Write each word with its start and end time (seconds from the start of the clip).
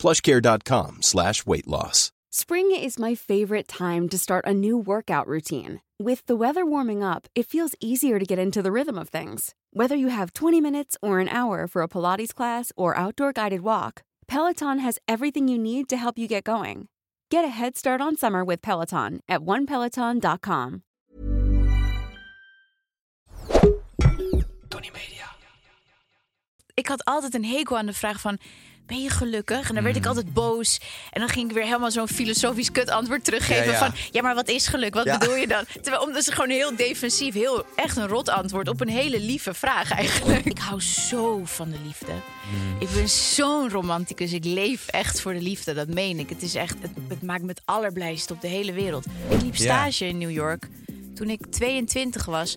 plushcare.com 0.00 1.02
slash 1.02 1.46
weight 1.46 1.68
loss. 1.68 2.10
Spring 2.32 2.70
is 2.70 2.98
my 2.98 3.16
favorite 3.16 3.66
time 3.66 4.08
to 4.08 4.16
start 4.16 4.46
a 4.46 4.54
new 4.54 4.78
workout 4.78 5.26
routine. 5.26 5.80
With 5.98 6.24
the 6.26 6.36
weather 6.36 6.64
warming 6.64 7.02
up, 7.02 7.26
it 7.34 7.46
feels 7.46 7.74
easier 7.80 8.18
to 8.18 8.24
get 8.24 8.38
into 8.38 8.62
the 8.62 8.70
rhythm 8.72 8.96
of 8.96 9.08
things. 9.08 9.54
Whether 9.72 9.96
you 9.96 10.08
have 10.08 10.32
20 10.32 10.60
minutes 10.60 10.96
or 11.02 11.18
an 11.18 11.28
hour 11.28 11.66
for 11.66 11.82
a 11.82 11.88
Pilates 11.88 12.32
class 12.32 12.72
or 12.76 12.96
outdoor 12.96 13.32
guided 13.32 13.62
walk, 13.62 14.02
Peloton 14.28 14.78
has 14.78 14.98
everything 15.08 15.48
you 15.48 15.58
need 15.58 15.88
to 15.88 15.96
help 15.96 16.18
you 16.18 16.28
get 16.28 16.44
going. 16.44 16.86
Get 17.30 17.44
a 17.44 17.48
head 17.48 17.76
start 17.76 18.00
on 18.00 18.16
summer 18.16 18.44
with 18.44 18.62
Peloton 18.62 19.20
at 19.28 19.40
onepeloton.com. 19.40 20.82
Tony 24.68 24.90
Media. 24.92 25.26
Ik 26.74 26.86
had 26.86 27.04
altijd 27.04 27.34
een 27.34 27.44
hekel 27.44 27.76
aan 27.78 27.86
de 27.86 27.92
vraag 27.92 28.20
van... 28.20 28.38
Ben 28.90 29.02
je 29.02 29.10
gelukkig? 29.10 29.68
En 29.68 29.74
dan 29.74 29.84
werd 29.84 29.96
ik 29.96 30.02
Hmm. 30.04 30.10
altijd 30.16 30.34
boos. 30.34 30.80
En 31.10 31.20
dan 31.20 31.28
ging 31.28 31.48
ik 31.48 31.54
weer 31.54 31.64
helemaal 31.64 31.90
zo'n 31.90 32.08
filosofisch 32.08 32.72
kut 32.72 32.88
antwoord 32.90 33.24
teruggeven. 33.24 33.64
Ja, 33.64 33.70
ja. 33.72 33.78
Van, 33.78 33.92
ja, 34.10 34.22
maar 34.22 34.34
wat 34.34 34.48
is 34.48 34.66
geluk? 34.66 34.94
Wat 34.94 35.04
Ja. 35.04 35.18
bedoel 35.18 35.36
je 35.36 35.46
dan? 35.46 35.64
Terwijl, 35.82 36.02
omdat 36.02 36.24
ze 36.24 36.32
gewoon 36.32 36.50
heel 36.50 36.76
defensief, 36.76 37.34
heel 37.34 37.64
echt 37.76 37.96
een 37.96 38.06
rot 38.08 38.28
antwoord 38.28 38.68
op 38.68 38.80
een 38.80 38.88
hele 38.88 39.20
lieve 39.20 39.54
vraag 39.54 39.90
eigenlijk. 39.92 40.44
Ik 40.44 40.58
hou 40.58 40.80
zo 40.82 41.40
van 41.44 41.70
de 41.70 41.76
liefde. 41.86 42.12
Hmm. 42.50 42.76
Ik 42.80 42.88
ben 42.94 43.08
zo'n 43.08 43.70
romanticus. 43.70 44.32
Ik 44.32 44.44
leef 44.44 44.86
echt 44.88 45.20
voor 45.20 45.32
de 45.32 45.40
liefde, 45.42 45.74
dat 45.74 45.88
meen 45.88 46.18
ik. 46.18 46.28
Het, 46.28 46.42
is 46.42 46.54
echt, 46.54 46.76
het, 46.80 46.90
het 47.08 47.22
maakt 47.22 47.42
me 47.42 47.48
het 47.48 47.62
allerblijst 47.64 48.30
op 48.30 48.40
de 48.40 48.48
hele 48.48 48.72
wereld. 48.72 49.04
Ik 49.28 49.42
liep 49.42 49.56
stage 49.56 50.06
in 50.06 50.18
New 50.18 50.30
York 50.30 50.68
toen 51.14 51.30
ik 51.30 51.46
22 51.50 52.24
was. 52.24 52.56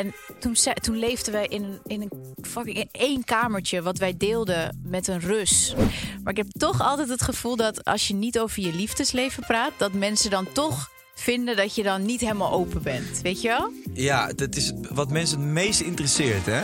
En 0.00 0.14
toen, 0.38 0.56
toen 0.80 0.98
leefden 0.98 1.32
wij 1.32 1.46
in 1.46 1.78
in 1.86 2.02
een 2.02 2.34
fucking 2.42 2.76
in 2.76 2.88
één 2.92 3.24
kamertje 3.24 3.82
wat 3.82 3.98
wij 3.98 4.16
deelden 4.16 4.80
met 4.82 5.08
een 5.08 5.20
Rus. 5.20 5.74
Maar 6.22 6.32
ik 6.32 6.36
heb 6.36 6.50
toch 6.50 6.80
altijd 6.80 7.08
het 7.08 7.22
gevoel 7.22 7.56
dat 7.56 7.84
als 7.84 8.08
je 8.08 8.14
niet 8.14 8.38
over 8.38 8.62
je 8.62 8.72
liefdesleven 8.72 9.46
praat, 9.46 9.72
dat 9.76 9.92
mensen 9.92 10.30
dan 10.30 10.52
toch 10.52 10.90
vinden 11.14 11.56
dat 11.56 11.74
je 11.74 11.82
dan 11.82 12.04
niet 12.06 12.20
helemaal 12.20 12.52
open 12.52 12.82
bent. 12.82 13.20
Weet 13.22 13.40
je 13.42 13.48
wel? 13.48 13.72
Ja, 13.92 14.32
dat 14.32 14.56
is 14.56 14.72
wat 14.90 15.10
mensen 15.10 15.40
het 15.40 15.48
meest 15.48 15.80
interesseert, 15.80 16.46
hè? 16.46 16.62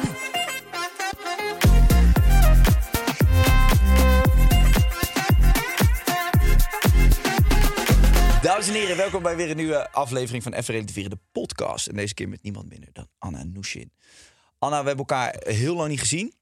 Dames 8.66 8.80
en 8.80 8.86
heren, 8.86 9.02
welkom 9.02 9.22
bij 9.22 9.36
weer 9.36 9.50
een 9.50 9.56
nieuwe 9.56 9.90
aflevering 9.90 10.42
van 10.42 10.52
Even 10.52 10.74
Relativeren, 10.74 11.10
de 11.10 11.18
podcast. 11.32 11.86
En 11.86 11.96
deze 11.96 12.14
keer 12.14 12.28
met 12.28 12.42
niemand 12.42 12.68
minder 12.68 12.88
dan 12.92 13.08
Anna 13.18 13.42
Nushin. 13.44 13.92
Anna, 14.58 14.80
we 14.80 14.86
hebben 14.86 15.06
elkaar 15.06 15.36
heel 15.38 15.76
lang 15.76 15.88
niet 15.88 16.00
gezien. 16.00 16.34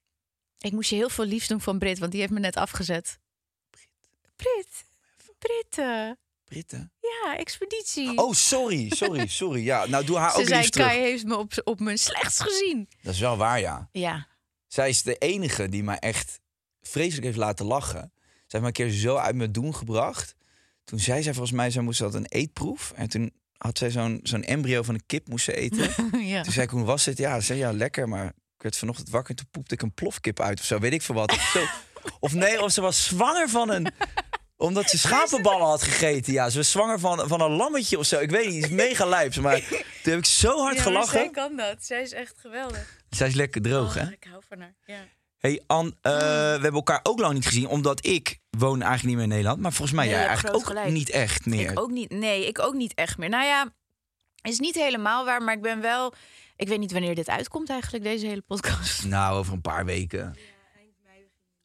Ik 0.58 0.72
moest 0.72 0.90
je 0.90 0.96
heel 0.96 1.08
veel 1.08 1.24
liefst 1.24 1.48
doen 1.48 1.60
van 1.60 1.78
Brit, 1.78 1.98
want 1.98 2.12
die 2.12 2.20
heeft 2.20 2.32
me 2.32 2.40
net 2.40 2.56
afgezet. 2.56 3.18
Brit. 4.36 4.84
Britten. 5.38 6.18
Britten. 6.44 6.92
Ja, 7.00 7.36
expeditie. 7.36 8.18
Oh, 8.18 8.32
sorry, 8.32 8.90
sorry, 8.94 9.26
sorry. 9.42 9.64
Ja, 9.64 9.86
nou 9.86 10.04
doe 10.04 10.16
haar 10.16 10.30
Ze 10.30 10.40
ook 10.40 10.48
liefst 10.48 10.72
terug. 10.72 10.86
Kai 10.86 11.00
heeft 11.00 11.24
me 11.24 11.36
op, 11.36 11.52
op 11.64 11.80
mijn 11.80 11.98
slechtst 11.98 12.40
gezien. 12.40 12.88
Dat 13.02 13.14
is 13.14 13.20
wel 13.20 13.36
waar, 13.36 13.60
ja. 13.60 13.88
Ja. 13.92 14.26
Zij 14.66 14.88
is 14.88 15.02
de 15.02 15.16
enige 15.18 15.68
die 15.68 15.82
mij 15.82 15.98
echt 15.98 16.40
vreselijk 16.82 17.26
heeft 17.26 17.38
laten 17.38 17.66
lachen. 17.66 18.12
Zij 18.22 18.60
heeft 18.60 18.62
me 18.62 18.66
een 18.66 18.72
keer 18.72 18.90
zo 18.90 19.16
uit 19.16 19.34
mijn 19.34 19.52
doen 19.52 19.74
gebracht. 19.74 20.34
Toen 20.84 20.98
zei 20.98 21.22
zij 21.22 21.32
volgens 21.32 21.56
mij, 21.56 21.70
zij 21.70 21.82
moest 21.82 21.98
dat 21.98 22.14
een 22.14 22.26
eetproef. 22.26 22.92
En 22.96 23.08
toen 23.08 23.32
had 23.56 23.78
zij 23.78 23.90
zo'n 23.90 24.20
zo'n 24.22 24.44
embryo 24.44 24.82
van 24.82 24.94
een 24.94 25.06
kip 25.06 25.28
moest 25.28 25.44
ze 25.44 25.54
eten. 25.56 25.90
ja. 26.32 26.42
Toen 26.42 26.52
zei 26.52 26.64
ik, 26.66 26.70
hoe 26.70 26.84
was 26.84 27.04
het? 27.04 27.18
Ja, 27.18 27.40
ze 27.40 27.46
zei, 27.46 27.58
ja, 27.58 27.72
lekker. 27.72 28.08
Maar 28.08 28.26
ik 28.26 28.62
werd 28.62 28.76
vanochtend 28.76 29.08
wakker 29.10 29.30
en 29.30 29.36
toen 29.36 29.48
poepte 29.50 29.74
ik 29.74 29.82
een 29.82 29.94
plofkip 29.94 30.40
uit 30.40 30.58
of 30.60 30.64
zo. 30.66 30.78
Weet 30.78 30.92
ik 30.92 31.02
veel 31.02 31.14
wat. 31.14 31.32
Of, 31.32 31.50
zo. 31.52 31.64
of 32.20 32.32
nee, 32.34 32.62
of 32.62 32.72
ze 32.72 32.80
was 32.80 33.04
zwanger 33.04 33.48
van 33.48 33.70
een... 33.70 33.92
Omdat 34.56 34.90
ze 34.90 34.98
schapenballen 34.98 35.66
had 35.66 35.82
gegeten. 35.82 36.32
Ja, 36.32 36.50
ze 36.50 36.56
was 36.56 36.70
zwanger 36.70 36.98
van, 37.00 37.28
van 37.28 37.40
een 37.40 37.50
lammetje 37.50 37.98
of 37.98 38.06
zo. 38.06 38.20
Ik 38.20 38.30
weet 38.30 38.46
niet, 38.46 38.62
het 38.62 38.70
is 38.70 38.76
mega 38.76 39.06
lijps. 39.06 39.38
Maar 39.38 39.60
toen 40.02 40.12
heb 40.12 40.18
ik 40.18 40.24
zo 40.24 40.58
hard 40.62 40.76
Ja, 40.76 40.82
gelachen. 40.82 41.08
zij 41.18 41.30
kan 41.30 41.56
dat. 41.56 41.84
Zij 41.84 42.02
is 42.02 42.12
echt 42.12 42.34
geweldig. 42.38 42.98
Zij 43.10 43.28
is 43.28 43.34
lekker 43.34 43.62
droog, 43.62 43.96
Oh, 43.96 44.02
hè? 44.02 44.10
Ik 44.12 44.26
hou 44.30 44.42
van 44.48 44.60
haar. 44.60 44.74
Ja. 44.86 45.04
Hey 45.44 45.62
Ann, 45.66 45.96
eh, 46.00 46.12
we 46.12 46.18
hebben 46.52 46.72
elkaar 46.72 47.00
ook 47.02 47.18
lang 47.18 47.34
niet 47.34 47.46
gezien, 47.46 47.66
omdat 47.66 48.06
ik 48.06 48.38
woon 48.50 48.82
eigenlijk 48.82 49.04
niet 49.04 49.14
meer 49.14 49.22
in 49.22 49.28
Nederland. 49.28 49.60
Maar 49.60 49.72
volgens 49.72 49.96
mij 49.96 50.06
Nee, 50.06 50.14
jij 50.14 50.26
eigenlijk 50.26 50.56
ook 50.56 50.66
gelijk. 50.66 50.90
niet 50.90 51.10
echt 51.10 51.46
meer. 51.46 51.70
Ik 51.70 51.80
ook 51.80 51.90
niet. 51.90 52.10
Nee, 52.10 52.46
ik 52.46 52.58
ook 52.58 52.74
niet 52.74 52.94
echt 52.94 53.18
meer. 53.18 53.28
Nou 53.28 53.44
ja, 53.44 53.72
is 54.42 54.58
niet 54.58 54.74
helemaal 54.74 55.24
waar, 55.24 55.42
maar 55.42 55.54
ik 55.54 55.62
ben 55.62 55.80
wel. 55.80 56.14
Ik 56.56 56.68
weet 56.68 56.78
niet 56.78 56.92
wanneer 56.92 57.14
dit 57.14 57.28
uitkomt 57.28 57.70
eigenlijk, 57.70 58.04
deze 58.04 58.26
hele 58.26 58.40
podcast. 58.40 59.04
Nou, 59.14 59.38
over 59.38 59.52
een 59.52 59.60
paar 59.60 59.84
weken 59.84 60.36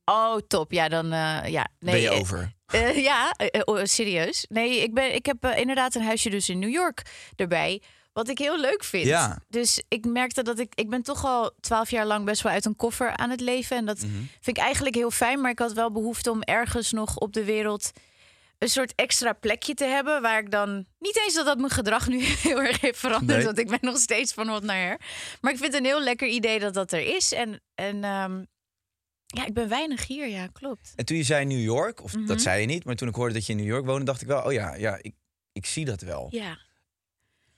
Oh, 0.05 0.37
top. 0.47 0.71
Ja, 0.71 0.89
dan 0.89 1.05
eh, 1.05 1.45
ja. 1.45 1.67
Nee, 1.79 1.93
ben 1.93 2.01
je 2.01 2.09
eh, 2.09 2.19
over. 2.19 2.53
eh, 2.65 3.03
ja, 3.03 3.35
oh, 3.65 3.83
serieus. 3.83 4.45
Nee, 4.49 4.81
ik, 4.81 4.93
ben, 4.93 5.15
ik 5.15 5.25
heb 5.25 5.45
inderdaad 5.45 5.95
een 5.95 6.03
huisje 6.03 6.29
dus 6.29 6.49
in 6.49 6.59
New 6.59 6.71
York 6.71 7.01
erbij. 7.35 7.81
Wat 8.13 8.29
ik 8.29 8.37
heel 8.37 8.59
leuk 8.59 8.83
vind. 8.83 9.05
Ja. 9.05 9.39
Dus 9.47 9.83
ik 9.87 10.05
merkte 10.05 10.43
dat 10.43 10.59
ik... 10.59 10.75
Ik 10.75 10.89
ben 10.89 11.01
toch 11.01 11.25
al 11.25 11.51
twaalf 11.59 11.89
jaar 11.91 12.05
lang 12.05 12.25
best 12.25 12.41
wel 12.41 12.51
uit 12.51 12.65
een 12.65 12.75
koffer 12.75 13.17
aan 13.17 13.29
het 13.29 13.41
leven. 13.41 13.77
En 13.77 13.85
dat 13.85 13.97
Mhm. 13.97 14.07
vind 14.41 14.57
ik 14.57 14.63
eigenlijk 14.63 14.95
heel 14.95 15.11
fijn. 15.11 15.41
Maar 15.41 15.51
ik 15.51 15.59
had 15.59 15.73
wel 15.73 15.91
behoefte 15.91 16.31
om 16.31 16.41
ergens 16.41 16.91
nog 16.91 17.17
op 17.17 17.33
de 17.33 17.43
wereld... 17.43 17.91
een 18.57 18.69
soort 18.69 18.93
extra 18.95 19.33
plekje 19.33 19.73
te 19.73 19.85
hebben... 19.85 20.21
waar 20.21 20.39
ik 20.39 20.51
dan... 20.51 20.85
Niet 20.99 21.17
eens 21.25 21.33
dat 21.33 21.45
dat 21.45 21.57
mijn 21.57 21.69
gedrag 21.69 22.07
nu 22.07 22.19
heel 22.47 22.61
erg 22.61 22.81
heeft 22.81 22.99
veranderd... 22.99 23.37
Nee. 23.37 23.45
want 23.45 23.59
ik 23.59 23.67
ben 23.67 23.79
nog 23.81 23.97
steeds 23.97 24.33
van 24.33 24.47
wat 24.47 24.63
naar 24.63 24.77
her. 24.77 24.99
Maar 25.41 25.51
ik 25.51 25.57
vind 25.57 25.73
het 25.73 25.81
een 25.81 25.87
heel 25.89 26.01
lekker 26.03 26.27
idee 26.27 26.59
dat 26.59 26.73
dat 26.73 26.91
er 26.91 27.15
is. 27.15 27.31
En, 27.33 27.61
en 27.75 28.03
ehm, 28.03 28.43
ja, 29.25 29.45
ik 29.45 29.53
ben 29.53 29.69
weinig 29.69 30.07
hier. 30.07 30.27
Ja, 30.27 30.47
klopt. 30.47 30.93
En 30.95 31.05
toen 31.05 31.17
je 31.17 31.23
zei 31.23 31.45
New 31.45 31.61
York, 31.63 32.03
of 32.03 32.15
Mhm. 32.15 32.25
dat 32.25 32.41
zei 32.41 32.61
je 32.61 32.67
niet, 32.67 32.83
maar 32.85 32.95
toen 32.95 33.07
ik 33.07 33.15
hoorde 33.15 33.33
dat 33.33 33.45
je 33.45 33.51
in 33.51 33.57
New 33.57 33.67
York 33.67 33.85
woonde, 33.85 34.05
dacht 34.05 34.21
ik 34.21 34.27
wel, 34.27 34.41
oh 34.43 34.51
ja, 34.51 34.73
ja 34.75 34.97
ik, 35.01 35.13
ik 35.51 35.65
zie 35.65 35.85
dat 35.85 36.01
wel. 36.01 36.27
Ja. 36.29 36.57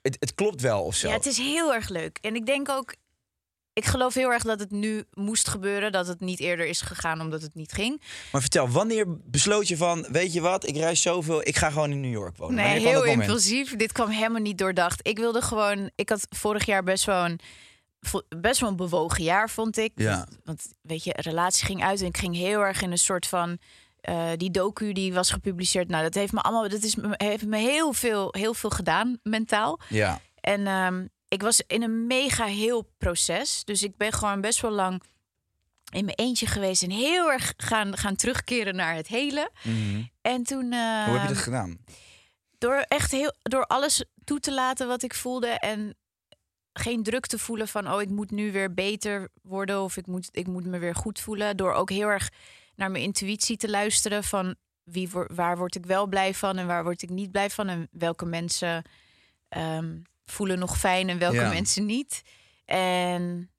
Het, 0.01 0.17
het 0.19 0.35
klopt 0.35 0.61
wel 0.61 0.83
of 0.83 0.95
zo. 0.95 1.07
Ja, 1.07 1.13
het 1.13 1.25
is 1.25 1.37
heel 1.37 1.73
erg 1.73 1.89
leuk. 1.89 2.17
En 2.21 2.35
ik 2.35 2.45
denk 2.45 2.69
ook, 2.69 2.95
ik 3.73 3.85
geloof 3.85 4.13
heel 4.13 4.31
erg 4.31 4.43
dat 4.43 4.59
het 4.59 4.71
nu 4.71 5.03
moest 5.13 5.47
gebeuren. 5.47 5.91
Dat 5.91 6.07
het 6.07 6.19
niet 6.19 6.39
eerder 6.39 6.65
is 6.65 6.81
gegaan 6.81 7.21
omdat 7.21 7.41
het 7.41 7.55
niet 7.55 7.71
ging. 7.71 8.01
Maar 8.31 8.41
vertel, 8.41 8.69
wanneer 8.69 9.05
besloot 9.23 9.67
je 9.67 9.77
van, 9.77 10.07
weet 10.11 10.33
je 10.33 10.41
wat, 10.41 10.67
ik 10.67 10.75
reis 10.75 11.01
zoveel, 11.01 11.47
ik 11.47 11.57
ga 11.57 11.69
gewoon 11.69 11.91
in 11.91 12.01
New 12.01 12.11
York 12.11 12.37
wonen? 12.37 12.55
Nee, 12.55 12.73
Wanneer 12.73 12.89
heel 12.89 13.03
impulsief. 13.03 13.75
Dit 13.75 13.91
kwam 13.91 14.09
helemaal 14.09 14.41
niet 14.41 14.57
doordacht. 14.57 15.07
Ik 15.07 15.17
wilde 15.17 15.41
gewoon, 15.41 15.91
ik 15.95 16.09
had 16.09 16.27
vorig 16.29 16.65
jaar 16.65 16.83
best 16.83 17.05
wel 17.05 17.25
een, 17.25 17.39
best 18.41 18.59
wel 18.59 18.69
een 18.69 18.75
bewogen 18.75 19.23
jaar, 19.23 19.49
vond 19.49 19.77
ik. 19.77 19.91
Ja. 19.95 20.15
Want, 20.15 20.37
want 20.43 20.67
weet 20.81 21.03
je, 21.03 21.13
relatie 21.15 21.65
ging 21.65 21.83
uit 21.83 21.99
en 21.99 22.05
ik 22.05 22.17
ging 22.17 22.35
heel 22.35 22.59
erg 22.59 22.81
in 22.81 22.91
een 22.91 22.97
soort 22.97 23.27
van. 23.27 23.57
Eh, 24.01 24.29
die 24.37 24.51
docu 24.51 24.93
die 24.93 25.13
was 25.13 25.31
gepubliceerd. 25.31 25.87
Nou, 25.87 26.03
dat 26.03 26.13
heeft 26.13 26.33
me 26.33 26.41
allemaal. 26.41 26.69
Dat 26.69 26.83
is, 26.83 26.95
me- 26.95 27.13
heeft 27.17 27.45
me 27.45 27.57
heel 27.57 27.93
veel, 27.93 28.27
heel 28.37 28.53
veel 28.53 28.69
gedaan 28.69 29.19
mentaal. 29.23 29.79
Ja, 29.89 30.19
En 30.35 30.67
ehm, 30.67 31.05
ik 31.27 31.41
was 31.41 31.61
in 31.67 31.83
een 31.83 32.07
mega 32.07 32.45
heel 32.45 32.89
proces. 32.97 33.61
Dus 33.63 33.83
ik 33.83 33.97
ben 33.97 34.11
gewoon 34.13 34.41
best 34.41 34.61
wel 34.61 34.71
lang 34.71 35.01
in 35.93 36.05
mijn 36.05 36.17
eentje 36.17 36.45
geweest. 36.45 36.83
En 36.83 36.89
heel 36.89 37.31
erg 37.31 37.53
gaan, 37.57 37.97
gaan 37.97 38.15
terugkeren 38.15 38.75
naar 38.75 38.95
het 38.95 39.07
hele. 39.07 39.51
Mhm. 39.63 40.01
En 40.21 40.43
toen... 40.43 40.65
hoe 40.65 40.75
heb 40.75 41.13
je 41.13 41.19
ehm, 41.19 41.27
dat 41.27 41.37
gedaan? 41.37 41.77
door 42.57 42.85
echt 42.87 43.11
heel 43.11 43.33
door 43.41 43.65
alles 43.65 44.05
toe 44.23 44.39
te 44.39 44.53
laten 44.53 44.87
wat 44.87 45.03
ik 45.03 45.13
voelde 45.13 45.47
en 45.47 45.95
geen 46.73 47.03
druk 47.03 47.25
te 47.25 47.39
voelen 47.39 47.67
van 47.67 47.91
oh 47.93 48.01
ik 48.01 48.09
moet 48.09 48.31
nu 48.31 48.51
weer 48.51 48.73
beter 48.73 49.29
worden 49.41 49.81
of 49.81 49.97
ik 49.97 50.07
moet 50.07 50.29
ik 50.31 50.47
moet 50.47 50.65
me 50.65 50.79
weer 50.79 50.95
goed 50.95 51.19
voelen 51.19 51.57
door 51.57 51.73
ook 51.73 51.89
heel 51.89 52.07
erg 52.07 52.29
naar 52.75 52.91
mijn 52.91 53.03
intuïtie 53.03 53.57
te 53.57 53.69
luisteren 53.69 54.23
van 54.23 54.55
wie 54.83 55.09
waar 55.27 55.57
word 55.57 55.75
ik 55.75 55.85
wel 55.85 56.07
blij 56.07 56.33
van 56.33 56.57
en 56.57 56.67
waar 56.67 56.83
word 56.83 57.01
ik 57.01 57.09
niet 57.09 57.31
blij 57.31 57.49
van 57.49 57.67
en 57.67 57.87
welke 57.91 58.25
mensen 58.25 58.83
ehm, 59.49 59.97
voelen 60.25 60.59
nog 60.59 60.77
fijn 60.77 61.09
en 61.09 61.17
welke 61.19 61.35
Ja. 61.35 61.49
mensen 61.49 61.85
niet 61.85 62.21
en 62.65 63.51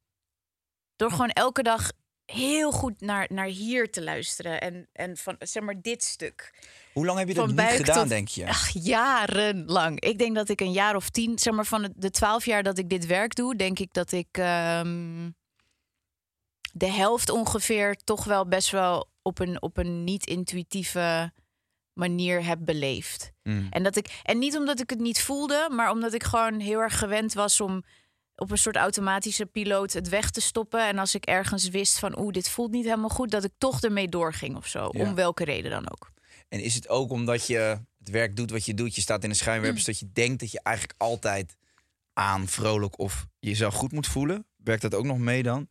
door 0.96 1.10
gewoon 1.10 1.28
elke 1.30 1.62
dag 1.62 1.90
heel 2.24 2.72
goed 2.72 3.00
naar, 3.00 3.26
naar 3.32 3.46
hier 3.46 3.90
te 3.90 4.02
luisteren 4.02 4.60
en, 4.60 4.88
en 4.92 5.16
van 5.16 5.36
zeg 5.38 5.62
maar 5.62 5.80
dit 5.80 6.02
stuk 6.04 6.54
Hoe 6.92 7.06
lang 7.06 7.18
heb 7.18 7.28
je 7.28 7.34
dat 7.34 7.44
van 7.52 7.54
niet 7.64 7.74
gedaan, 7.76 7.96
tot- 7.98 8.08
denk 8.08 8.28
je? 8.28 8.46
Ach, 8.48 8.68
jarenlang. 8.72 10.00
Ik 10.00 10.18
denk 10.18 10.34
dat 10.34 10.48
ik 10.48 10.60
een 10.60 10.72
jaar 10.72 10.96
of 10.96 11.08
tien, 11.10 11.38
zeg 11.38 11.54
maar 11.54 11.66
van 11.66 11.82
de- 11.82 11.92
de 11.96 12.10
twaalf 12.10 12.44
jaar 12.44 12.62
dat 12.62 12.78
ik 12.78 12.88
dit 12.88 13.06
werk 13.06 13.34
doe, 13.34 13.56
denk 13.56 13.78
ik 13.78 13.92
dat 13.92 14.12
ik 14.12 14.28
ehm, 14.30 15.30
de 16.72 16.90
helft 16.90 17.30
ongeveer 17.30 17.96
toch 18.04 18.24
wel 18.24 18.46
best 18.46 18.70
wel 18.70 19.08
op 19.22 19.38
een, 19.38 19.62
op 19.62 19.76
een 19.76 20.04
niet-intuïtieve 20.04 21.32
manier 21.92 22.44
heb 22.44 22.58
beleefd. 22.60 23.32
Mm. 23.42 23.66
En, 23.70 23.82
dat 23.82 23.96
ik, 23.96 24.20
en 24.22 24.38
niet 24.38 24.56
omdat 24.56 24.80
ik 24.80 24.90
het 24.90 25.00
niet 25.00 25.22
voelde, 25.22 25.68
maar 25.70 25.90
omdat 25.90 26.14
ik 26.14 26.22
gewoon 26.22 26.60
heel 26.60 26.80
erg 26.80 26.98
gewend 26.98 27.32
was 27.32 27.60
om 27.60 27.84
op 28.36 28.50
een 28.50 28.58
soort 28.58 28.76
automatische 28.76 29.46
piloot 29.46 29.92
het 29.92 30.08
weg 30.08 30.30
te 30.30 30.40
stoppen. 30.40 30.86
En 30.88 30.98
als 30.98 31.14
ik 31.14 31.24
ergens 31.24 31.68
wist 31.68 31.98
van 31.98 32.18
oeh, 32.18 32.32
dit 32.32 32.48
voelt 32.48 32.70
niet 32.70 32.84
helemaal 32.84 33.08
goed, 33.08 33.30
dat 33.30 33.44
ik 33.44 33.52
toch 33.58 33.82
ermee 33.82 34.08
doorging 34.08 34.56
of 34.56 34.66
zo. 34.66 34.88
Ja. 34.92 35.00
Om 35.00 35.14
welke 35.14 35.44
reden 35.44 35.70
dan 35.70 35.90
ook. 35.90 36.10
En 36.48 36.60
is 36.60 36.74
het 36.74 36.88
ook 36.88 37.10
omdat 37.10 37.46
je 37.46 37.78
het 37.98 38.10
werk 38.10 38.36
doet 38.36 38.50
wat 38.50 38.64
je 38.64 38.74
doet, 38.74 38.94
je 38.94 39.00
staat 39.00 39.24
in 39.24 39.28
de 39.30 39.36
schijnwerpers, 39.36 39.84
dat 39.84 39.98
je 39.98 40.12
denkt 40.12 40.40
dat 40.40 40.50
je 40.50 40.60
eigenlijk 40.62 41.00
altijd 41.00 41.56
aan, 42.12 42.48
vrolijk 42.48 42.98
of 42.98 43.26
jezelf 43.38 43.74
goed 43.74 43.92
moet 43.92 44.06
voelen? 44.06 44.46
Werkt 44.56 44.82
dat 44.82 44.94
ook 44.94 45.04
nog 45.04 45.18
mee 45.18 45.42
dan? 45.42 45.68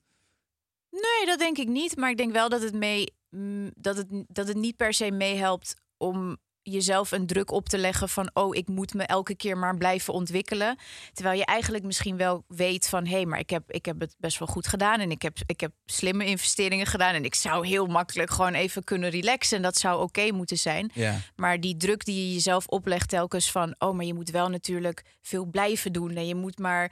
Nee, 0.92 1.26
dat 1.26 1.40
denk 1.40 1.58
ik 1.58 1.68
niet. 1.68 1.98
Maar 1.98 2.10
ik 2.10 2.18
denk 2.18 2.32
wel 2.32 2.50
dat 2.50 2.62
het, 2.62 2.74
mee, 2.74 3.14
mm, 3.30 3.72
dat 3.76 3.98
het, 3.98 4.08
dat 4.28 4.48
het 4.48 4.58
niet 4.58 4.76
per 4.76 4.94
se 4.94 5.12
meehelpt 5.12 5.74
om 5.98 6.38
jezelf 6.64 7.12
een 7.12 7.26
druk 7.26 7.52
op 7.52 7.70
te 7.70 7.78
leggen 7.78 8.10
van 8.10 8.30
oh, 8.34 8.56
ik 8.56 8.68
moet 8.68 8.94
me 8.94 9.04
elke 9.04 9.36
keer 9.36 9.58
maar 9.58 9.78
blijven 9.78 10.14
ontwikkelen. 10.14 10.78
Terwijl 11.14 11.38
je 11.38 11.46
eigenlijk 11.46 11.84
misschien 11.84 12.18
wel 12.18 12.44
weet 12.48 12.90
van 12.90 13.06
hé, 13.06 13.12
hey, 13.12 13.26
maar 13.26 13.40
ik 13.40 13.50
heb, 13.50 13.72
ik 13.72 13.86
heb 13.86 14.00
het 14.00 14.16
best 14.18 14.40
wel 14.40 14.48
goed 14.48 14.68
gedaan 14.68 15.00
en 15.00 15.12
ik 15.12 15.22
heb, 15.22 15.38
ik 15.46 15.60
heb 15.60 15.72
slimme 15.86 16.26
investeringen 16.26 16.86
gedaan 16.86 17.14
en 17.14 17.26
ik 17.26 17.36
zou 17.36 17.68
heel 17.68 17.86
makkelijk 17.86 18.32
gewoon 18.32 18.54
even 18.54 18.84
kunnen 18.84 19.10
relaxen 19.10 19.58
en 19.58 19.64
dat 19.64 19.78
zou 19.78 20.02
oké 20.02 20.32
moeten 20.32 20.58
zijn. 20.58 20.92
Ja. 20.94 21.20
Maar 21.36 21.60
die 21.60 21.78
druk 21.78 22.06
die 22.06 22.28
je 22.28 22.34
jezelf 22.34 22.68
oplegt 22.68 23.10
telkens 23.10 23.52
van... 23.52 23.76
oh, 23.78 23.96
maar 23.96 24.06
je 24.06 24.14
moet 24.14 24.30
wel 24.30 24.50
natuurlijk 24.50 25.04
veel 25.22 25.46
blijven 25.46 25.94
doen... 25.94 26.16
en 26.16 26.28
je 26.28 26.36
moet 26.36 26.60
maar 26.60 26.92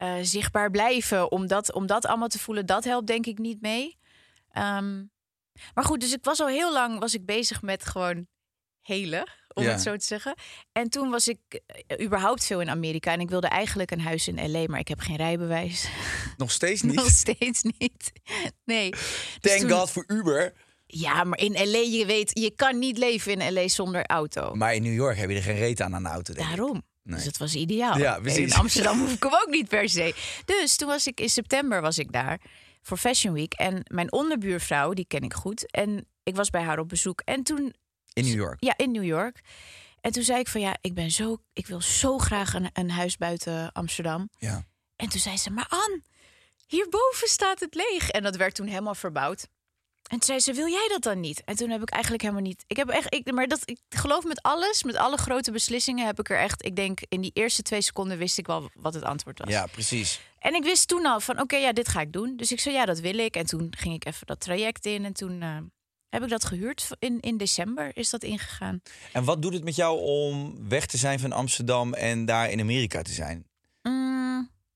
eh, 0.00 0.14
zichtbaar 0.22 0.70
blijven 0.70 1.30
om 1.30 1.46
dat, 1.46 1.72
om 1.72 1.86
dat 1.86 2.06
allemaal 2.06 2.28
te 2.28 2.38
voelen... 2.38 2.66
dat 2.66 2.84
helpt 2.84 3.06
denk 3.06 3.26
ik 3.26 3.38
niet 3.38 3.60
mee. 3.60 3.98
Ehm, 4.50 5.04
maar 5.74 5.84
goed, 5.84 6.00
dus 6.00 6.12
ik 6.12 6.24
was 6.24 6.40
al 6.40 6.46
heel 6.46 6.72
lang 6.72 6.98
was 6.98 7.14
ik 7.14 7.26
bezig 7.26 7.62
met 7.62 7.86
gewoon 7.86 8.26
helen, 8.82 9.30
om 9.54 9.62
Ja. 9.62 9.70
het 9.70 9.80
zo 9.80 9.96
te 9.96 10.04
zeggen. 10.04 10.34
En 10.72 10.88
toen 10.90 11.10
was 11.10 11.28
ik 11.28 11.38
eh, 11.86 12.04
überhaupt 12.06 12.44
veel 12.46 12.60
in 12.60 12.70
Amerika... 12.70 13.12
en 13.12 13.20
ik 13.20 13.28
wilde 13.30 13.46
eigenlijk 13.48 13.90
een 13.90 14.00
huis 14.00 14.28
in 14.28 14.50
L.A., 14.52 14.64
maar 14.66 14.80
ik 14.80 14.88
heb 14.88 15.00
geen 15.00 15.16
rijbewijs. 15.16 15.88
Nog 16.36 16.50
steeds 16.50 16.82
Nog 16.82 16.94
niet. 16.96 17.12
steeds 17.12 17.62
niet. 17.62 18.12
Nee. 18.64 18.90
Dus 18.90 19.38
Thank 19.40 19.60
toen- 19.60 19.70
God 19.78 19.90
voor 19.90 20.04
Uber. 20.06 20.52
Ja, 20.86 21.24
maar 21.24 21.38
in 21.38 21.52
L.A., 21.52 21.78
je 21.98 22.04
weet, 22.06 22.38
je 22.38 22.50
kan 22.54 22.78
niet 22.78 22.98
leven 22.98 23.40
in 23.40 23.52
L.A. 23.54 23.68
zonder 23.68 24.06
auto. 24.06 24.54
Maar 24.54 24.74
in 24.74 24.82
New 24.82 24.94
York 24.94 25.16
heb 25.16 25.30
je 25.30 25.36
er 25.36 25.42
geen 25.42 25.56
reet 25.58 25.80
aan 25.80 25.94
aan 25.94 26.02
de 26.02 26.08
auto. 26.08 26.34
denk 26.34 26.48
ik. 26.48 26.82
Nee. 27.10 27.18
Dus 27.18 27.26
het 27.28 27.38
was 27.38 27.54
ideaal. 27.54 27.98
Ja. 27.98 28.16
In 28.16 28.52
Amsterdam 28.52 28.98
hoef 29.00 29.12
ik 29.12 29.22
hem 29.22 29.32
ook 29.34 29.48
niet 29.50 29.68
per 29.68 29.88
se. 29.88 30.14
Dus 30.44 30.76
toen 30.76 30.88
was 30.88 31.06
ik 31.06 31.20
in 31.20 31.28
september 31.28 31.80
was 31.80 31.98
ik 31.98 32.12
daar 32.12 32.40
voor 32.82 32.96
Fashion 32.96 33.34
Week. 33.34 33.52
En 33.52 33.82
mijn 33.86 34.12
onderbuurvrouw, 34.12 34.92
die 34.92 35.04
ken 35.04 35.20
ik 35.20 35.34
goed. 35.34 35.70
En 35.70 36.06
ik 36.22 36.36
was 36.36 36.50
bij 36.50 36.62
haar 36.62 36.78
op 36.78 36.88
bezoek. 36.88 37.20
En 37.24 37.42
toen, 37.42 37.74
In 38.12 38.24
New 38.24 38.34
York. 38.34 38.64
ja, 38.64 38.74
in 38.76 38.90
New 38.90 39.04
York. 39.04 39.40
En 40.00 40.12
toen 40.12 40.22
zei 40.22 40.38
ik 40.38 40.48
van 40.48 40.60
ja, 40.60 40.76
ik 40.80 40.94
ben 40.94 41.10
zo, 41.10 41.36
ik 41.52 41.66
wil 41.66 41.80
zo 41.80 42.18
graag 42.18 42.54
een, 42.54 42.70
een 42.72 42.90
huis 42.90 43.16
buiten 43.16 43.72
Amsterdam. 43.72 44.30
Ja. 44.38 44.64
En 44.96 45.08
toen 45.08 45.20
zei 45.20 45.36
ze, 45.36 45.50
maar 45.50 45.66
Ann, 45.68 46.04
hierboven 46.66 47.28
staat 47.28 47.60
het 47.60 47.74
leeg. 47.74 48.10
En 48.10 48.22
dat 48.22 48.36
werd 48.36 48.54
toen 48.54 48.66
helemaal 48.66 48.94
verbouwd. 48.94 49.46
En 50.10 50.18
toen 50.18 50.22
zei 50.22 50.40
ze, 50.40 50.52
wil 50.52 50.68
jij 50.68 50.88
dat 50.88 51.02
dan 51.02 51.20
niet? 51.20 51.44
En 51.44 51.56
toen 51.56 51.70
heb 51.70 51.82
ik 51.82 51.90
eigenlijk 51.90 52.22
helemaal 52.22 52.44
niet... 52.44 52.64
Ik 52.66 52.76
heb 52.76 52.88
echt, 52.88 53.14
ik, 53.14 53.32
maar 53.32 53.46
dat, 53.46 53.62
ik 53.64 53.78
geloof 53.88 54.24
met 54.24 54.42
alles, 54.42 54.82
met 54.82 54.96
alle 54.96 55.16
grote 55.16 55.50
beslissingen 55.50 56.06
heb 56.06 56.18
ik 56.18 56.30
er 56.30 56.38
echt... 56.38 56.64
Ik 56.64 56.76
denk, 56.76 57.00
in 57.08 57.20
die 57.20 57.30
eerste 57.34 57.62
twee 57.62 57.80
seconden 57.80 58.18
wist 58.18 58.38
ik 58.38 58.46
wel 58.46 58.70
wat 58.74 58.94
het 58.94 59.02
antwoord 59.02 59.38
was. 59.38 59.48
ja, 59.48 59.66
precies. 59.66 60.20
En 60.38 60.54
ik 60.54 60.62
wist 60.62 60.88
toen 60.88 61.06
al 61.06 61.20
van, 61.20 61.40
oké, 61.40 61.56
ja, 61.56 61.72
dit 61.72 61.88
ga 61.88 62.00
ik 62.00 62.12
doen. 62.12 62.36
Dus 62.36 62.52
ik 62.52 62.60
zei, 62.60 62.74
ja, 62.74 62.84
dat 62.84 63.00
wil 63.00 63.18
ik. 63.18 63.36
En 63.36 63.46
toen 63.46 63.66
ging 63.70 63.94
ik 63.94 64.04
even 64.04 64.26
dat 64.26 64.40
traject 64.40 64.86
in. 64.86 65.04
En 65.04 65.12
toen 65.12 65.42
eh, 65.42 65.56
heb 66.08 66.22
ik 66.22 66.28
dat 66.28 66.44
gehuurd. 66.44 66.88
In, 66.98 67.20
in 67.20 67.36
december 67.36 67.96
is 67.96 68.10
dat 68.10 68.22
ingegaan. 68.22 68.82
En 69.12 69.24
wat 69.24 69.42
doet 69.42 69.52
het 69.52 69.64
met 69.64 69.76
jou 69.76 70.00
om 70.00 70.68
weg 70.68 70.86
te 70.86 70.96
zijn 70.96 71.20
van 71.20 71.32
Amsterdam 71.32 71.94
en 71.94 72.24
daar 72.24 72.50
in 72.50 72.60
Amerika 72.60 73.02
te 73.02 73.12
zijn? 73.12 73.49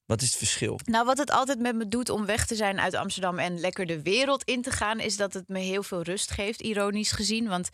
Wat 0.06 0.22
is 0.22 0.28
het 0.28 0.36
verschil? 0.36 0.80
Nou, 0.84 1.04
wat 1.06 1.18
het 1.18 1.30
altijd 1.30 1.58
met 1.58 1.74
me 1.76 1.88
doet 1.88 2.08
om 2.08 2.26
weg 2.26 2.46
te 2.46 2.54
zijn 2.54 2.80
uit 2.80 2.94
Amsterdam 2.94 3.38
en 3.38 3.60
lekker 3.60 3.86
de 3.86 4.02
wereld 4.02 4.42
in 4.44 4.62
te 4.62 4.70
gaan, 4.70 5.00
is 5.00 5.16
dat 5.16 5.32
het 5.32 5.48
me 5.48 5.58
heel 5.58 5.82
veel 5.82 6.02
rust 6.02 6.30
geeft, 6.30 6.60
ironisch 6.62 7.12
gezien. 7.12 7.48
Want 7.48 7.68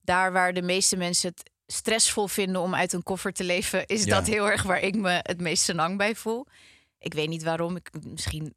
daar 0.00 0.32
waar 0.32 0.52
de 0.52 0.62
meeste 0.62 0.96
mensen 0.96 1.30
het 1.30 1.50
stressvol 1.66 2.26
vinden 2.28 2.60
om 2.62 2.74
uit 2.74 2.92
een 2.92 3.02
koffer 3.02 3.32
te 3.32 3.44
leven, 3.44 3.86
is 3.86 4.04
Ja. 4.04 4.10
dat 4.18 4.26
heel 4.26 4.50
erg 4.50 4.62
waar 4.62 4.80
ik 4.80 4.94
me 4.94 5.18
het 5.22 5.40
meest 5.40 5.62
senang 5.62 5.96
bij 5.98 6.14
voel. 6.14 6.46
Ik 6.98 7.14
weet 7.14 7.28
niet 7.28 7.42
waarom. 7.42 7.76
Ik, 7.76 7.90
misschien. 8.06 8.54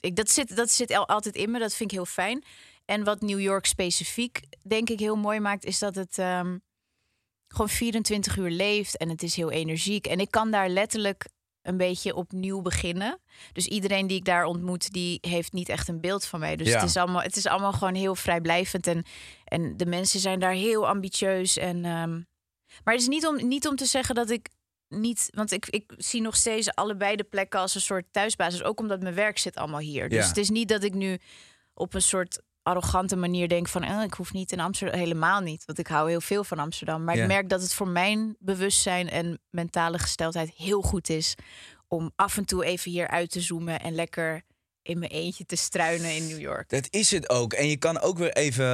Ik, 0.00 0.16
dat, 0.16 0.30
zit, 0.30 0.56
dat 0.56 0.70
zit 0.70 0.92
al- 0.92 1.08
altijd 1.08 1.34
in 1.34 1.50
me. 1.50 1.58
Dat 1.58 1.74
vind 1.74 1.90
ik 1.90 1.96
heel 1.96 2.06
fijn. 2.06 2.44
En 2.84 3.04
wat 3.04 3.20
New 3.20 3.40
York 3.40 3.66
specifiek, 3.66 4.40
denk 4.62 4.90
ik, 4.90 4.98
heel 4.98 5.16
mooi 5.16 5.40
maakt, 5.40 5.64
is 5.64 5.78
dat 5.78 5.94
het 5.94 6.18
ehm, 6.18 6.58
gewoon 7.48 7.68
24 7.68 8.36
uur 8.36 8.50
leeft 8.50 8.96
en 8.96 9.08
het 9.08 9.22
is 9.22 9.36
heel 9.36 9.50
energiek. 9.50 10.06
En 10.06 10.20
ik 10.20 10.30
kan 10.30 10.50
daar 10.50 10.68
letterlijk 10.68 11.26
een 11.62 11.76
beetje 11.76 12.14
opnieuw 12.14 12.60
beginnen. 12.60 13.18
Dus 13.52 13.66
iedereen 13.66 14.06
die 14.06 14.16
ik 14.16 14.24
daar 14.24 14.44
ontmoet, 14.44 14.92
die 14.92 15.18
heeft 15.20 15.52
niet 15.52 15.68
echt 15.68 15.88
een 15.88 16.00
beeld 16.00 16.24
van 16.24 16.40
mij. 16.40 16.56
Dus 16.56 16.68
Ja. 16.68 16.74
het, 16.80 16.88
is 16.88 16.96
allemaal, 16.96 17.22
het 17.22 17.36
is 17.36 17.46
allemaal 17.46 17.72
gewoon 17.72 17.94
heel 17.94 18.14
vrijblijvend. 18.14 18.86
En, 18.86 19.04
en 19.44 19.76
de 19.76 19.86
mensen 19.86 20.20
zijn 20.20 20.40
daar 20.40 20.52
heel 20.52 20.88
ambitieus. 20.88 21.56
En, 21.56 21.84
ehm, 21.84 22.10
maar 22.84 22.94
het 22.94 23.00
is 23.02 23.08
niet 23.08 23.26
om, 23.26 23.48
niet 23.48 23.66
om 23.68 23.76
te 23.76 23.84
zeggen 23.86 24.14
dat 24.14 24.30
ik 24.30 24.48
niet... 24.88 25.28
Want 25.34 25.52
ik, 25.52 25.66
ik 25.68 25.92
zie 25.96 26.20
nog 26.20 26.36
steeds 26.36 26.74
allebei 26.74 27.16
de 27.16 27.24
plekken 27.24 27.60
als 27.60 27.74
een 27.74 27.80
soort 27.80 28.04
thuisbasis. 28.10 28.62
Ook 28.62 28.80
omdat 28.80 29.02
mijn 29.02 29.14
werk 29.14 29.38
zit 29.38 29.56
allemaal 29.56 29.80
hier. 29.80 30.08
Dus 30.08 30.18
Ja. 30.22 30.28
het 30.28 30.36
is 30.36 30.50
niet 30.50 30.68
dat 30.68 30.82
ik 30.82 30.94
nu 30.94 31.18
op 31.74 31.94
een 31.94 32.02
soort 32.02 32.42
arrogante 32.62 33.16
manier 33.16 33.48
denk 33.48 33.68
van... 33.68 33.82
eh, 33.82 34.02
ik 34.02 34.14
hoef 34.14 34.32
niet 34.32 34.52
in 34.52 34.60
Amsterdam. 34.60 34.98
Helemaal 34.98 35.40
niet, 35.40 35.64
want 35.64 35.78
ik 35.78 35.86
hou 35.86 36.08
heel 36.10 36.20
veel 36.20 36.44
van 36.44 36.58
Amsterdam. 36.58 37.04
Maar 37.04 37.16
Ja. 37.16 37.22
ik 37.22 37.28
merk 37.28 37.48
dat 37.48 37.62
het 37.62 37.74
voor 37.74 37.88
mijn 37.88 38.36
bewustzijn 38.38 39.10
en 39.10 39.40
mentale 39.50 39.98
gesteldheid 39.98 40.50
heel 40.56 40.82
goed 40.82 41.08
is... 41.08 41.34
om 41.88 42.12
af 42.16 42.36
en 42.36 42.44
toe 42.44 42.64
even 42.64 42.90
hier 42.90 43.08
uit 43.08 43.30
te 43.30 43.40
zoomen 43.40 43.80
en 43.80 43.94
lekker 43.94 44.42
in 44.82 44.98
mijn 44.98 45.10
eentje 45.10 45.44
te 45.44 45.56
struinen 45.56 46.14
in 46.16 46.26
New 46.26 46.40
York. 46.40 46.68
Dat 46.68 46.86
is 46.90 47.10
het 47.10 47.28
ook. 47.30 47.52
En 47.52 47.68
je 47.68 47.76
kan 47.76 48.00
ook 48.00 48.18
weer 48.18 48.32
even, 48.32 48.64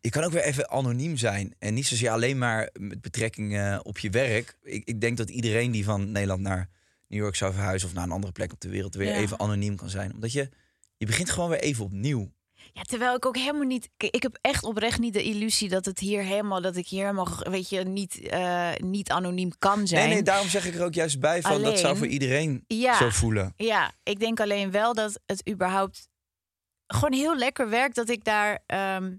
je 0.00 0.10
kan 0.10 0.22
ook 0.24 0.32
weer 0.32 0.42
even 0.42 0.70
anoniem 0.70 1.16
zijn. 1.16 1.54
En 1.58 1.74
niet 1.74 1.86
zozeer 1.86 2.10
alleen 2.10 2.38
maar 2.38 2.70
met 2.80 3.00
betrekking 3.00 3.56
eh, 3.56 3.78
op 3.82 3.98
je 3.98 4.10
werk. 4.10 4.56
Ik, 4.62 4.84
ik 4.84 5.00
denk 5.00 5.16
dat 5.16 5.30
iedereen 5.30 5.70
die 5.70 5.84
van 5.84 6.12
Nederland 6.12 6.40
naar 6.40 6.68
New 7.08 7.20
York 7.20 7.34
zou 7.36 7.52
verhuizen... 7.52 7.88
of 7.88 7.94
naar 7.94 8.04
een 8.04 8.10
andere 8.10 8.32
plek 8.32 8.52
op 8.52 8.60
de 8.60 8.68
wereld 8.68 8.94
weer 8.94 9.08
Ja. 9.08 9.14
even 9.14 9.38
anoniem 9.40 9.76
kan 9.76 9.88
zijn. 9.90 10.14
Omdat 10.14 10.32
je, 10.32 10.48
je 10.96 11.06
begint 11.06 11.30
gewoon 11.30 11.48
weer 11.50 11.60
even 11.60 11.84
opnieuw. 11.84 12.32
Ja, 12.76 12.82
terwijl 12.82 13.14
ik 13.16 13.26
ook 13.26 13.36
helemaal 13.36 13.66
niet. 13.66 13.88
Ik 13.96 14.22
heb 14.22 14.38
echt 14.40 14.64
oprecht 14.64 14.98
niet 14.98 15.12
de 15.12 15.22
illusie 15.22 15.68
dat 15.68 15.84
het 15.84 15.98
hier 15.98 16.22
helemaal. 16.22 16.60
dat 16.60 16.76
ik 16.76 16.86
hier 16.88 17.00
helemaal. 17.00 17.38
weet 17.42 17.68
je, 17.68 17.82
niet, 17.84 18.18
eh, 18.20 18.70
niet 18.76 19.10
anoniem 19.10 19.50
kan 19.58 19.86
zijn. 19.86 20.04
Nee, 20.04 20.14
nee, 20.14 20.22
daarom 20.22 20.48
zeg 20.48 20.66
ik 20.66 20.74
er 20.74 20.84
ook 20.84 20.94
juist 20.94 21.20
bij 21.20 21.42
van... 21.42 21.62
dat 21.62 21.78
zou 21.78 21.96
voor 21.96 22.06
iedereen 22.06 22.64
Ja. 22.66 22.96
zo 22.96 23.08
voelen. 23.10 23.52
Ja, 23.56 23.92
ik 24.02 24.20
denk 24.20 24.40
alleen 24.40 24.70
wel 24.70 24.94
dat 24.94 25.20
het 25.26 25.48
überhaupt. 25.48 26.08
gewoon 26.86 27.12
heel 27.12 27.36
lekker 27.36 27.68
werkt 27.68 27.94
dat 27.94 28.08
ik 28.08 28.24
daar. 28.24 28.62
ehm, 28.66 29.14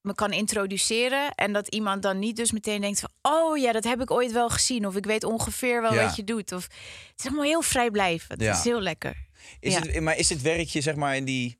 me 0.00 0.14
kan 0.14 0.32
introduceren 0.32 1.34
en 1.34 1.52
dat 1.52 1.68
iemand 1.68 2.02
dan 2.02 2.18
niet 2.18 2.36
dus 2.36 2.52
meteen 2.52 2.80
denkt 2.80 3.00
van 3.00 3.10
oh 3.22 3.58
ja 3.58 3.72
dat 3.72 3.84
heb 3.84 4.00
ik 4.00 4.10
ooit 4.10 4.32
wel 4.32 4.48
gezien 4.48 4.86
of 4.86 4.96
ik 4.96 5.04
weet 5.06 5.24
ongeveer 5.24 5.82
wel 5.82 5.94
Ja. 5.94 6.04
wat 6.04 6.16
je 6.16 6.24
doet 6.24 6.52
of 6.52 6.62
het 7.10 7.14
is 7.18 7.26
allemaal 7.26 7.44
heel 7.44 7.62
vrijblijvend 7.62 8.40
Ja. 8.40 8.46
het 8.48 8.56
is 8.58 8.64
heel 8.64 8.80
lekker 8.80 9.16
Is 9.60 9.72
Ja. 9.74 9.80
het, 9.80 10.00
maar 10.00 10.16
is 10.16 10.28
het 10.28 10.42
werkje, 10.42 10.80
zeg 10.80 10.94
maar, 10.94 11.16
in 11.16 11.24
die 11.24 11.58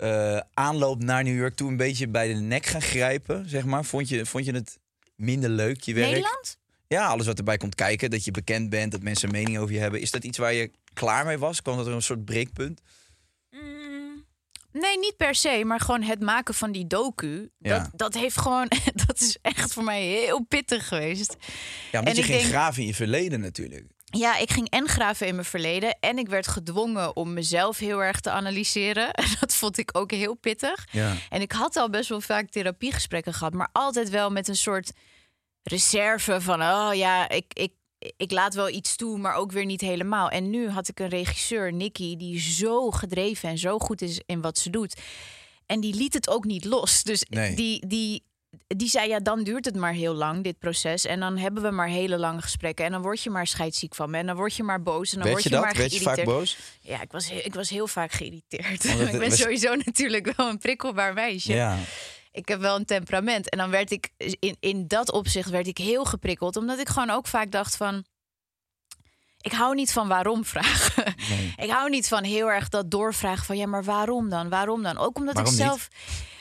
eh, 0.00 0.40
aanloop 0.54 1.02
naar 1.02 1.22
New 1.24 1.36
York... 1.36 1.54
toen 1.54 1.68
een 1.68 1.76
beetje 1.76 2.08
bij 2.08 2.28
de 2.28 2.34
nek 2.40 2.66
gaan 2.66 2.82
grijpen, 2.82 3.48
zeg 3.48 3.64
maar? 3.64 3.84
Vond 3.84 4.08
je, 4.08 4.26
vond 4.26 4.44
je 4.44 4.52
het 4.52 4.78
minder 5.16 5.50
leuk, 5.50 5.80
je 5.80 5.94
werk? 5.94 6.06
Nederland 6.06 6.56
Ja, 6.88 7.06
alles 7.06 7.26
wat 7.26 7.38
erbij 7.38 7.56
komt 7.56 7.74
kijken. 7.74 8.10
Dat 8.10 8.24
je 8.24 8.30
bekend 8.30 8.70
bent, 8.70 8.92
dat 8.92 9.02
mensen 9.02 9.28
een 9.28 9.34
mening 9.34 9.58
over 9.58 9.74
je 9.74 9.80
hebben. 9.80 10.00
Is 10.00 10.10
dat 10.10 10.24
iets 10.24 10.38
waar 10.38 10.52
je 10.52 10.70
klaar 10.92 11.24
mee 11.26 11.38
was? 11.38 11.62
Kwam 11.62 11.76
dat 11.76 11.86
er 11.86 11.92
een 11.92 12.02
soort 12.02 12.24
breekpunt? 12.24 12.80
Mm, 13.50 14.24
Nee, 14.72 14.98
niet 14.98 15.16
per 15.16 15.34
se, 15.34 15.62
maar 15.64 15.80
gewoon 15.80 16.02
het 16.02 16.20
maken 16.20 16.54
van 16.54 16.72
die 16.72 16.86
docu. 16.86 17.50
Ja. 17.58 17.78
Dat, 17.78 17.90
dat 17.94 18.14
heeft 18.14 18.38
gewoon, 18.38 18.68
dat 19.06 19.20
is 19.20 19.36
echt 19.42 19.72
voor 19.72 19.84
mij 19.84 20.02
heel 20.02 20.44
pittig 20.44 20.88
geweest. 20.88 21.36
Ja, 21.92 22.02
En 22.02 22.14
je 22.14 22.22
ging 22.22 22.38
denk- 22.38 22.50
graven 22.50 22.80
in 22.82 22.88
je 22.88 22.94
verleden 22.94 23.40
natuurlijk. 23.40 23.86
Ja, 24.10 24.36
ik 24.36 24.50
ging 24.50 24.70
en 24.70 24.88
graven 24.88 25.26
in 25.26 25.34
mijn 25.34 25.46
verleden 25.46 25.96
en 26.00 26.18
ik 26.18 26.28
werd 26.28 26.46
gedwongen 26.48 27.16
om 27.16 27.32
mezelf 27.32 27.78
heel 27.78 28.02
erg 28.02 28.20
te 28.20 28.30
analyseren. 28.30 29.10
En 29.20 29.26
dat 29.40 29.54
vond 29.54 29.78
ik 29.78 29.90
ook 29.98 30.10
heel 30.10 30.34
pittig. 30.34 30.86
Ja. 30.92 31.14
En 31.28 31.40
ik 31.40 31.52
had 31.52 31.76
al 31.76 31.90
best 31.90 32.08
wel 32.08 32.20
vaak 32.20 32.50
therapiegesprekken 32.50 33.34
gehad, 33.34 33.52
maar 33.52 33.68
altijd 33.72 34.08
wel 34.10 34.30
met 34.30 34.48
een 34.48 34.56
soort 34.56 34.92
reserve 35.62 36.40
van, 36.40 36.62
oh 36.62 36.90
ja, 36.94 37.28
ik, 37.28 37.44
ik, 37.52 37.72
ik 38.16 38.30
laat 38.30 38.54
wel 38.54 38.68
iets 38.68 38.96
toe, 38.96 39.18
maar 39.18 39.34
ook 39.34 39.52
weer 39.52 39.64
niet 39.64 39.80
helemaal. 39.80 40.30
En 40.30 40.50
nu 40.50 40.68
had 40.68 40.88
ik 40.88 41.00
een 41.00 41.08
regisseur, 41.08 41.72
Nicky, 41.72 42.16
die 42.16 42.40
zo 42.40 42.90
gedreven 42.90 43.48
en 43.48 43.58
zo 43.58 43.78
goed 43.78 44.02
is 44.02 44.20
in 44.26 44.40
wat 44.40 44.58
ze 44.58 44.70
doet. 44.70 45.00
En 45.66 45.80
die 45.80 45.94
liet 45.94 46.14
het 46.14 46.28
ook 46.28 46.44
niet 46.44 46.64
los. 46.64 47.02
Dus 47.02 47.24
Nee. 47.28 47.54
die, 47.54 47.86
die, 47.86 48.24
die 48.76 48.88
zei, 48.88 49.08
ja, 49.08 49.18
dan 49.20 49.42
duurt 49.42 49.64
het 49.64 49.76
maar 49.76 49.92
heel 49.92 50.14
lang, 50.14 50.44
dit 50.44 50.58
proces. 50.58 51.04
En 51.06 51.20
dan 51.20 51.36
hebben 51.38 51.62
we 51.62 51.70
maar 51.70 51.88
hele 51.88 52.18
lange 52.18 52.42
gesprekken. 52.42 52.84
En 52.84 52.92
dan 52.92 53.02
word 53.02 53.22
je 53.22 53.30
maar 53.30 53.46
scheidsziek 53.46 53.94
van 53.94 54.10
me. 54.10 54.18
En 54.18 54.26
dan 54.26 54.36
word 54.36 54.54
je 54.56 54.62
maar 54.62 54.82
boos. 54.82 55.10
En 55.12 55.14
dan 55.18 55.22
Weet 55.24 55.32
word 55.32 55.42
je 55.42 55.48
je, 55.48 55.54
dat? 55.54 55.64
maar 55.64 55.74
Werd 55.76 55.92
je 55.92 56.00
vaak 56.00 56.14
geïrriteerd. 56.14 56.38
boos? 56.38 56.56
Ja, 56.80 57.00
ik 57.02 57.12
was, 57.12 57.28
heel, 57.30 57.40
ik 57.44 57.54
was 57.54 57.68
heel 57.70 57.86
vaak 57.86 58.12
geïrriteerd. 58.12 58.82
Het 58.82 59.00
ik 59.12 59.18
ben 59.18 59.28
was- 59.30 59.38
sowieso 59.38 59.74
natuurlijk 59.74 60.32
wel 60.36 60.48
een 60.48 60.58
prikkelbaar 60.58 61.12
meisje. 61.14 61.52
Ja. 61.52 61.76
ik 62.32 62.48
heb 62.48 62.60
wel 62.60 62.76
een 62.76 62.84
temperament. 62.84 63.48
En 63.48 63.58
dan 63.58 63.70
werd 63.70 63.90
ik 63.90 64.08
in, 64.16 64.56
in 64.60 64.88
dat 64.88 65.12
opzicht 65.12 65.50
werd 65.50 65.66
ik 65.66 65.78
heel 65.78 66.04
geprikkeld. 66.04 66.56
Omdat 66.56 66.78
ik 66.78 66.88
gewoon 66.88 67.10
ook 67.10 67.26
vaak 67.26 67.50
dacht 67.50 67.76
van. 67.76 68.04
Ik 69.40 69.52
hou 69.52 69.74
niet 69.74 69.92
van 69.92 70.08
waarom 70.08 70.44
vragen. 70.44 71.14
ik 71.64 71.70
hou 71.70 71.90
niet 71.90 72.08
van 72.08 72.24
heel 72.24 72.50
erg 72.50 72.68
dat 72.68 72.90
doorvragen 72.90 73.44
van 73.44 73.56
ja, 73.56 73.66
maar 73.66 73.84
waarom 73.84 74.28
dan? 74.28 74.48
Waarom 74.48 74.82
dan? 74.82 74.98
Ook 74.98 75.16
omdat 75.18 75.34
Waarom 75.34 75.52
ik 75.54 75.58
niet? 75.58 75.88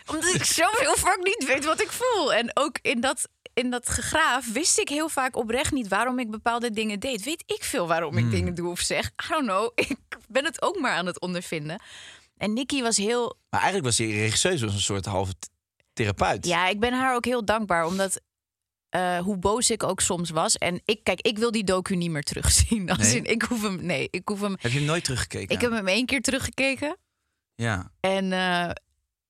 Omdat 0.09 0.33
ik 0.33 0.43
zelf 0.43 0.79
heel 0.79 0.95
vaak 0.97 1.17
niet 1.23 1.45
weet 1.47 1.65
wat 1.65 1.81
ik 1.81 1.91
voel. 1.91 2.33
En 2.33 2.51
ook 2.53 2.77
in 2.81 3.01
dat, 3.01 3.29
in 3.53 3.69
dat 3.69 3.89
gegraaf 3.89 4.51
wist 4.53 4.79
ik 4.79 4.89
heel 4.89 5.09
vaak 5.09 5.35
oprecht 5.35 5.71
niet 5.71 5.87
waarom 5.87 6.19
ik 6.19 6.31
bepaalde 6.31 6.71
dingen 6.71 6.99
deed. 6.99 7.23
Weet 7.23 7.43
ik 7.45 7.63
veel 7.63 7.87
waarom 7.87 8.15
Hmm. 8.15 8.25
ik 8.25 8.31
dingen 8.31 8.53
doe 8.55 8.69
of 8.71 8.79
zeg. 8.79 9.05
I 9.07 9.27
don't 9.29 9.45
know. 9.45 9.71
Ik 9.75 9.97
ben 10.27 10.45
het 10.45 10.61
ook 10.61 10.79
maar 10.79 10.93
aan 10.93 11.05
het 11.05 11.19
ondervinden. 11.19 11.81
En 12.37 12.53
Nikki 12.53 12.81
was 12.81 12.97
heel 12.97 13.37
Maar 13.49 13.59
eigenlijk 13.61 13.85
was 13.85 13.95
die 13.95 14.13
regisseur 14.13 14.51
was 14.59 14.73
een 14.73 14.79
soort 14.79 15.05
halve 15.05 15.33
th- 15.39 15.49
therapeut. 15.93 16.45
ja, 16.45 16.67
ik 16.67 16.79
ben 16.79 16.93
haar 16.93 17.15
ook 17.15 17.25
heel 17.25 17.45
dankbaar, 17.45 17.85
omdat 17.85 18.21
eh, 18.89 19.17
hoe 19.19 19.37
boos 19.37 19.69
ik 19.69 19.83
ook 19.83 20.01
soms 20.01 20.29
was. 20.29 20.55
En 20.57 20.81
ik, 20.85 21.03
kijk, 21.03 21.21
ik 21.21 21.37
wil 21.37 21.51
die 21.51 21.63
docu 21.63 21.95
niet 21.95 22.11
meer 22.11 22.23
terugzien. 22.23 22.89
Als 22.97 22.97
Nee? 22.97 23.15
in, 23.15 23.25
ik 23.25 23.41
hoef 23.41 23.61
hem, 23.61 23.85
nee, 23.85 24.07
ik 24.11 24.27
hoef 24.27 24.41
hem. 24.41 24.55
Heb 24.59 24.71
je 24.71 24.77
hem 24.77 24.87
nooit 24.87 25.03
teruggekeken? 25.03 25.55
Ik 25.55 25.61
heb 25.61 25.71
hem 25.71 25.87
één 25.87 26.05
keer 26.05 26.21
teruggekeken. 26.21 26.97
Ja. 27.55 27.91
En 27.99 28.31
eh, 28.33 28.69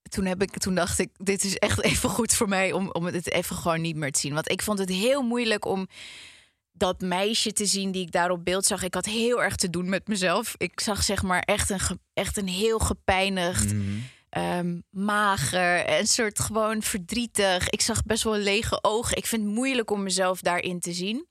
toen, 0.09 0.25
heb 0.25 0.41
ik, 0.41 0.57
toen 0.57 0.75
dacht 0.75 0.99
ik, 0.99 1.09
dit 1.17 1.43
is 1.43 1.57
echt 1.57 1.81
even 1.81 2.09
goed 2.09 2.33
voor 2.33 2.49
mij 2.49 2.71
om, 2.71 2.91
om 2.91 3.05
het 3.05 3.31
even 3.31 3.55
gewoon 3.55 3.81
niet 3.81 3.95
meer 3.95 4.11
te 4.11 4.19
zien. 4.19 4.33
Want 4.33 4.51
ik 4.51 4.61
vond 4.61 4.79
het 4.79 4.89
heel 4.89 5.21
moeilijk 5.21 5.65
om 5.65 5.87
dat 6.71 7.01
meisje 7.01 7.53
te 7.53 7.65
zien 7.65 7.91
die 7.91 8.01
ik 8.01 8.11
daar 8.11 8.31
op 8.31 8.45
beeld 8.45 8.65
zag. 8.65 8.83
Ik 8.83 8.93
had 8.93 9.05
heel 9.05 9.43
erg 9.43 9.55
te 9.55 9.69
doen 9.69 9.89
met 9.89 10.07
mezelf. 10.07 10.55
Ik 10.57 10.79
zag 10.79 11.03
zeg 11.03 11.23
maar 11.23 11.41
echt 11.41 11.69
een, 11.69 11.79
echt 12.13 12.37
een 12.37 12.47
heel 12.47 12.79
gepijnigd, 12.79 13.73
ehm, 14.29 14.79
mager, 14.89 15.99
een 15.99 16.07
soort 16.07 16.39
gewoon 16.39 16.81
verdrietig. 16.81 17.69
Ik 17.69 17.81
zag 17.81 18.03
best 18.03 18.23
wel 18.23 18.37
lege 18.37 18.83
ogen. 18.83 19.17
Ik 19.17 19.25
vind 19.25 19.43
het 19.43 19.53
moeilijk 19.53 19.91
om 19.91 20.03
mezelf 20.03 20.41
daarin 20.41 20.79
te 20.79 20.93
zien. 20.93 21.27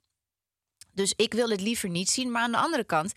Dus 0.93 1.13
ik 1.17 1.35
wil 1.35 1.49
het 1.49 1.61
liever 1.61 1.89
niet 1.89 2.11
zien. 2.11 2.31
Maar 2.31 2.43
aan 2.43 2.53
de 2.53 2.59
andere 2.59 2.85
kant 2.85 3.13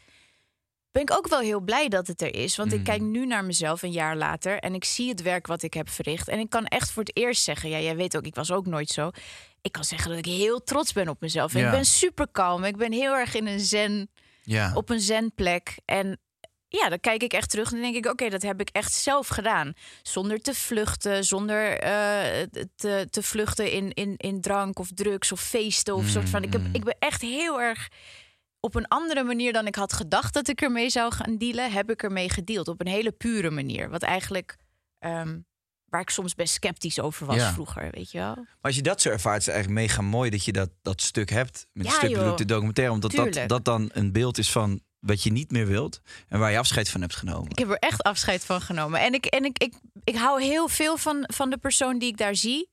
ben 0.91 1.01
ik 1.01 1.11
ook 1.11 1.27
wel 1.27 1.39
heel 1.39 1.59
blij 1.59 1.87
dat 1.87 2.07
het 2.07 2.21
er 2.21 2.35
is. 2.35 2.55
Want 2.55 2.73
ik 2.73 2.83
kijk 2.83 3.01
nu 3.01 3.25
naar 3.25 3.45
mezelf 3.45 3.81
een 3.81 3.91
jaar 3.91 4.15
later 4.17 4.57
en 4.59 4.73
ik 4.73 4.83
zie 4.85 5.09
het 5.09 5.21
werk 5.21 5.47
wat 5.47 5.63
ik 5.63 5.73
heb 5.73 5.89
verricht. 5.89 6.27
En 6.27 6.39
ik 6.39 6.49
kan 6.49 6.65
echt 6.65 6.91
voor 6.91 7.03
het 7.03 7.17
eerst 7.17 7.43
zeggen, 7.43 7.69
ja, 7.69 7.79
jij 7.79 7.95
weet 7.95 8.17
ook, 8.17 8.25
ik 8.25 8.35
was 8.35 8.51
ook 8.51 8.65
nooit 8.65 8.89
zo. 8.89 9.09
Ik 9.61 9.71
kan 9.71 9.83
zeggen 9.83 10.09
dat 10.09 10.17
ik 10.19 10.25
heel 10.25 10.63
trots 10.63 10.93
ben 10.93 11.07
op 11.07 11.21
mezelf. 11.21 11.53
En 11.53 11.59
Ja. 11.59 11.65
ik 11.65 11.71
ben 11.71 11.85
super 11.85 12.27
kalm. 12.31 12.63
Ik 12.63 12.77
ben 12.77 12.91
heel 12.91 13.13
erg 13.13 13.35
in 13.35 13.47
een 13.47 13.59
zen, 13.59 14.09
Ja. 14.43 14.71
op 14.75 14.89
een 14.89 14.99
zenplek. 14.99 15.77
En 15.85 16.19
ja, 16.67 16.89
dan 16.89 16.99
kijk 16.99 17.23
ik 17.23 17.33
echt 17.33 17.49
terug 17.49 17.71
en 17.71 17.81
dan 17.81 17.91
denk 17.91 18.05
ik, 18.05 18.11
oké, 18.11 18.29
dat 18.29 18.41
heb 18.41 18.59
ik 18.61 18.69
echt 18.69 18.93
zelf 18.93 19.27
gedaan. 19.27 19.73
Zonder 20.01 20.41
te 20.41 20.53
vluchten, 20.53 21.25
zonder 21.25 21.77
eh, 21.79 22.41
te, 22.75 23.07
te 23.09 23.23
vluchten 23.23 23.71
in, 23.71 23.93
in, 23.93 24.13
in 24.17 24.41
drank 24.41 24.79
of 24.79 24.89
drugs 24.93 25.31
of 25.31 25.41
feesten 25.41 25.95
of 25.95 26.07
soort 26.07 26.29
van. 26.29 26.43
Ik, 26.43 26.53
heb, 26.53 26.61
ik 26.71 26.83
ben 26.83 26.95
echt 26.99 27.21
heel 27.21 27.61
erg 27.61 27.87
op 28.61 28.75
een 28.75 28.87
andere 28.87 29.23
manier 29.23 29.53
dan 29.53 29.67
ik 29.67 29.75
had 29.75 29.93
gedacht 29.93 30.33
dat 30.33 30.47
ik 30.47 30.61
ermee 30.61 30.89
zou 30.89 31.13
gaan 31.13 31.37
dealen, 31.37 31.71
heb 31.71 31.89
ik 31.89 32.03
ermee 32.03 32.29
gedeeld. 32.29 32.67
Op 32.67 32.79
een 32.81 32.87
hele 32.87 33.11
pure 33.11 33.49
manier. 33.51 33.89
Wat 33.89 34.01
eigenlijk 34.01 34.57
ehm, 34.99 35.39
waar 35.85 36.01
ik 36.01 36.09
soms 36.09 36.35
best 36.35 36.53
sceptisch 36.53 36.99
over 36.99 37.25
was 37.25 37.35
Ja. 37.35 37.53
vroeger, 37.53 37.91
weet 37.91 38.11
je 38.11 38.17
wel. 38.17 38.35
Maar 38.35 38.45
als 38.61 38.75
je 38.75 38.81
dat 38.81 39.01
zo 39.01 39.09
ervaart, 39.09 39.39
is 39.39 39.45
het 39.45 39.55
eigenlijk 39.55 39.85
mega 39.87 40.01
mooi 40.01 40.29
dat 40.29 40.45
je 40.45 40.51
dat, 40.51 40.69
dat 40.81 41.01
stuk 41.01 41.29
hebt. 41.29 41.67
Met 41.73 41.85
Ja, 41.85 41.91
een 41.91 41.97
stuk 41.97 42.13
bedoel 42.13 42.35
de 42.35 42.45
documentaire. 42.45 42.93
Omdat 42.93 43.11
dat, 43.11 43.49
dat 43.49 43.65
dan 43.65 43.89
een 43.93 44.11
beeld 44.11 44.37
is 44.37 44.51
van 44.51 44.81
wat 44.99 45.23
je 45.23 45.31
niet 45.31 45.51
meer 45.51 45.67
wilt. 45.67 46.01
En 46.27 46.39
waar 46.39 46.51
je 46.51 46.57
afscheid 46.57 46.89
van 46.89 47.01
hebt 47.01 47.15
genomen. 47.15 47.49
Ik 47.49 47.59
heb 47.59 47.69
er 47.69 47.77
echt 47.77 48.03
afscheid 48.03 48.45
van 48.45 48.61
genomen. 48.61 48.99
En 48.99 49.13
ik, 49.13 49.25
en 49.25 49.45
ik, 49.45 49.57
ik, 49.57 49.73
ik 50.03 50.15
hou 50.15 50.41
heel 50.41 50.67
veel 50.67 50.97
van, 50.97 51.23
van 51.33 51.49
de 51.49 51.57
persoon 51.57 51.99
die 51.99 52.09
ik 52.09 52.17
daar 52.17 52.35
zie. 52.35 52.69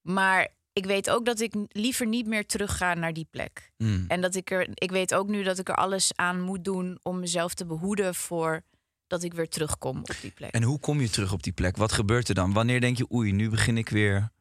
Maar 0.00 0.48
ik 0.74 0.86
weet 0.86 1.10
ook 1.10 1.24
dat 1.24 1.40
ik 1.40 1.54
liever 1.68 2.06
niet 2.06 2.26
meer 2.26 2.46
terugga 2.46 2.94
naar 2.94 3.12
die 3.12 3.26
plek. 3.30 3.72
Mm. 3.76 4.04
En 4.08 4.20
dat 4.20 4.34
ik 4.34 4.50
er, 4.50 4.68
ik 4.74 4.90
weet 4.90 5.14
ook 5.14 5.28
nu 5.28 5.42
dat 5.42 5.58
ik 5.58 5.68
er 5.68 5.74
alles 5.74 6.10
aan 6.14 6.40
moet 6.40 6.64
doen 6.64 6.98
om 7.02 7.20
mezelf 7.20 7.54
te 7.54 7.66
behoeden 7.66 8.14
voor 8.14 8.62
dat 9.06 9.22
ik 9.22 9.34
weer 9.34 9.48
terugkom 9.48 9.98
op 9.98 10.16
die 10.20 10.30
plek. 10.30 10.50
En 10.50 10.62
hoe 10.62 10.78
kom 10.78 11.00
je 11.00 11.10
terug 11.10 11.32
op 11.32 11.42
die 11.42 11.52
plek? 11.52 11.76
Wat 11.76 11.92
gebeurt 11.92 12.28
er 12.28 12.34
dan? 12.34 12.52
Wanneer 12.52 12.80
denk 12.80 12.96
je, 12.96 13.12
oei, 13.12 13.32
nu 13.32 13.50
begin 13.50 13.78
ik 13.78 13.88
weer. 13.88 14.32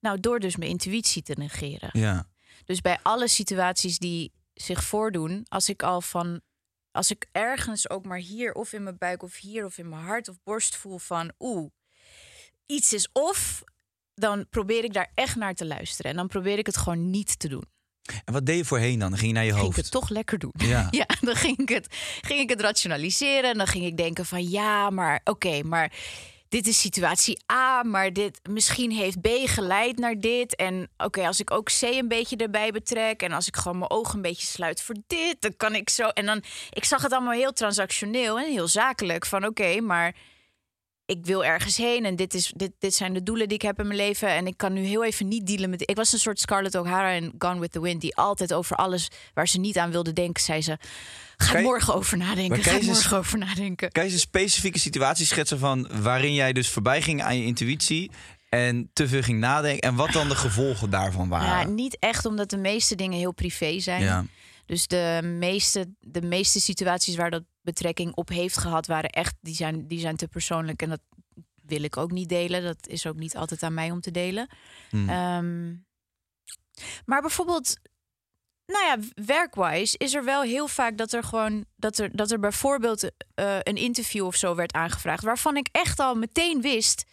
Nou, 0.00 0.20
door 0.20 0.40
dus 0.40 0.56
mijn 0.56 0.70
intuïtie 0.70 1.22
te 1.22 1.34
negeren. 1.36 1.90
Ja. 1.92 2.26
Dus 2.64 2.80
bij 2.80 2.98
alle 3.02 3.28
situaties 3.28 3.98
die 3.98 4.32
zich 4.54 4.84
voordoen, 4.84 5.46
als 5.48 5.68
ik 5.68 5.82
al 5.82 6.00
van. 6.00 6.40
Als 6.92 7.10
ik 7.10 7.26
ergens 7.32 7.90
ook 7.90 8.04
maar 8.04 8.18
hier 8.18 8.52
of 8.52 8.72
in 8.72 8.82
mijn 8.82 8.98
buik 8.98 9.22
of 9.22 9.36
hier 9.36 9.64
of 9.64 9.78
in 9.78 9.88
mijn 9.88 10.02
hart 10.02 10.28
of 10.28 10.36
borst 10.42 10.76
voel 10.76 10.98
van 10.98 11.32
oeh, 11.38 11.70
iets 12.66 12.92
is 12.92 13.08
of, 13.12 13.62
dan 14.20 14.46
probeer 14.50 14.84
ik 14.84 14.92
daar 14.92 15.10
echt 15.14 15.36
naar 15.36 15.54
te 15.54 15.66
luisteren. 15.66 16.10
En 16.10 16.16
dan 16.16 16.26
probeer 16.28 16.58
ik 16.58 16.66
het 16.66 16.76
gewoon 16.76 17.10
niet 17.10 17.38
te 17.38 17.48
doen. 17.48 17.64
En 18.24 18.32
wat 18.32 18.46
deed 18.46 18.56
je 18.56 18.64
voorheen 18.64 18.98
dan? 18.98 19.08
Dan 19.10 19.18
ging 19.18 19.30
je 19.30 19.36
naar 19.36 19.44
je 19.44 19.50
Ging 19.50 19.60
ik 19.62 19.66
hoofd. 19.66 19.82
het 19.82 19.90
toch 19.90 20.08
lekker 20.08 20.38
doen. 20.38 20.52
Ja. 20.56 20.88
Ja, 21.00 21.06
dan 21.20 21.36
ging 21.36 21.58
ik 21.58 21.68
het, 21.68 21.86
ging 22.20 22.40
ik 22.40 22.48
het 22.50 22.60
rationaliseren. 22.60 23.50
En 23.50 23.58
dan 23.58 23.66
ging 23.66 23.84
ik 23.84 23.96
denken 23.96 24.26
van 24.26 24.50
ja, 24.50 24.90
maar 24.90 25.20
oké, 25.24 25.62
maar 25.62 25.92
dit 26.48 26.66
is 26.66 26.80
situatie 26.80 27.42
A, 27.52 27.82
maar 27.82 28.12
dit 28.12 28.40
misschien 28.50 28.90
heeft 28.90 29.20
B 29.20 29.28
geleid 29.44 29.98
naar 29.98 30.18
dit. 30.18 30.56
En 30.56 30.88
oké, 30.96 31.26
als 31.26 31.40
ik 31.40 31.50
ook 31.50 31.70
C 31.80 31.82
een 31.82 32.08
beetje 32.08 32.36
erbij 32.36 32.70
betrek 32.70 33.22
en 33.22 33.32
als 33.32 33.46
ik 33.46 33.56
gewoon 33.56 33.78
mijn 33.78 33.90
ogen 33.90 34.14
een 34.16 34.22
beetje 34.22 34.46
sluit 34.46 34.82
voor 34.82 34.96
dit, 35.06 35.36
dan 35.40 35.56
kan 35.56 35.74
ik 35.74 35.90
zo. 35.90 36.08
En 36.08 36.26
dan, 36.26 36.42
ik 36.70 36.84
zag 36.84 37.02
het 37.02 37.12
allemaal 37.12 37.32
heel 37.32 37.52
transactioneel 37.52 38.38
en 38.38 38.50
heel 38.50 38.68
zakelijk. 38.68 39.26
Van 39.26 39.46
oké, 39.46 39.80
maar 39.80 40.14
ik 41.10 41.26
wil 41.26 41.44
ergens 41.44 41.76
heen 41.76 42.04
en 42.04 42.16
dit, 42.16 42.34
is, 42.34 42.52
dit, 42.56 42.72
dit 42.78 42.94
zijn 42.94 43.12
de 43.12 43.22
doelen 43.22 43.46
die 43.48 43.56
ik 43.56 43.62
heb 43.62 43.78
in 43.80 43.86
mijn 43.86 43.98
leven. 43.98 44.28
En 44.28 44.46
ik 44.46 44.56
kan 44.56 44.72
nu 44.72 44.80
heel 44.84 45.04
even 45.04 45.28
niet 45.28 45.46
dealen 45.46 45.70
met... 45.70 45.90
Ik 45.90 45.96
was 45.96 46.12
een 46.12 46.18
soort 46.18 46.40
Scarlett 46.40 46.74
O'Hara 46.74 47.10
in 47.10 47.32
Gone 47.38 47.60
with 47.60 47.72
the 47.72 47.80
Wind... 47.80 48.00
die 48.00 48.16
altijd 48.16 48.52
over 48.52 48.76
alles 48.76 49.08
waar 49.34 49.48
ze 49.48 49.58
niet 49.58 49.78
aan 49.78 49.90
wilde 49.90 50.12
denken... 50.12 50.42
zei 50.42 50.62
ze, 50.62 50.78
ga 51.36 51.58
je- 51.58 51.64
morgen 51.64 51.94
over 51.94 52.16
nadenken, 52.16 52.62
ga 52.62 52.76
je 52.76 52.84
morgen 52.84 53.16
over 53.18 53.38
nadenken. 53.38 53.90
Kan 53.92 54.02
je 54.04 54.10
eens 54.10 54.20
een 54.20 54.26
specifieke 54.28 54.78
situatie 54.78 55.26
schetsen 55.26 55.58
van 55.58 55.88
waarin 56.02 56.34
jij 56.34 56.52
dus 56.52 56.68
voorbij 56.68 57.02
ging 57.02 57.22
aan 57.22 57.36
je 57.38 57.44
intuïtie 57.44 58.10
en 58.48 58.90
te 58.92 59.08
veel 59.08 59.22
ging 59.22 59.38
nadenken 59.38 59.88
en 59.88 59.94
wat 59.94 60.12
dan 60.12 60.28
de 60.28 60.36
gevolgen 60.36 60.90
daarvan 60.90 61.24
Ja, 61.24 61.28
waren? 61.28 61.74
niet 61.74 61.96
echt, 61.98 62.24
omdat 62.26 62.50
de 62.50 62.56
meeste 62.56 62.94
dingen 62.94 63.18
heel 63.18 63.32
privé 63.34 63.80
zijn. 63.80 64.02
Ja. 64.02 64.24
Dus 64.66 64.86
de 64.86 65.20
meeste, 65.38 65.86
de 66.00 66.22
meeste 66.22 66.60
situaties 66.60 67.16
waar 67.16 67.30
dat 67.30 67.42
betrekking 67.60 68.14
op 68.14 68.28
heeft 68.28 68.56
gehad... 68.56 68.86
waren 68.86 69.10
echt, 69.10 69.34
die 69.40 69.54
zijn, 69.54 69.86
die 69.86 70.00
zijn 70.00 70.16
te 70.16 70.28
persoonlijk 70.28 70.82
en 70.82 70.88
dat 70.88 71.00
wil 71.70 71.82
ik 71.82 71.96
ook 71.96 72.10
niet 72.10 72.28
delen. 72.28 72.62
Dat 72.62 72.86
is 72.86 73.06
ook 73.06 73.16
niet 73.16 73.36
altijd 73.36 73.62
aan 73.62 73.74
mij 73.74 73.90
om 73.90 74.00
te 74.00 74.10
delen. 74.10 74.48
Hmm. 74.90 75.08
Ehm, 75.08 75.74
maar 77.04 77.20
bijvoorbeeld, 77.20 77.78
nou 78.66 78.84
ja, 78.84 79.24
werkwise 79.24 79.98
is 79.98 80.14
er 80.14 80.24
wel 80.24 80.42
heel 80.42 80.68
vaak 80.68 80.98
dat 80.98 81.12
er 81.12 81.24
gewoon 81.24 81.64
dat 81.76 81.98
er, 81.98 82.16
dat 82.16 82.30
er 82.30 82.40
bijvoorbeeld 82.40 83.10
eh, 83.34 83.58
een 83.62 83.76
interview 83.76 84.26
of 84.26 84.36
zo 84.36 84.54
werd 84.54 84.72
aangevraagd, 84.72 85.22
waarvan 85.22 85.56
ik 85.56 85.68
echt 85.72 85.98
al 85.98 86.14
meteen 86.14 86.60
wist. 86.60 87.04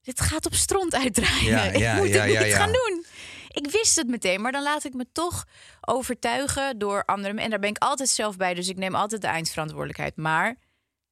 Dit 0.00 0.20
gaat 0.20 0.46
op 0.46 0.54
stront 0.54 0.94
uitdraaien. 0.94 1.44
Ja, 1.44 1.64
ja, 1.78 1.92
ik 1.92 1.98
moet 1.98 2.08
ja, 2.08 2.22
het 2.22 2.32
ja, 2.32 2.42
niet 2.42 2.54
gaan 2.54 2.72
doen. 2.72 2.99
Ik 3.52 3.70
wist 3.70 3.96
het 3.96 4.06
meteen, 4.08 4.40
maar 4.40 4.52
dan 4.52 4.62
laat 4.62 4.84
ik 4.84 4.94
me 4.94 5.06
toch 5.12 5.46
overtuigen 5.80 6.78
door 6.78 7.04
anderen. 7.04 7.38
En 7.38 7.50
daar 7.50 7.58
ben 7.58 7.70
ik 7.70 7.78
altijd 7.78 8.08
zelf 8.08 8.36
bij, 8.36 8.54
dus 8.54 8.68
ik 8.68 8.76
neem 8.76 8.94
altijd 8.94 9.20
de 9.20 9.26
eindverantwoordelijkheid. 9.26 10.16
Maar 10.16 10.56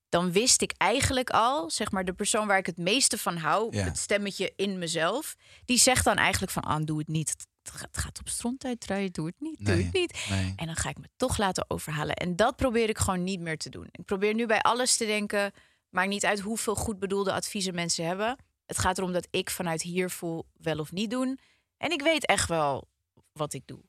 dan 0.08 0.32
wist 0.32 0.62
ik 0.62 0.72
eigenlijk 0.76 1.30
al, 1.30 1.70
zeg 1.70 1.90
maar, 1.90 2.04
de 2.04 2.12
persoon 2.12 2.46
waar 2.46 2.58
ik 2.58 2.66
het 2.66 2.76
meeste 2.78 3.18
van 3.18 3.36
hou, 3.36 3.76
Ja. 3.76 3.84
het 3.84 3.98
stemmetje 3.98 4.52
in 4.56 4.78
mezelf, 4.78 5.34
die 5.64 5.78
zegt 5.78 6.04
dan 6.04 6.16
eigenlijk 6.16 6.52
van, 6.52 6.62
ah, 6.62 6.84
doe 6.84 6.98
het 6.98 7.08
niet. 7.08 7.28
Het 7.62 7.86
gaat- 7.92 8.18
op 8.20 8.28
stront 8.28 8.64
uitdraaien, 8.64 9.12
doe 9.12 9.26
het 9.26 9.34
niet, 9.38 9.58
doe 9.66 9.74
Nee, 9.74 9.84
het 9.84 9.92
niet. 9.92 10.26
nee. 10.30 10.52
En 10.56 10.66
dan 10.66 10.76
ga 10.76 10.88
ik 10.88 10.98
me 10.98 11.08
toch 11.16 11.38
laten 11.38 11.64
overhalen. 11.70 12.14
En 12.14 12.36
dat 12.36 12.56
probeer 12.56 12.88
ik 12.88 12.98
gewoon 12.98 13.24
niet 13.24 13.40
meer 13.40 13.58
te 13.58 13.68
doen. 13.70 13.88
Ik 13.90 14.04
probeer 14.04 14.34
nu 14.34 14.46
bij 14.46 14.60
alles 14.60 14.96
te 14.96 15.06
denken, 15.06 15.52
maakt 15.90 16.08
niet 16.08 16.24
uit 16.24 16.40
hoeveel 16.40 16.74
goed 16.74 16.98
bedoelde 16.98 17.32
adviezen 17.32 17.74
mensen 17.74 18.06
hebben. 18.06 18.36
Het 18.66 18.78
gaat 18.78 18.98
erom 18.98 19.12
dat 19.12 19.28
ik 19.30 19.50
vanuit 19.50 19.82
hier 19.82 20.10
voel 20.10 20.46
wel 20.56 20.78
of 20.78 20.92
niet 20.92 21.10
doen. 21.10 21.38
En 21.78 21.90
ik 21.90 22.02
weet 22.02 22.26
echt 22.26 22.48
wel 22.48 22.88
wat 23.32 23.52
ik 23.52 23.62
doe. 23.66 23.80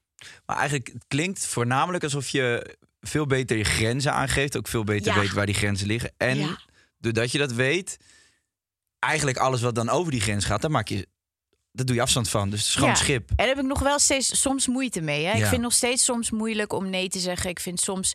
Maar 0.46 0.56
eigenlijk 0.58 0.88
het 0.94 1.04
klinkt 1.08 1.46
voornamelijk 1.46 2.04
alsof 2.04 2.30
je 2.30 2.78
veel 3.02 3.26
beter 3.26 3.58
je 3.58 3.64
grenzen 3.64 4.14
aangeeft, 4.14 4.58
ook 4.58 4.68
veel 4.68 4.84
beter 4.84 5.14
Ja. 5.14 5.20
weet 5.20 5.34
waar 5.34 5.46
die 5.46 5.56
grenzen 5.56 5.88
liggen. 5.88 6.12
En 6.18 6.38
Ja. 6.38 6.60
doordat 6.98 7.32
je 7.32 7.38
dat 7.38 7.52
weet, 7.52 7.98
eigenlijk 9.00 9.38
alles 9.38 9.62
wat 9.62 9.76
dan 9.76 9.90
over 9.90 10.12
die 10.12 10.22
grens 10.22 10.46
gaat, 10.46 10.62
daar 10.62 10.72
maak 10.72 10.88
je, 10.88 11.08
dat 11.72 11.88
doe 11.88 11.96
je 11.96 12.02
afstand 12.02 12.30
van. 12.30 12.50
Dus 12.50 12.60
het 12.60 12.68
is 12.68 12.74
gewoon 12.76 12.90
Ja. 12.90 12.96
schip. 12.96 13.30
En 13.30 13.36
daar 13.36 13.48
heb 13.48 13.58
ik 13.58 13.64
nog 13.66 13.80
wel 13.80 14.00
steeds 14.00 14.42
soms 14.42 14.68
moeite 14.68 15.02
mee. 15.02 15.26
Hè? 15.26 15.38
Ik 15.38 15.46
vind 15.46 15.62
nog 15.62 15.74
steeds 15.74 16.04
soms 16.04 16.32
moeilijk 16.32 16.74
om 16.74 16.90
nee 16.90 17.10
te 17.10 17.20
zeggen. 17.20 17.50
Ik 17.50 17.60
vind 17.60 17.80
soms 17.80 18.14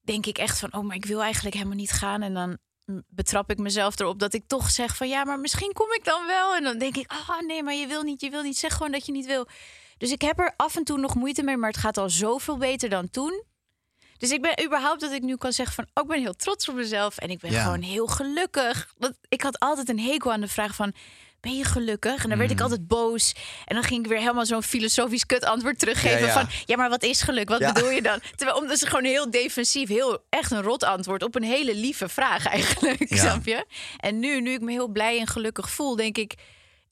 denk 0.00 0.26
ik 0.26 0.38
echt 0.38 0.58
van, 0.58 0.74
oh, 0.74 0.84
maar 0.84 0.96
ik 0.96 1.04
wil 1.04 1.22
eigenlijk 1.22 1.54
helemaal 1.54 1.76
niet 1.76 1.92
gaan. 1.92 2.22
En 2.22 2.34
dan 2.34 2.58
betrap 3.08 3.50
ik 3.50 3.58
mezelf 3.58 3.98
erop 4.00 4.18
dat 4.18 4.34
ik 4.34 4.42
toch 4.46 4.70
zeg 4.70 4.96
van, 4.96 5.08
ja, 5.08 5.24
maar 5.24 5.38
misschien 5.40 5.72
kom 5.72 5.92
ik 5.92 6.04
dan 6.04 6.26
wel. 6.26 6.54
En 6.56 6.62
dan 6.62 6.78
denk 6.78 6.96
ik, 6.96 7.10
ah, 7.10 7.40
nee, 7.46 7.62
maar 7.62 7.74
je 7.74 7.86
wil 7.86 8.02
niet, 8.02 8.20
je 8.20 8.30
wil 8.30 8.42
niet. 8.42 8.56
Zeg 8.58 8.72
gewoon 8.72 8.92
dat 8.92 9.06
je 9.06 9.12
niet 9.12 9.26
wil. 9.26 9.46
Dus 9.98 10.10
ik 10.12 10.22
heb 10.22 10.38
er 10.38 10.54
af 10.56 10.76
en 10.76 10.84
toe 10.84 10.98
nog 10.98 11.14
moeite 11.14 11.42
mee, 11.42 11.56
maar 11.56 11.70
het 11.70 11.78
gaat 11.78 11.96
al 11.98 12.10
zoveel 12.10 12.56
beter 12.56 12.88
dan 12.88 13.10
toen. 13.10 13.42
Dus 14.18 14.30
ik 14.30 14.42
ben 14.42 14.64
überhaupt 14.64 15.00
dat 15.00 15.12
ik 15.12 15.22
nu 15.22 15.36
kan 15.36 15.52
zeggen 15.52 15.74
van, 15.74 15.86
oh, 15.94 16.02
ik 16.02 16.08
ben 16.08 16.20
heel 16.20 16.34
trots 16.34 16.68
op 16.68 16.74
mezelf 16.74 17.18
en 17.18 17.30
ik 17.30 17.38
ben 17.40 17.50
Ja. 17.50 17.62
gewoon 17.62 17.82
heel 17.82 18.06
gelukkig. 18.06 18.94
Want 18.98 19.14
ik 19.28 19.42
had 19.42 19.58
altijd 19.58 19.88
een 19.88 20.00
hekel 20.00 20.32
aan 20.32 20.40
de 20.40 20.48
vraag 20.48 20.74
van, 20.74 20.92
ben 21.44 21.56
je 21.56 21.64
gelukkig? 21.64 22.22
En 22.22 22.28
dan 22.28 22.38
werd 22.38 22.50
ik 22.50 22.56
Mm. 22.56 22.62
altijd 22.62 22.86
boos. 22.86 23.34
En 23.64 23.74
dan 23.74 23.84
ging 23.84 24.00
ik 24.04 24.10
weer 24.10 24.18
helemaal 24.18 24.46
zo'n 24.46 24.62
filosofisch 24.62 25.26
kut 25.26 25.44
antwoord 25.44 25.78
teruggeven 25.78 26.20
Ja, 26.20 26.26
ja. 26.26 26.32
van... 26.32 26.48
Ja, 26.64 26.76
maar 26.76 26.88
wat 26.88 27.02
is 27.02 27.22
geluk? 27.22 27.48
Wat 27.48 27.58
bedoel 27.58 27.90
je 27.90 28.02
dan? 28.02 28.20
Terwijl 28.36 28.58
omdat 28.58 28.78
ze 28.78 28.86
gewoon 28.86 29.04
heel 29.04 29.30
defensief, 29.30 29.88
heel 29.88 30.24
echt 30.30 30.50
een 30.50 30.62
rot 30.62 30.84
antwoord 30.84 31.22
op 31.22 31.34
een 31.34 31.42
hele 31.42 31.74
lieve 31.74 32.08
vraag 32.08 32.46
eigenlijk, 32.46 33.06
snap 33.08 33.46
je? 33.46 33.66
En 34.00 34.18
nu, 34.18 34.40
nu 34.40 34.52
ik 34.52 34.60
me 34.60 34.70
heel 34.72 34.88
blij 34.88 35.18
en 35.18 35.26
gelukkig 35.26 35.70
voel, 35.70 35.96
denk 35.96 36.18
ik... 36.18 36.34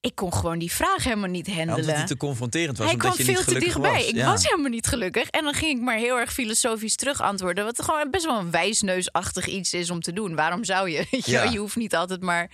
Ik 0.01 0.15
kon 0.15 0.33
gewoon 0.35 0.59
die 0.59 0.73
vraag 0.73 1.05
helemaal 1.05 1.29
niet 1.29 1.47
handelen. 1.47 1.75
omdat 1.81 1.97
het 1.97 2.07
te 2.07 2.17
confronterend 2.17 2.79
was. 2.79 2.87
Hij 2.87 2.95
omdat 2.95 3.13
kwam 3.15 3.27
je 3.27 3.33
niet 3.33 3.37
veel 3.43 3.45
te 3.55 3.61
gelukkig 3.61 3.73
dichtbij. 3.83 4.01
Was. 4.01 4.09
Ik 4.09 4.15
Ja. 4.15 4.31
was 4.31 4.45
helemaal 4.45 4.71
niet 4.71 4.87
gelukkig. 4.87 5.29
En 5.29 5.45
dan 5.45 5.55
ging 5.55 5.79
ik 5.79 5.85
maar 5.85 5.97
heel 5.97 6.19
erg 6.19 6.33
filosofisch 6.33 6.97
terug 6.97 7.21
antwoorden. 7.21 7.65
Wat 7.65 7.83
gewoon 7.83 8.11
best 8.11 8.25
wel 8.25 8.39
een 8.39 8.51
wijsneusachtig 8.51 9.47
iets 9.47 9.75
is 9.75 9.91
om 9.91 10.01
te 10.01 10.13
doen. 10.13 10.35
Waarom 10.35 10.65
zou 10.65 10.91
je? 10.91 11.07
Ja. 11.25 11.43
je 11.43 11.59
hoeft 11.59 11.77
niet 11.77 11.95
altijd 11.95 12.21
maar 12.23 12.51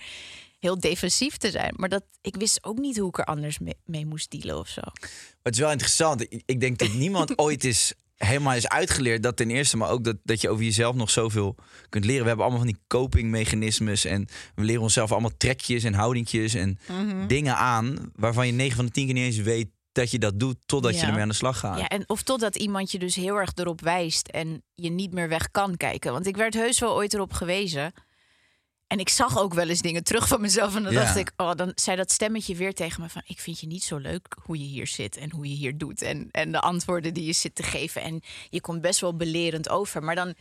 heel 0.59 0.79
defensief 0.79 1.37
te 1.37 1.51
zijn. 1.51 1.73
Maar 1.77 1.89
dat, 1.89 2.03
ik 2.21 2.35
wist 2.35 2.63
ook 2.63 2.77
niet 2.77 2.97
hoe 2.97 3.07
ik 3.09 3.17
er 3.17 3.25
anders 3.25 3.59
mee, 3.59 3.75
mee 3.85 4.05
moest 4.05 4.31
dealen 4.31 4.57
of 4.59 4.67
zo. 4.67 4.81
Maar 4.83 5.01
het 5.43 5.53
is 5.53 5.59
wel 5.59 5.71
interessant. 5.71 6.21
Ik, 6.21 6.41
ik 6.45 6.59
denk 6.59 6.77
dat 6.77 6.93
niemand 6.93 7.37
ooit 7.45 7.63
is 7.63 7.93
helemaal 8.15 8.53
is 8.55 8.67
uitgeleerd. 8.67 9.23
Dat 9.23 9.37
ten 9.37 9.49
eerste, 9.49 9.77
maar 9.77 9.89
ook 9.89 10.03
dat, 10.03 10.15
dat 10.23 10.41
je 10.41 10.49
over 10.49 10.63
jezelf 10.63 10.95
nog 10.95 11.09
zoveel 11.09 11.55
kunt 11.89 12.05
leren. 12.05 12.21
We 12.21 12.27
hebben 12.27 12.45
allemaal 12.45 12.63
van 12.65 12.73
die 12.73 12.81
copingmechanismes. 12.87 14.05
En 14.05 14.27
we 14.55 14.63
leren 14.63 14.81
onszelf 14.81 15.11
allemaal 15.11 15.37
trekjes 15.37 15.83
en 15.83 15.93
houdingjes 15.93 16.53
en 16.53 16.79
Mhm. 16.87 17.27
dingen 17.27 17.55
aan. 17.55 18.11
Waarvan 18.15 18.45
je 18.47 18.53
9 18.53 18.75
van 18.75 18.85
de 18.85 18.91
10 18.91 19.05
keer 19.05 19.13
niet 19.13 19.23
eens 19.23 19.37
weet 19.37 19.67
dat 19.91 20.11
je 20.11 20.19
dat 20.19 20.39
doet. 20.39 20.57
Totdat 20.65 20.93
je 20.93 20.99
Ja. 20.99 21.05
ermee 21.07 21.21
aan 21.21 21.27
de 21.29 21.33
slag 21.35 21.59
gaat. 21.59 21.79
Ja, 21.79 21.87
en 21.87 22.03
of 22.09 22.23
totdat 22.23 22.55
iemand 22.55 22.91
je 22.91 22.99
dus 22.99 23.15
heel 23.15 23.35
erg 23.35 23.51
erop 23.55 23.81
wijst 23.81 24.27
en 24.27 24.63
je 24.75 24.89
niet 24.89 25.13
meer 25.13 25.29
weg 25.29 25.51
kan 25.51 25.77
kijken. 25.77 26.11
Want 26.11 26.25
ik 26.27 26.35
werd 26.37 26.53
heus 26.53 26.79
wel 26.79 26.95
ooit 26.95 27.13
erop 27.13 27.33
gewezen. 27.33 27.91
En 28.89 28.99
ik 28.99 29.09
zag 29.09 29.37
ook 29.39 29.53
wel 29.53 29.69
eens 29.69 29.81
dingen 29.81 30.03
terug 30.03 30.27
van 30.27 30.41
mezelf. 30.41 30.75
En 30.75 30.83
dan 30.83 30.93
Ja. 30.93 30.99
dacht 31.03 31.15
ik, 31.15 31.31
oh, 31.37 31.51
dan 31.55 31.71
zei 31.75 31.97
dat 31.97 32.11
stemmetje 32.11 32.55
weer 32.55 32.73
tegen 32.73 33.01
me 33.01 33.09
van... 33.09 33.21
ik 33.25 33.39
vind 33.39 33.59
je 33.59 33.67
niet 33.67 33.83
zo 33.83 33.97
leuk 33.97 34.37
hoe 34.43 34.57
je 34.57 34.63
hier 34.65 34.87
zit 34.87 35.17
en 35.17 35.31
hoe 35.31 35.49
je 35.49 35.55
hier 35.55 35.77
doet. 35.77 36.01
En, 36.01 36.27
en 36.31 36.51
de 36.51 36.59
antwoorden 36.59 37.13
die 37.13 37.25
je 37.25 37.33
zit 37.33 37.55
te 37.55 37.63
geven. 37.63 38.01
En 38.01 38.21
je 38.49 38.61
komt 38.61 38.81
best 38.81 38.99
wel 38.99 39.15
belerend 39.15 39.69
over. 39.69 40.03
Maar 40.03 40.15
dan 40.15 40.35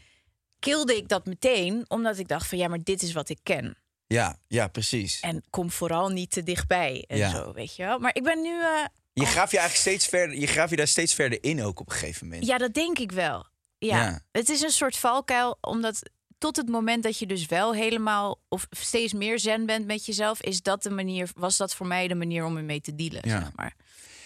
kilde 0.58 0.96
ik 0.96 1.08
dat 1.08 1.26
meteen, 1.26 1.84
omdat 1.88 2.18
ik 2.18 2.28
dacht 2.28 2.46
van... 2.48 2.58
ja, 2.58 2.68
maar 2.68 2.82
dit 2.82 3.02
is 3.02 3.12
wat 3.12 3.28
ik 3.28 3.38
ken. 3.42 3.76
Ja, 4.06 4.38
ja, 4.46 4.68
precies. 4.68 5.20
En 5.20 5.44
kom 5.50 5.70
vooral 5.70 6.08
niet 6.08 6.30
te 6.30 6.42
dichtbij 6.42 7.04
en 7.08 7.16
Ja. 7.16 7.30
zo, 7.30 7.52
weet 7.52 7.76
je 7.76 7.82
wel. 7.84 7.98
Maar 7.98 8.14
ik 8.14 8.22
ben 8.22 8.42
nu... 8.42 8.60
eh, 8.60 8.84
Je 9.12 9.26
graaf 9.26 9.50
je 9.50 9.58
eigenlijk 9.58 9.88
steeds 9.88 10.06
verder, 10.06 10.36
je 10.38 10.46
graaf 10.46 10.70
je 10.70 10.76
daar 10.76 10.86
steeds 10.88 11.14
verder 11.14 11.42
in 11.42 11.62
ook 11.62 11.80
op 11.80 11.86
een 11.90 11.96
gegeven 11.96 12.26
moment. 12.26 12.46
Ja, 12.46 12.58
dat 12.58 12.74
denk 12.74 12.98
ik 12.98 13.12
wel. 13.12 13.46
Ja. 13.78 13.96
Ja. 14.04 14.20
Het 14.32 14.48
is 14.48 14.60
een 14.60 14.70
soort 14.70 14.96
valkuil, 14.96 15.58
omdat 15.60 16.02
tot 16.38 16.56
het 16.56 16.68
moment 16.68 17.02
dat 17.02 17.18
je 17.18 17.26
dus 17.26 17.46
wel 17.46 17.74
helemaal 17.74 18.40
of 18.48 18.66
steeds 18.70 19.12
meer 19.12 19.38
zen 19.38 19.66
bent 19.66 19.86
met 19.86 20.06
jezelf, 20.06 20.42
is 20.42 20.62
dat 20.62 20.82
de 20.82 20.90
manier, 20.90 21.30
was 21.36 21.56
dat 21.56 21.74
voor 21.74 21.86
mij 21.86 22.08
de 22.08 22.14
manier 22.14 22.44
om 22.44 22.56
ermee 22.56 22.80
te 22.80 22.94
dealen. 22.94 23.20
Ja. 23.24 23.40
Zeg 23.40 23.50
maar. 23.54 23.74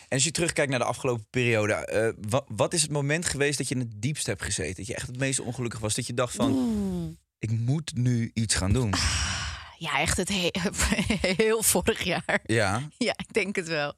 En 0.09 0.19
als 0.19 0.25
je 0.25 0.31
terugkijkt 0.31 0.71
naar 0.71 0.79
de 0.79 0.85
afgelopen 0.85 1.27
periode, 1.31 1.73
eh, 1.73 2.09
wa- 2.29 2.45
wat 2.49 2.73
is 2.73 2.83
het 2.83 2.91
moment 2.91 3.25
geweest 3.27 3.59
dat 3.59 3.69
je 3.69 3.75
in 3.75 3.81
het 3.81 4.03
diepst 4.03 4.27
hebt 4.27 4.43
gezeten? 4.43 4.75
Dat 4.77 4.87
je 4.87 4.95
echt 4.95 5.07
het 5.07 5.19
meest 5.19 5.41
ongelukkig 5.41 5.81
was? 5.81 5.95
Dat 5.95 6.07
je 6.07 6.15
dacht 6.15 6.35
van, 6.35 7.17
ik 7.39 7.51
moet 7.51 7.93
nu 7.95 8.31
iets 8.35 8.55
gaan 8.55 8.73
doen. 8.73 8.95
Ja, 9.79 9.99
echt 10.01 10.17
het 10.17 10.29
he- 10.29 10.51
heel 11.45 11.63
vorig 11.63 12.03
jaar. 12.03 12.41
Ja, 12.45 12.83
Ja, 12.99 13.15
ik 13.17 13.33
denk 13.33 13.57
het 13.57 13.69
wel. 13.69 13.95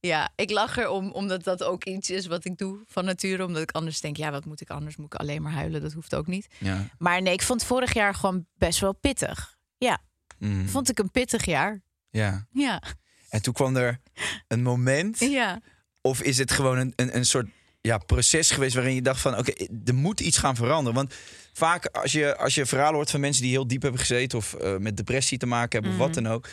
Ja, 0.00 0.30
ik 0.36 0.50
lach 0.50 0.76
erom, 0.76 1.10
omdat 1.10 1.44
dat 1.44 1.62
ook 1.62 1.84
iets 1.84 2.10
is 2.10 2.26
wat 2.26 2.44
ik 2.44 2.56
doe 2.58 2.80
van 2.86 3.04
nature. 3.04 3.44
Omdat 3.44 3.62
ik 3.62 3.70
anders 3.70 4.00
denk, 4.00 4.16
ja, 4.16 4.30
wat 4.30 4.44
moet 4.44 4.60
ik 4.60 4.70
anders? 4.70 4.96
Moet 4.96 5.14
ik 5.14 5.20
alleen 5.20 5.42
maar 5.42 5.52
huilen? 5.52 5.80
Dat 5.82 5.92
hoeft 5.92 6.14
ook 6.14 6.26
niet. 6.26 6.46
ja. 6.58 6.88
Maar 6.98 7.22
nee, 7.22 7.32
ik 7.32 7.42
vond 7.42 7.64
vorig 7.64 7.94
jaar 7.94 8.14
gewoon 8.14 8.46
best 8.54 8.80
wel 8.80 8.92
pittig. 8.94 9.56
Ja, 9.78 9.98
Mm, 10.38 10.68
vond 10.68 10.88
ik 10.90 10.98
een 10.98 11.10
pittig 11.10 11.44
jaar. 11.44 11.82
ja. 12.10 12.46
Ja, 12.52 12.82
En 13.28 13.42
toen 13.42 13.52
kwam 13.54 13.76
er 13.76 14.00
een 14.48 14.62
moment, 14.62 15.18
ja. 15.18 15.60
of 16.00 16.22
is 16.22 16.38
het 16.38 16.50
gewoon 16.50 16.78
een, 16.78 16.92
een, 16.96 17.16
een 17.16 17.24
soort 17.24 17.46
ja, 17.80 17.98
proces 17.98 18.50
geweest 18.50 18.74
waarin 18.74 18.94
je 18.94 19.02
dacht 19.02 19.20
van, 19.20 19.38
oké, 19.38 19.52
er 19.84 19.94
moet 19.94 20.20
iets 20.20 20.38
gaan 20.38 20.56
veranderen. 20.56 20.94
Want 20.94 21.14
vaak 21.52 21.86
als 21.86 22.12
je, 22.12 22.36
als 22.36 22.54
je 22.54 22.66
verhalen 22.66 22.94
hoort 22.94 23.10
van 23.10 23.20
mensen 23.20 23.42
die 23.42 23.50
heel 23.50 23.66
diep 23.66 23.82
hebben 23.82 24.00
gezeten 24.00 24.38
of 24.38 24.54
eh, 24.54 24.76
met 24.76 24.96
depressie 24.96 25.38
te 25.38 25.46
maken 25.46 25.70
hebben 25.72 25.90
of 26.00 26.06
wat 26.06 26.14
dan 26.14 26.26
ook. 26.28 26.48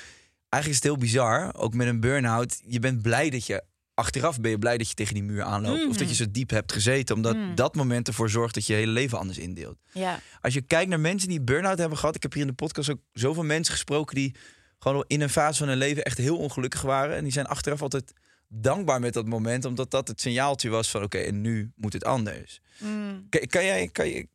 Eigenlijk 0.54 0.68
is 0.68 0.76
het 0.76 0.84
heel 0.84 1.08
bizar, 1.08 1.56
ook 1.56 1.74
met 1.74 1.88
een 1.88 2.00
burn-out. 2.00 2.62
Je 2.68 2.80
bent 2.80 3.02
blij 3.02 3.30
dat 3.30 3.46
je, 3.46 3.64
achteraf 3.94 4.40
ben 4.40 4.52
je 4.52 4.60
blij 4.60 4.78
dat 4.78 4.88
je 4.88 4.94
tegen 4.94 5.14
die 5.14 5.24
muur 5.24 5.44
aanloopt. 5.44 5.88
Of 5.88 5.98
dat 5.98 6.10
je 6.10 6.16
zo 6.16 6.26
diep 6.32 6.50
hebt 6.50 6.72
gezeten, 6.72 7.16
omdat 7.16 7.38
dat 7.56 7.76
moment 7.76 8.08
ervoor 8.08 8.30
zorgt 8.30 8.54
dat 8.54 8.66
je 8.66 8.74
je 8.74 8.80
hele 8.80 8.92
leven 8.92 9.18
anders 9.18 9.38
indeelt. 9.38 9.78
Ja. 9.92 10.20
Als 10.42 10.54
je 10.54 10.62
kijkt 10.62 10.90
naar 10.90 11.00
mensen 11.00 11.30
die 11.30 11.42
burn-out 11.42 11.78
hebben 11.78 11.98
gehad. 11.98 12.16
Ik 12.16 12.22
heb 12.22 12.34
hier 12.34 12.42
in 12.42 12.48
de 12.48 12.54
podcast 12.54 12.90
ook 12.90 13.00
zoveel 13.14 13.44
mensen 13.44 13.74
gesproken 13.74 14.16
die 14.16 14.36
gewoon 14.80 15.04
in 15.08 15.22
een 15.22 15.30
fase 15.30 15.58
van 15.58 15.68
hun 15.68 15.78
leven 15.78 16.04
echt 16.04 16.18
heel 16.18 16.38
ongelukkig 16.38 16.82
waren. 16.82 17.16
En 17.16 17.24
die 17.24 17.34
zijn 17.34 17.46
achteraf 17.46 17.82
altijd 17.82 18.14
dankbaar 18.48 19.00
met 19.00 19.14
dat 19.14 19.28
moment, 19.28 19.66
omdat 19.66 19.92
dat 19.92 20.08
het 20.08 20.22
signaaltje 20.22 20.70
was 20.70 20.90
van 20.90 21.04
oké, 21.04 21.18
en 21.18 21.42
nu 21.42 21.72
moet 21.76 21.94
het 21.94 22.06
anders. 22.06 22.62
Mm. 22.78 23.28
Kan, 23.30 23.42
kan, 23.48 23.66
jij, 23.66 23.90
kan, 23.92 24.08
je, 24.08 24.28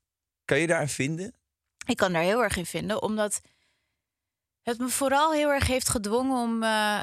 kan 0.44 0.58
je 0.58 0.66
daarin 0.66 0.88
vinden? 0.88 1.34
Ik 1.86 1.96
kan 1.96 2.12
daar 2.12 2.22
heel 2.22 2.42
erg 2.42 2.56
in 2.56 2.66
vinden, 2.66 3.02
omdat 3.02 3.40
het 4.68 4.78
me 4.78 4.88
vooral 4.88 5.32
heel 5.32 5.52
erg 5.52 5.66
heeft 5.66 5.88
gedwongen 5.88 6.36
om 6.36 6.62
eh, 6.62 7.00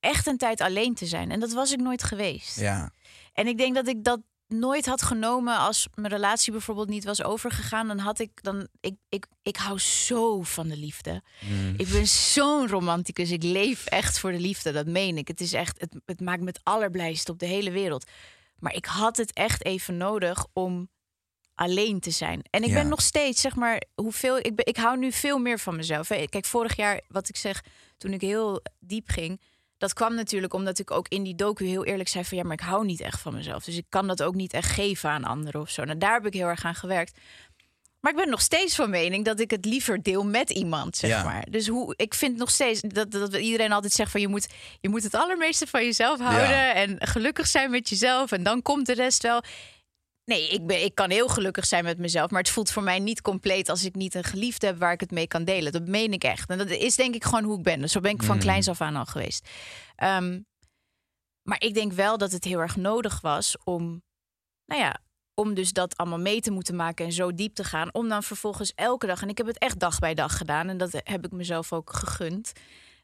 echt 0.00 0.26
een 0.26 0.36
tijd 0.36 0.60
alleen 0.60 0.94
te 0.94 1.06
zijn. 1.06 1.30
En 1.30 1.40
dat 1.40 1.52
was 1.52 1.72
ik 1.72 1.80
nooit 1.80 2.02
geweest. 2.02 2.60
Ja. 2.60 2.92
En 3.32 3.46
ik 3.46 3.58
denk 3.58 3.74
dat 3.74 3.88
ik 3.88 4.04
dat 4.04 4.20
nooit 4.48 4.86
had 4.86 5.02
genomen 5.02 5.58
als 5.58 5.88
mijn 5.94 6.12
relatie 6.12 6.52
bijvoorbeeld 6.52 6.88
niet 6.88 7.04
was 7.04 7.22
overgegaan. 7.22 7.86
Dan 7.86 7.98
had 7.98 8.18
ik 8.18 8.42
dan. 8.42 8.68
Ik, 8.80 8.94
ik, 9.08 9.26
ik 9.42 9.56
hou 9.56 9.78
zo 9.78 10.42
van 10.42 10.68
de 10.68 10.76
liefde. 10.76 11.22
Ik 11.76 11.88
ben 11.88 12.06
zo'n 12.06 12.68
romanticus. 12.68 13.30
Ik 13.30 13.42
leef 13.42 13.86
echt 13.86 14.18
voor 14.18 14.32
de 14.32 14.40
liefde. 14.40 14.72
Dat 14.72 14.86
meen 14.86 15.18
ik. 15.18 15.28
Het 15.28 15.40
is 15.40 15.52
echt. 15.52 15.80
Het, 15.80 15.96
het 16.04 16.20
maakt 16.20 16.40
me 16.40 16.46
het 16.46 16.60
allerblijst 16.62 17.28
op 17.28 17.38
de 17.38 17.46
hele 17.46 17.70
wereld. 17.70 18.10
Maar 18.58 18.74
ik 18.74 18.84
had 18.84 19.16
het 19.16 19.32
echt 19.32 19.64
even 19.64 19.96
nodig 19.96 20.46
om 20.52 20.88
alleen 21.58 22.00
te 22.00 22.10
zijn. 22.10 22.42
En 22.50 22.62
ik 22.62 22.68
Ja. 22.68 22.74
ben 22.74 22.88
nog 22.88 23.00
steeds, 23.02 23.40
zeg 23.40 23.54
maar, 23.54 23.82
hoeveel. 23.94 24.36
Ik, 24.36 24.54
ben, 24.54 24.66
ik 24.66 24.76
hou 24.76 24.98
nu 24.98 25.12
veel 25.12 25.38
meer 25.38 25.58
van 25.58 25.76
mezelf. 25.76 26.08
Kijk, 26.08 26.44
vorig 26.44 26.76
jaar, 26.76 27.00
wat 27.08 27.28
ik 27.28 27.36
zeg, 27.36 27.62
toen 27.96 28.12
ik 28.12 28.20
heel 28.20 28.62
diep 28.80 29.08
ging. 29.08 29.40
Dat 29.78 29.92
kwam 29.92 30.14
natuurlijk 30.14 30.54
omdat 30.54 30.78
ik 30.78 30.90
ook 30.90 31.08
in 31.08 31.22
die 31.22 31.34
docu 31.34 31.64
heel 31.64 31.84
eerlijk 31.84 32.08
zei 32.08 32.24
van 32.24 32.36
ja, 32.38 32.42
maar 32.44 32.52
ik 32.52 32.60
hou 32.60 32.84
niet 32.84 33.00
echt 33.00 33.20
van 33.20 33.34
mezelf. 33.34 33.64
Dus 33.64 33.76
ik 33.76 33.86
kan 33.88 34.06
dat 34.06 34.22
ook 34.22 34.34
niet 34.34 34.52
echt 34.52 34.70
geven 34.70 35.10
aan 35.10 35.24
anderen 35.24 35.60
of 35.60 35.70
zo. 35.70 35.84
Nou, 35.84 35.98
daar 35.98 36.12
heb 36.12 36.26
ik 36.26 36.32
heel 36.34 36.46
erg 36.46 36.64
aan 36.64 36.74
gewerkt. 36.74 37.18
Maar 38.00 38.12
ik 38.12 38.18
ben 38.18 38.28
nog 38.28 38.40
steeds 38.40 38.74
van 38.74 38.90
mening 38.90 39.24
dat 39.24 39.40
ik 39.40 39.50
het 39.50 39.64
liever 39.64 40.02
deel 40.02 40.24
met 40.24 40.50
iemand, 40.50 40.96
zeg 40.96 41.10
Ja. 41.10 41.22
maar. 41.24 41.46
Dus 41.50 41.66
hoe, 41.68 41.94
ik 41.96 42.14
vind 42.14 42.36
nog 42.36 42.50
steeds 42.50 42.80
dat, 42.80 43.10
dat 43.10 43.36
iedereen 43.36 43.72
altijd 43.72 43.92
zegt 43.92 44.10
van 44.10 44.20
je 44.20 44.28
moet, 44.28 44.46
je 44.80 44.88
moet 44.88 45.02
het 45.02 45.14
allermeeste 45.14 45.66
van 45.66 45.84
jezelf 45.84 46.20
houden 46.20 46.48
Ja. 46.50 46.72
en 46.72 46.96
gelukkig 46.98 47.46
zijn 47.46 47.70
met 47.70 47.88
jezelf 47.88 48.32
en 48.32 48.42
dan 48.42 48.62
komt 48.62 48.86
de 48.86 48.94
rest 48.94 49.22
wel. 49.22 49.42
Nee, 50.28 50.48
ik, 50.48 50.66
ben, 50.66 50.84
ik 50.84 50.94
kan 50.94 51.10
heel 51.10 51.28
gelukkig 51.28 51.66
zijn 51.66 51.84
met 51.84 51.98
mezelf, 51.98 52.30
maar 52.30 52.40
het 52.40 52.50
voelt 52.50 52.70
voor 52.70 52.82
mij 52.82 52.98
niet 52.98 53.20
compleet 53.20 53.68
als 53.68 53.84
ik 53.84 53.94
niet 53.94 54.14
een 54.14 54.24
geliefde 54.24 54.66
heb 54.66 54.78
waar 54.78 54.92
ik 54.92 55.00
het 55.00 55.10
mee 55.10 55.26
kan 55.26 55.44
delen. 55.44 55.72
Dat 55.72 55.86
meen 55.86 56.12
ik 56.12 56.24
echt. 56.24 56.50
En 56.50 56.58
dat 56.58 56.70
is 56.70 56.96
denk 56.96 57.14
ik 57.14 57.24
gewoon 57.24 57.44
hoe 57.44 57.56
ik 57.56 57.62
ben. 57.62 57.80
Dus 57.80 57.92
zo 57.92 58.00
ben 58.00 58.10
ik 58.10 58.22
van 58.22 58.34
Mm. 58.34 58.40
kleins 58.40 58.68
af 58.68 58.80
aan 58.80 58.96
al 58.96 59.04
geweest. 59.04 59.48
Ehm, 59.96 60.40
maar 61.42 61.60
ik 61.62 61.74
denk 61.74 61.92
wel 61.92 62.18
dat 62.18 62.32
het 62.32 62.44
heel 62.44 62.60
erg 62.60 62.76
nodig 62.76 63.20
was 63.20 63.56
om, 63.64 64.02
nou 64.64 64.82
ja, 64.82 65.00
om 65.34 65.54
dus 65.54 65.72
dat 65.72 65.96
allemaal 65.96 66.18
mee 66.18 66.40
te 66.40 66.50
moeten 66.50 66.76
maken 66.76 67.04
en 67.04 67.12
zo 67.12 67.34
diep 67.34 67.54
te 67.54 67.64
gaan. 67.64 67.94
Om 67.94 68.08
dan 68.08 68.22
vervolgens 68.22 68.72
elke 68.74 69.06
dag, 69.06 69.22
en 69.22 69.28
ik 69.28 69.38
heb 69.38 69.46
het 69.46 69.58
echt 69.58 69.78
dag 69.78 69.98
bij 69.98 70.14
dag 70.14 70.36
gedaan. 70.36 70.68
En 70.68 70.78
dat 70.78 70.92
heb 70.92 71.24
ik 71.24 71.32
mezelf 71.32 71.72
ook 71.72 71.92
gegund. 71.92 72.52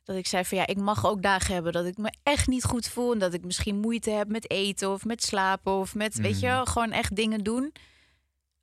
Dat 0.04 0.16
ik 0.16 0.26
zei 0.26 0.44
van 0.44 0.58
ja, 0.58 0.66
ik 0.66 0.76
mag 0.76 1.06
ook 1.06 1.22
dagen 1.22 1.54
hebben 1.54 1.72
dat 1.72 1.84
ik 1.86 1.96
me 1.96 2.12
echt 2.22 2.46
niet 2.46 2.64
goed 2.64 2.88
voel. 2.88 3.12
En 3.12 3.18
dat 3.18 3.34
ik 3.34 3.44
misschien 3.44 3.80
moeite 3.80 4.10
heb 4.10 4.28
met 4.28 4.50
eten 4.50 4.90
of 4.92 5.04
met 5.04 5.22
slapen 5.22 5.72
of 5.72 5.94
met, 5.94 6.14
weet 6.14 6.40
je 6.40 6.46
wel, 6.46 6.64
gewoon 6.66 6.92
echt 6.92 7.16
dingen 7.16 7.40
doen. 7.44 7.72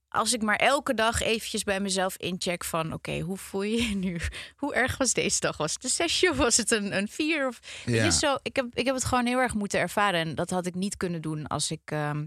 Als 0.10 0.34
ik 0.34 0.42
maar 0.42 0.56
elke 0.56 0.94
dag 0.94 1.22
eventjes 1.22 1.64
bij 1.64 1.80
mezelf 1.80 2.16
incheck 2.18 2.64
van... 2.64 2.94
oké, 2.94 3.20
hoe 3.20 3.38
voel 3.38 3.62
je 3.64 3.88
je 3.90 3.96
nu? 4.06 4.20
Hoe 4.56 4.74
erg 4.74 4.98
was 4.98 5.14
deze 5.14 5.40
dag? 5.40 5.58
Was 5.58 5.74
het 5.74 5.84
een 5.84 5.90
zesje 5.90 6.30
of 6.30 6.38
was 6.38 6.58
het 6.58 6.72
een, 6.72 6.98
een 6.98 7.08
vier? 7.08 7.48
Of, 7.48 7.60
Ja. 7.86 8.04
je, 8.04 8.12
zo, 8.12 8.38
ik, 8.42 8.56
heb, 8.56 8.66
ik 8.74 8.86
heb 8.86 8.96
het 8.96 9.04
gewoon 9.06 9.26
heel 9.26 9.40
erg 9.40 9.54
moeten 9.54 9.80
ervaren. 9.80 10.20
En 10.20 10.36
dat 10.36 10.50
had 10.50 10.66
ik 10.66 10.76
niet 10.76 10.98
kunnen 10.98 11.22
doen 11.22 11.48
als 11.48 11.72
ik... 11.72 11.82
ehm, 11.86 12.26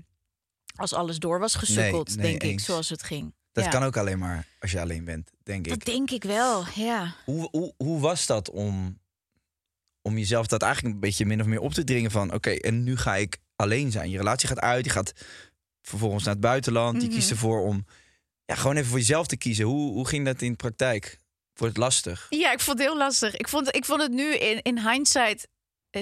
als 0.77 0.93
alles 0.93 1.19
door 1.19 1.39
was 1.39 1.55
gesukkeld, 1.55 2.17
nee, 2.17 2.39
denk 2.39 2.43
ik, 2.53 2.61
zoals 2.61 2.89
het 2.89 3.03
ging. 3.03 3.35
Dat 3.53 3.65
Ja. 3.65 3.71
kan 3.71 3.83
ook 3.83 3.97
alleen 3.97 4.19
maar 4.19 4.47
als 4.61 4.71
je 4.71 4.81
alleen 4.81 5.05
bent, 5.05 5.31
denk 5.43 5.67
ik. 5.67 5.71
Dat 5.73 5.95
denk 5.95 6.11
ik 6.11 6.23
wel, 6.25 6.65
ja. 6.75 7.15
Hoe, 7.25 7.49
hoe, 7.51 7.75
hoe 7.77 8.01
was 8.01 8.27
dat 8.27 8.51
om, 8.51 8.99
om 10.07 10.19
jezelf 10.19 10.47
dat 10.47 10.63
eigenlijk 10.63 10.95
een 10.95 11.01
beetje 11.01 11.25
min 11.27 11.41
of 11.41 11.47
meer 11.47 11.61
op 11.61 11.73
te 11.75 11.85
dringen 11.85 12.11
van... 12.11 12.33
oké, 12.33 12.51
en 12.51 12.83
nu 12.85 12.97
ga 12.97 13.17
ik 13.17 13.39
alleen 13.57 13.91
zijn. 13.91 14.11
Je 14.11 14.17
relatie 14.17 14.49
gaat 14.49 14.61
uit, 14.61 14.85
je 14.85 14.91
gaat 14.91 15.13
vervolgens 15.83 16.25
naar 16.25 16.33
het 16.33 16.43
buitenland. 16.43 17.03
Je 17.03 17.09
Mhm. 17.09 17.17
kiest 17.17 17.31
ervoor 17.31 17.61
om 17.61 17.87
ja, 18.45 18.55
gewoon 18.55 18.77
even 18.77 18.89
voor 18.89 18.99
jezelf 18.99 19.27
te 19.27 19.37
kiezen. 19.37 19.65
Hoe, 19.65 19.93
hoe 19.93 20.07
ging 20.09 20.25
dat 20.25 20.43
in 20.43 20.51
de 20.51 20.57
praktijk? 20.57 21.19
Wordt 21.55 21.75
het 21.75 21.83
lastig? 21.85 22.27
Ja, 22.31 22.53
ik 22.53 22.61
vond 22.61 22.79
het 22.79 22.87
heel 22.89 22.97
lastig. 22.97 23.37
Ik 23.37 23.49
vond, 23.49 23.77
ik 23.77 23.85
vond 23.85 24.03
het 24.03 24.13
nu 24.13 24.35
in, 24.35 24.63
in 24.63 24.89
hindsight 24.91 25.49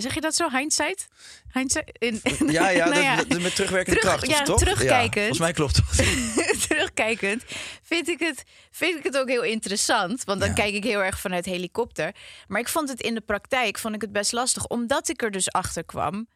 zeg 0.01 0.15
je 0.15 0.21
dat 0.21 0.35
zo? 0.35 0.49
Hindsight? 0.51 1.09
Hindsight? 1.53 1.99
In, 1.99 2.21
Ja, 2.47 2.69
ja, 2.81 2.89
nou 2.89 3.27
dat, 3.29 3.41
met 3.41 3.55
terugwerkende 3.55 4.01
Terug- 4.01 4.15
kracht, 4.17 4.39
ja, 4.39 4.43
toch? 4.45 4.59
terugkijkend. 4.59 5.15
Ja, 5.15 5.21
volgens 5.21 5.39
mij 5.39 5.53
klopt 5.53 5.77
dat. 5.77 5.97
terugkijkend 6.69 7.45
vind 7.83 8.09
ik, 8.09 8.19
het, 8.19 8.43
vind 8.71 8.99
ik 8.99 9.05
het 9.05 9.19
ook 9.19 9.29
heel 9.29 9.43
interessant. 9.43 10.25
Want 10.25 10.41
dan 10.41 10.49
Ja. 10.49 10.55
kijk 10.55 10.75
ik 10.75 10.85
heel 10.85 11.03
erg 11.03 11.21
vanuit 11.21 11.45
helikopter. 11.45 12.15
Maar 12.49 12.61
ik 12.61 12.69
vond 12.69 12.89
het 12.89 13.01
in 13.01 13.15
de 13.15 13.21
praktijk 13.21 13.79
vond 13.79 13.95
ik 13.95 14.01
het 14.01 14.13
best 14.13 14.33
lastig. 14.33 14.67
Omdat 14.67 15.09
ik 15.09 15.23
er 15.23 15.31
dus 15.31 15.51
achter 15.53 15.85
kwam. 15.85 16.27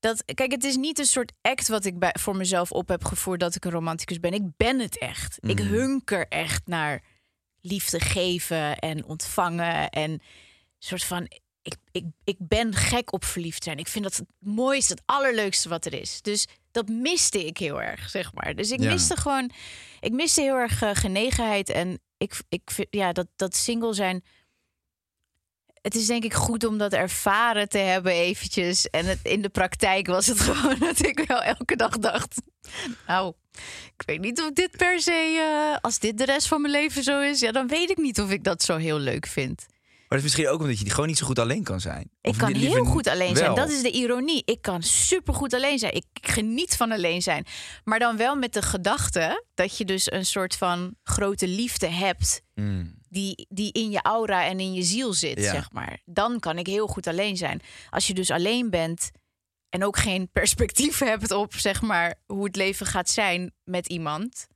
Dat, 0.00 0.22
kijk, 0.34 0.52
het 0.52 0.64
is 0.64 0.76
niet 0.76 0.98
een 0.98 1.04
soort 1.06 1.32
act 1.42 1.68
wat 1.68 1.84
ik 1.84 1.98
bij, 1.98 2.14
voor 2.20 2.36
mezelf 2.36 2.70
op 2.72 2.88
heb 2.88 3.04
gevoerd 3.04 3.40
dat 3.40 3.54
ik 3.54 3.64
een 3.64 3.70
romanticus 3.70 4.20
ben. 4.20 4.32
Ik 4.32 4.42
ben 4.56 4.78
het 4.78 4.98
echt. 4.98 5.38
Ik 5.40 5.58
Mhm. 5.62 5.68
hunker 5.68 6.26
echt 6.28 6.66
naar 6.66 7.02
liefde 7.60 8.00
geven 8.00 8.78
en 8.78 9.04
ontvangen. 9.04 9.88
En 9.90 10.20
soort 10.78 11.04
van. 11.04 11.28
Ik, 11.62 11.74
ik, 11.92 12.04
ik 12.24 12.36
ben 12.38 12.74
gek 12.74 13.12
op 13.12 13.24
verliefd 13.24 13.62
zijn. 13.64 13.78
Ik 13.78 13.88
vind 13.88 14.04
dat 14.04 14.16
het 14.16 14.26
mooiste, 14.38 14.92
het 14.92 15.02
allerleukste 15.06 15.68
wat 15.68 15.84
er 15.84 15.94
is. 15.94 16.22
Dus 16.22 16.46
dat 16.70 16.88
miste 16.88 17.46
ik 17.46 17.56
heel 17.58 17.82
erg, 17.82 18.10
zeg 18.10 18.34
maar. 18.34 18.54
Dus 18.54 18.70
ik 18.70 18.80
Ja. 18.80 18.92
miste 18.92 19.16
gewoon. 19.16 19.50
Ik 20.00 20.12
miste 20.12 20.40
heel 20.40 20.54
erg 20.56 20.82
eh, 20.82 20.90
genegenheid. 20.92 21.68
En 21.70 22.00
ik, 22.16 22.40
ik 22.48 22.70
vind, 22.70 22.88
ja, 22.90 23.12
dat, 23.12 23.26
dat 23.36 23.56
single 23.56 23.92
zijn. 23.94 24.24
Het 25.82 25.94
is 25.94 26.06
denk 26.06 26.24
ik 26.24 26.34
goed 26.34 26.64
om 26.64 26.78
dat 26.78 26.92
ervaren 26.92 27.68
te 27.68 27.78
hebben 27.78 28.12
eventjes. 28.12 28.90
En 28.90 29.06
het, 29.06 29.18
in 29.22 29.42
de 29.42 29.48
praktijk 29.48 30.06
was 30.06 30.26
het 30.26 30.40
gewoon 30.48 30.78
dat 30.78 31.06
ik 31.06 31.24
wel 31.26 31.42
elke 31.42 31.76
dag 31.76 31.98
dacht... 31.98 32.34
Nou, 33.06 33.34
ik 33.96 34.02
weet 34.06 34.20
niet 34.20 34.40
of 34.42 34.50
dit 34.50 34.70
per 34.76 35.00
se... 35.00 35.12
eh, 35.72 35.78
als 35.80 35.98
dit 35.98 36.18
de 36.18 36.24
rest 36.24 36.48
van 36.48 36.60
mijn 36.60 36.72
leven 36.72 37.02
zo 37.02 37.20
is... 37.20 37.40
Ja, 37.40 37.52
dan 37.52 37.66
weet 37.68 37.90
ik 37.90 37.96
niet 37.96 38.20
of 38.20 38.30
ik 38.30 38.44
dat 38.44 38.62
zo 38.62 38.76
heel 38.76 38.98
leuk 38.98 39.26
vind. 39.26 39.66
Maar 40.08 40.18
dat 40.18 40.26
is 40.26 40.34
misschien 40.34 40.48
ook 40.54 40.60
omdat 40.60 40.78
je 40.78 40.90
gewoon 40.90 41.06
niet 41.06 41.18
zo 41.18 41.26
goed 41.26 41.38
alleen 41.38 41.62
kan 41.62 41.80
zijn. 41.80 42.10
Ik 42.20 42.34
kan 42.38 42.54
heel 42.54 42.84
goed 42.84 43.08
alleen 43.08 43.36
zijn. 43.36 43.54
wel. 43.54 43.66
Dat 43.66 43.70
is 43.70 43.82
de 43.82 43.90
ironie. 43.90 44.42
Ik 44.44 44.62
kan 44.62 44.82
supergoed 44.82 45.54
alleen 45.54 45.78
zijn. 45.78 45.94
Ik 45.94 46.04
geniet 46.12 46.76
van 46.76 46.92
alleen 46.92 47.22
zijn. 47.22 47.46
Maar 47.84 47.98
dan 47.98 48.16
wel 48.16 48.36
met 48.36 48.52
de 48.52 48.62
gedachte 48.62 49.44
dat 49.54 49.76
je 49.78 49.84
dus 49.84 50.12
een 50.12 50.26
soort 50.26 50.56
van 50.56 50.94
grote 51.02 51.48
liefde 51.48 51.86
hebt. 51.86 52.42
Mm. 52.54 52.96
Die, 53.08 53.46
die 53.48 53.72
in 53.72 53.90
je 53.90 54.02
aura 54.02 54.44
en 54.46 54.60
in 54.60 54.72
je 54.74 54.82
ziel 54.82 55.12
zit, 55.12 55.38
Ja. 55.38 55.52
zeg 55.52 55.72
maar. 55.72 55.98
Dan 56.04 56.40
kan 56.40 56.58
ik 56.58 56.66
heel 56.66 56.86
goed 56.86 57.06
alleen 57.06 57.36
zijn. 57.36 57.60
Als 57.90 58.06
je 58.06 58.14
dus 58.14 58.30
alleen 58.30 58.70
bent 58.70 59.10
en 59.68 59.84
ook 59.84 59.96
geen 59.98 60.28
perspectief 60.38 60.98
hebt 60.98 61.30
op, 61.30 61.54
zeg 61.54 61.82
maar, 61.82 62.14
hoe 62.26 62.44
het 62.44 62.56
leven 62.56 62.86
gaat 62.86 63.10
zijn 63.10 63.52
met 63.64 63.86
iemand, 63.86 64.46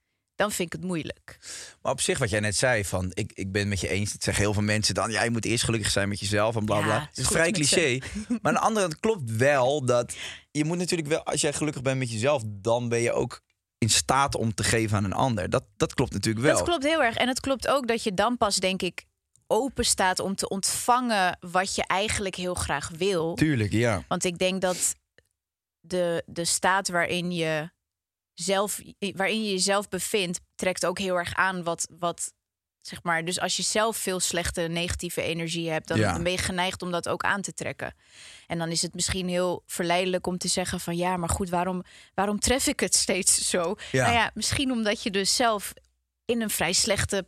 dan 0.42 0.52
vind 0.52 0.74
ik 0.74 0.80
het 0.80 0.88
moeilijk. 0.88 1.38
Maar 1.82 1.92
op 1.92 2.00
zich, 2.00 2.18
wat 2.18 2.30
jij 2.30 2.40
net 2.40 2.56
zei, 2.56 2.84
van 2.84 3.10
ik, 3.14 3.32
ik 3.34 3.52
ben 3.52 3.60
het 3.60 3.70
met 3.70 3.80
je 3.80 3.88
eens. 3.88 4.12
Dat 4.12 4.22
zeggen 4.22 4.42
heel 4.44 4.52
veel 4.52 4.62
mensen 4.62 4.94
dan. 4.94 5.10
Ja, 5.10 5.22
je 5.22 5.30
moet 5.30 5.44
eerst 5.44 5.64
gelukkig 5.64 5.90
zijn 5.90 6.08
met 6.08 6.20
jezelf 6.20 6.56
en 6.56 6.64
bla 6.64 6.80
bla. 6.80 7.00
het 7.00 7.08
Het 7.08 7.18
is 7.18 7.26
vrij 7.26 7.50
cliché. 7.50 7.98
Maar 8.28 8.52
aan 8.52 8.54
de 8.54 8.60
andere 8.60 8.88
kant 8.88 9.00
klopt 9.00 9.36
wel 9.36 9.84
dat 9.84 10.14
je 10.50 10.64
moet 10.64 10.78
natuurlijk 10.78 11.08
wel, 11.08 11.24
als 11.24 11.40
jij 11.40 11.52
gelukkig 11.52 11.82
bent 11.82 11.98
met 11.98 12.12
jezelf, 12.12 12.42
dan 12.46 12.88
ben 12.88 13.00
je 13.00 13.12
ook 13.12 13.42
in 13.78 13.90
staat 13.90 14.34
om 14.34 14.54
te 14.54 14.64
geven 14.64 14.96
aan 14.96 15.04
een 15.04 15.12
ander. 15.12 15.50
Dat, 15.50 15.64
dat 15.76 15.94
klopt 15.94 16.12
natuurlijk 16.12 16.44
wel. 16.44 16.56
Dat 16.56 16.66
klopt 16.66 16.84
heel 16.84 17.02
erg. 17.02 17.16
En 17.16 17.28
het 17.28 17.40
klopt 17.40 17.68
ook 17.68 17.88
dat 17.88 18.02
je 18.02 18.14
dan 18.14 18.36
pas, 18.36 18.56
denk 18.56 18.82
ik, 18.82 19.04
open 19.46 19.84
staat 19.84 20.18
om 20.18 20.34
te 20.34 20.48
ontvangen 20.48 21.38
wat 21.40 21.74
je 21.74 21.84
eigenlijk 21.86 22.34
heel 22.34 22.54
graag 22.54 22.90
wil. 22.96 23.34
Tuurlijk, 23.34 23.72
ja. 23.72 24.04
Want 24.08 24.24
ik 24.24 24.38
denk 24.38 24.60
dat 24.60 24.94
de, 25.80 26.22
de 26.26 26.44
staat 26.44 26.88
waarin 26.88 27.32
je, 27.32 27.70
zelf, 28.34 28.80
waarin 28.98 29.44
je 29.44 29.50
jezelf 29.50 29.88
bevindt, 29.88 30.40
trekt 30.54 30.86
ook 30.86 30.98
heel 30.98 31.16
erg 31.16 31.34
aan 31.34 31.62
wat, 31.62 31.88
wat 31.98 32.32
zeg 32.80 33.02
maar. 33.02 33.24
Dus 33.24 33.40
als 33.40 33.56
je 33.56 33.62
zelf 33.62 33.96
veel 33.96 34.20
slechte 34.20 34.60
negatieve 34.60 35.22
energie 35.22 35.70
hebt, 35.70 35.88
dan, 35.88 35.98
Ja. 35.98 36.12
dan 36.12 36.22
ben 36.22 36.32
je 36.32 36.38
geneigd 36.38 36.82
om 36.82 36.90
dat 36.90 37.08
ook 37.08 37.22
aan 37.22 37.40
te 37.42 37.52
trekken. 37.54 37.94
En 38.46 38.58
dan 38.58 38.68
is 38.70 38.82
het 38.82 38.94
misschien 38.94 39.28
heel 39.28 39.62
verleidelijk 39.66 40.26
om 40.26 40.38
te 40.38 40.48
zeggen 40.48 40.80
van 40.80 40.96
ja, 40.96 41.16
maar 41.16 41.28
goed, 41.28 41.48
waarom, 41.50 41.82
waarom 42.14 42.38
tref 42.40 42.66
ik 42.66 42.80
het 42.80 42.94
steeds 42.94 43.48
zo? 43.48 43.74
Ja. 43.90 44.02
Nou 44.02 44.14
ja, 44.16 44.30
misschien 44.34 44.70
omdat 44.72 45.02
je 45.02 45.10
dus 45.10 45.36
zelf 45.36 45.72
in 46.24 46.42
een 46.42 46.50
vrij 46.50 46.72
slechte 46.72 47.26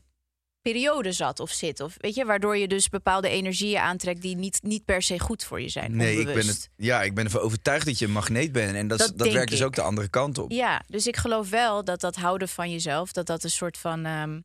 periode 0.65 1.13
zat 1.13 1.41
of 1.41 1.51
zit. 1.51 1.81
Of 1.81 1.95
weet 1.99 2.15
je, 2.15 2.25
waardoor 2.25 2.57
je 2.57 2.69
dus 2.69 2.89
bepaalde 2.89 3.29
energieën 3.29 3.79
aantrekt 3.81 4.23
die 4.23 4.37
niet, 4.37 4.63
niet 4.63 4.85
per 4.85 5.03
se 5.03 5.19
goed 5.21 5.45
voor 5.45 5.61
je 5.61 5.69
zijn. 5.69 5.97
Nee, 5.97 6.19
ik 6.19 6.27
ben, 6.27 6.47
het, 6.47 6.71
ja, 6.77 7.03
ik 7.03 7.15
ben 7.15 7.25
ervan 7.25 7.41
overtuigd 7.41 7.87
dat 7.87 7.99
je 7.99 8.05
een 8.05 8.13
magneet 8.13 8.53
bent. 8.53 8.75
En 8.75 8.89
dat, 8.89 8.99
Dat 8.99 9.19
dat 9.19 9.33
werkt 9.33 9.51
dus 9.51 9.63
ook 9.63 9.75
de 9.75 9.83
andere 9.83 10.09
kant 10.09 10.39
op. 10.39 10.51
Ja, 10.51 10.83
dus 10.87 11.07
ik 11.07 11.17
geloof 11.17 11.51
wel 11.51 11.85
dat 11.85 12.01
dat 12.01 12.17
houden 12.17 12.49
van 12.49 12.71
jezelf, 12.71 13.13
dat 13.13 13.27
dat 13.27 13.45
een 13.45 13.51
soort 13.51 13.79
van. 13.79 14.05
ehm, 14.05 14.41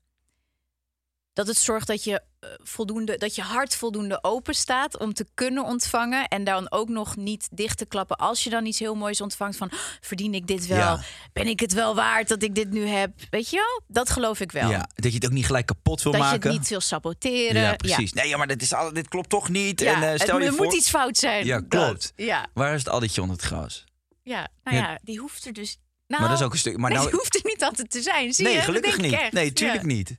dat 1.34 1.48
het 1.48 1.58
zorgt 1.58 1.88
dat 1.88 2.04
je 2.04 2.22
voldoende, 2.64 3.18
dat 3.18 3.36
je 3.36 3.42
hart 3.42 3.76
voldoende 3.76 4.24
open 4.24 4.54
staat 4.54 4.98
om 4.98 5.14
te 5.14 5.26
kunnen 5.34 5.64
ontvangen. 5.64 6.28
En 6.28 6.44
dan 6.44 6.72
ook 6.72 6.90
nog 6.90 7.16
niet 7.16 7.48
dicht 7.52 7.78
te 7.78 7.86
klappen 7.86 8.18
als 8.18 8.44
je 8.44 8.50
dan 8.50 8.66
iets 8.66 8.80
heel 8.80 8.96
moois 8.96 9.22
ontvangt. 9.22 9.58
Van 9.58 9.72
"Oh, 9.74 9.80
verdien 10.02 10.34
ik 10.34 10.48
dit 10.48 10.68
wel? 10.68 10.78
Ja. 10.78 11.00
Ben 11.34 11.48
ik 11.48 11.60
het 11.60 11.74
wel 11.74 11.96
waard 11.96 12.28
dat 12.28 12.44
ik 12.44 12.56
dit 12.56 12.70
nu 12.72 12.86
heb? 12.88 13.12
Weet 13.30 13.50
je 13.50 13.56
wel? 13.56 13.82
Dat 13.88 14.10
geloof 14.10 14.40
ik 14.40 14.52
wel. 14.52 14.70
Ja, 14.70 14.90
dat 14.96 15.12
je 15.12 15.18
het 15.18 15.26
ook 15.26 15.32
niet 15.32 15.46
gelijk 15.46 15.66
kapot 15.66 16.02
wil 16.04 16.12
dat 16.12 16.22
je 16.22 16.28
maken. 16.28 16.50
het 16.50 16.60
niet 16.60 16.70
wil 16.70 16.82
saboteren. 16.82 17.62
ja, 17.62 17.76
precies. 17.76 18.14
Nee, 18.14 18.28
ja, 18.28 18.38
maar 18.38 18.48
dit, 18.48 18.62
is 18.62 18.74
al, 18.74 18.94
dit 18.94 19.08
klopt 19.08 19.30
toch 19.30 19.50
niet. 19.50 19.82
En 19.82 20.04
eh, 20.04 20.10
het 20.10 20.22
stel 20.22 20.40
je 20.40 20.46
er 20.46 20.54
voor... 20.54 20.66
moet 20.66 20.76
iets 20.76 20.90
fout 20.90 21.18
zijn. 21.18 21.46
Ja, 21.46 21.60
klopt. 21.70 22.14
Ja, 22.16 22.48
Waar 22.54 22.74
is 22.74 22.80
het 22.80 22.90
addertje 22.90 23.22
onder 23.22 23.36
het 23.38 23.46
gras? 23.46 23.84
ja, 24.24 24.48
nou 24.64 24.78
Ja. 24.78 25.00
die 25.04 25.20
hoeft 25.20 25.46
er 25.46 25.54
dus. 25.54 25.78
Nou, 26.08 26.22
maar 26.22 26.32
dat 26.32 26.40
is 26.40 26.46
ook 26.46 26.54
een 26.54 26.60
stuk... 26.60 26.78
Maar 26.78 26.90
nee, 26.90 26.98
nou, 27.00 27.10
die 27.10 27.20
hoeft 27.20 27.36
er 27.36 27.42
niet 27.44 27.64
altijd 27.64 27.92
te 27.92 28.02
zijn. 28.02 28.34
Zie 28.34 28.46
nee, 28.46 28.62
gelukkig 28.62 28.98
niet. 28.98 29.32
Nee, 29.32 29.54
tuurlijk 29.54 29.84
niet. 29.84 30.16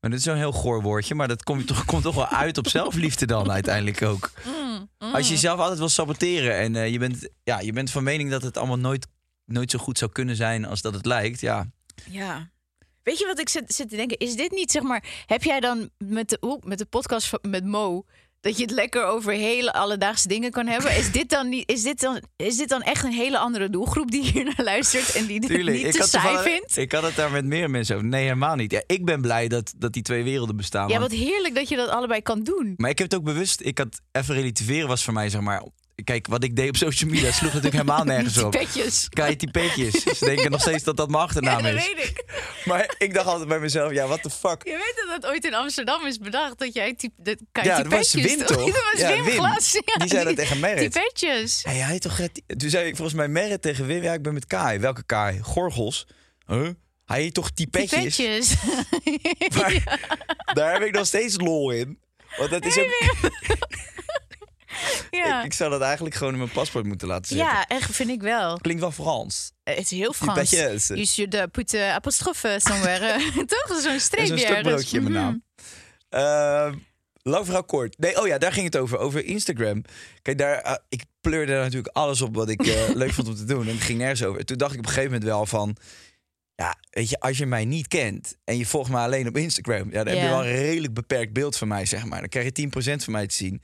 Maar 0.00 0.10
dit 0.10 0.18
is 0.18 0.24
zo'n 0.24 0.36
heel 0.36 0.52
goor 0.52 0.82
woordje. 0.82 1.14
Maar 1.14 1.28
dat 1.28 1.42
komt 1.42 1.66
toch, 1.66 1.84
komt 1.90 2.02
toch 2.02 2.14
wel 2.14 2.26
uit 2.28 2.58
op 2.58 2.68
zelfliefde 2.68 3.26
dan 3.26 3.50
uiteindelijk 3.50 4.02
ook. 4.02 4.30
Mm, 4.46 4.88
Als 4.98 5.26
je 5.26 5.32
jezelf 5.32 5.58
altijd 5.58 5.78
wil 5.78 5.88
saboteren 5.88 6.56
en 6.56 6.76
eh, 6.76 6.88
je, 6.92 6.98
bent, 6.98 7.28
ja, 7.44 7.60
je 7.60 7.72
bent 7.72 7.90
van 7.90 8.02
mening 8.02 8.30
dat 8.30 8.42
het 8.42 8.56
allemaal 8.56 8.78
nooit, 8.78 9.06
nooit 9.44 9.70
zo 9.70 9.78
goed 9.78 9.98
zou 9.98 10.12
kunnen 10.12 10.36
zijn 10.36 10.64
als 10.64 10.80
dat 10.82 10.94
het 10.94 11.06
lijkt. 11.06 11.40
Ja, 11.40 11.70
Ja. 12.10 12.50
Weet 13.02 13.18
je 13.18 13.26
wat 13.26 13.38
ik 13.40 13.48
zit, 13.48 13.74
zit 13.74 13.88
te 13.88 13.96
denken? 13.96 14.18
Is 14.18 14.36
dit 14.36 14.50
niet, 14.50 14.70
zeg 14.70 14.82
maar... 14.82 15.04
Heb 15.26 15.42
jij 15.42 15.60
dan 15.60 15.90
met 15.98 16.28
de, 16.28 16.58
met 16.64 16.78
de 16.78 16.84
podcast 16.86 17.26
van- 17.26 17.38
met 17.48 17.64
Mo... 17.64 18.04
dat 18.40 18.56
je 18.56 18.62
het 18.62 18.70
lekker 18.70 19.04
over 19.04 19.32
hele 19.32 19.72
alledaagse 19.72 20.28
dingen 20.28 20.50
kan 20.50 20.66
hebben? 20.66 20.96
Is 20.96 21.12
dit 21.12 21.28
dan, 21.30 21.48
niet, 21.48 21.70
is 21.70 21.82
dit 21.82 22.00
dan, 22.00 22.22
is 22.36 22.56
dit 22.56 22.68
dan 22.68 22.82
echt 22.82 23.04
een 23.04 23.12
hele 23.12 23.38
andere 23.38 23.70
doelgroep... 23.70 24.10
die 24.10 24.22
hier 24.22 24.44
naar 24.44 24.64
luistert 24.64 25.14
en 25.14 25.26
die 25.26 25.40
dit 25.40 25.64
niet 25.66 25.92
te 25.92 26.08
saai 26.08 26.38
vindt? 26.38 26.76
ik 26.76 26.92
had 26.92 27.02
het 27.02 27.16
daar 27.16 27.30
met 27.30 27.44
meer 27.44 27.70
mensen 27.70 27.96
over. 27.96 28.08
Nee, 28.08 28.22
helemaal 28.22 28.54
niet. 28.54 28.72
Ja, 28.72 28.82
ik 28.86 29.04
ben 29.04 29.20
blij 29.20 29.48
dat, 29.48 29.72
dat 29.76 29.92
die 29.92 30.02
twee 30.02 30.24
werelden 30.24 30.56
bestaan. 30.56 30.88
Ja, 30.88 30.98
want- 30.98 31.10
wat 31.10 31.20
heerlijk 31.20 31.54
dat 31.54 31.68
je 31.68 31.76
dat 31.76 31.88
allebei 31.88 32.22
kan 32.22 32.42
doen. 32.42 32.74
Maar 32.76 32.90
ik 32.90 32.98
heb 32.98 33.10
het 33.10 33.18
ook 33.18 33.24
bewust. 33.24 33.60
Ik 33.60 33.78
had 33.78 34.00
even 34.12 34.34
relativeren 34.34 34.88
was 34.88 35.04
voor 35.04 35.14
mij 35.14 35.28
zeg 35.28 35.40
maar. 35.40 35.62
Kijk, 36.04 36.26
wat 36.26 36.44
ik 36.44 36.56
deed 36.56 36.68
op 36.68 36.76
social 36.76 37.10
media 37.10 37.30
sloeg 37.32 37.52
natuurlijk 37.52 37.72
helemaal 37.82 38.04
nergens 38.14 38.38
op. 38.38 38.50
petjes. 38.50 39.06
Kijk, 39.08 39.38
die 39.40 39.50
petjes. 39.50 39.92
Ze 40.18 40.24
denken 40.24 40.50
nog 40.50 40.60
steeds 40.60 40.84
dat 40.84 40.96
dat 40.96 41.06
mijn 41.08 41.18
Ja, 41.20 41.24
achternaam 41.26 41.62
dat 41.62 41.74
is. 41.74 41.86
weet 41.94 42.04
ik. 42.08 42.24
Maar 42.64 42.94
ik 42.98 43.14
dacht 43.14 43.26
altijd 43.26 43.48
bij 43.48 43.58
mezelf, 43.58 43.92
ja, 43.92 44.06
what 44.06 44.22
the 44.22 44.30
fuck. 44.30 44.64
Je 44.64 44.70
weet 44.70 45.04
dat 45.06 45.20
dat 45.22 45.30
ooit 45.30 45.44
in 45.44 45.54
Amsterdam 45.54 46.06
is 46.06 46.18
bedacht. 46.18 46.58
Dat 46.58 46.74
jij 46.74 46.94
die, 46.96 47.12
dat, 47.16 47.36
Ja, 47.52 47.82
dat 47.82 47.92
was 47.92 48.14
Wim 48.14 48.38
toch? 48.38 48.46
toch? 48.46 48.64
Dat 48.74 48.84
was 48.92 49.00
Ja, 49.00 49.08
Wim, 49.14 49.24
Wim. 49.24 49.32
Glas. 49.34 49.72
Ja, 49.72 49.94
Die 49.98 50.08
zei 50.08 50.24
dat 50.24 50.36
tegen 50.36 50.60
Merit. 50.60 50.92
Die 50.92 51.02
petjes. 51.02 51.62
Hij 51.68 51.98
toch, 51.98 52.16
het- 52.16 52.42
toen 52.56 52.70
zei 52.70 52.86
ik 52.86 52.96
volgens 52.96 53.16
mij 53.16 53.28
Merit 53.28 53.62
tegen 53.62 53.86
Wim, 53.86 54.02
ja, 54.02 54.12
ik 54.12 54.22
ben 54.22 54.34
met 54.34 54.46
Kai. 54.46 54.78
Welke 54.78 55.02
Kai? 55.06 55.38
Gorgels. 55.42 56.06
Huh? 56.46 56.68
Hij 57.04 57.20
heet 57.22 57.34
toch 57.34 57.52
die 57.52 57.68
Die 57.70 57.80
petjes? 57.80 58.02
petjes. 58.16 58.54
Maar 59.56 59.98
daar 60.54 60.72
heb 60.72 60.82
ik 60.82 60.94
nog 60.94 61.06
steeds 61.06 61.36
lol 61.40 61.70
in. 61.70 61.98
Want 62.36 62.50
dat 62.50 62.64
is 62.64 62.78
ook... 62.78 62.90
ja. 65.10 65.38
Ik, 65.38 65.44
ik 65.44 65.52
zou 65.52 65.70
dat 65.70 65.80
eigenlijk 65.80 66.14
gewoon 66.14 66.32
in 66.32 66.38
mijn 66.38 66.50
paspoort 66.50 66.84
moeten 66.84 67.08
laten 67.08 67.26
zetten. 67.26 67.46
ja, 67.46 67.66
echt 67.66 67.94
vind 67.94 68.10
ik 68.10 68.22
wel. 68.22 68.58
Klinkt 68.58 68.80
wel 68.80 68.92
Frans. 68.92 69.52
Het 69.64 69.78
is 69.78 69.90
heel 69.90 70.12
Frans. 70.12 70.50
You 70.50 71.04
should 71.06 71.34
uh, 71.34 71.42
put 71.52 71.74
uh, 71.74 71.94
apostrofe 71.94 72.56
somewhere. 72.62 73.18
Toch? 73.46 73.80
Zo'n 73.82 74.00
streepje 74.00 74.32
een 74.32 74.38
stuk 74.38 74.48
ergens. 74.50 74.68
broodje 74.68 74.96
in 74.96 75.02
mijn 75.12 75.14
Mhm. 75.14 75.22
naam. 75.24 75.42
Ehm, 76.08 76.78
lang 77.22 77.44
verhaal 77.44 77.64
kort. 77.64 77.98
Nee, 77.98 78.20
oh 78.20 78.26
ja, 78.26 78.38
daar 78.38 78.52
ging 78.52 78.64
het 78.64 78.76
over. 78.76 78.98
Over 78.98 79.24
Instagram. 79.24 79.82
Kijk, 80.22 80.38
daar, 80.38 80.58
eh, 80.58 80.74
ik 80.88 81.02
pleurde 81.20 81.52
daar 81.52 81.62
natuurlijk 81.62 81.96
alles 81.96 82.20
op 82.22 82.34
wat 82.34 82.48
ik 82.48 82.66
eh, 82.66 82.88
leuk 82.94 83.12
vond 83.12 83.28
om 83.28 83.34
te 83.34 83.44
doen. 83.44 83.66
En 83.66 83.74
het 83.74 83.82
ging 83.82 83.98
nergens 83.98 84.22
over. 84.24 84.44
Toen 84.44 84.56
dacht 84.56 84.72
ik 84.72 84.78
op 84.78 84.84
een 84.84 84.90
gegeven 84.92 85.12
moment 85.12 85.30
wel 85.30 85.46
van... 85.46 85.76
Ja, 86.54 86.76
weet 86.90 87.08
je, 87.10 87.20
als 87.20 87.38
je 87.38 87.46
mij 87.46 87.64
niet 87.64 87.88
kent 87.88 88.36
en 88.44 88.56
je 88.58 88.66
volgt 88.66 88.90
mij 88.90 89.02
alleen 89.02 89.28
op 89.28 89.36
Instagram... 89.36 89.90
Ja, 89.92 90.04
dan 90.04 90.14
heb 90.14 90.22
je 90.22 90.28
wel 90.28 90.44
een 90.44 90.52
redelijk 90.56 90.94
beperkt 90.94 91.32
beeld 91.32 91.56
van 91.56 91.68
mij, 91.68 91.86
zeg 91.86 92.04
maar. 92.04 92.20
Dan 92.20 92.28
krijg 92.28 92.44
je 92.44 92.52
10% 92.52 93.04
van 93.04 93.12
mij 93.12 93.26
te 93.26 93.34
zien. 93.34 93.62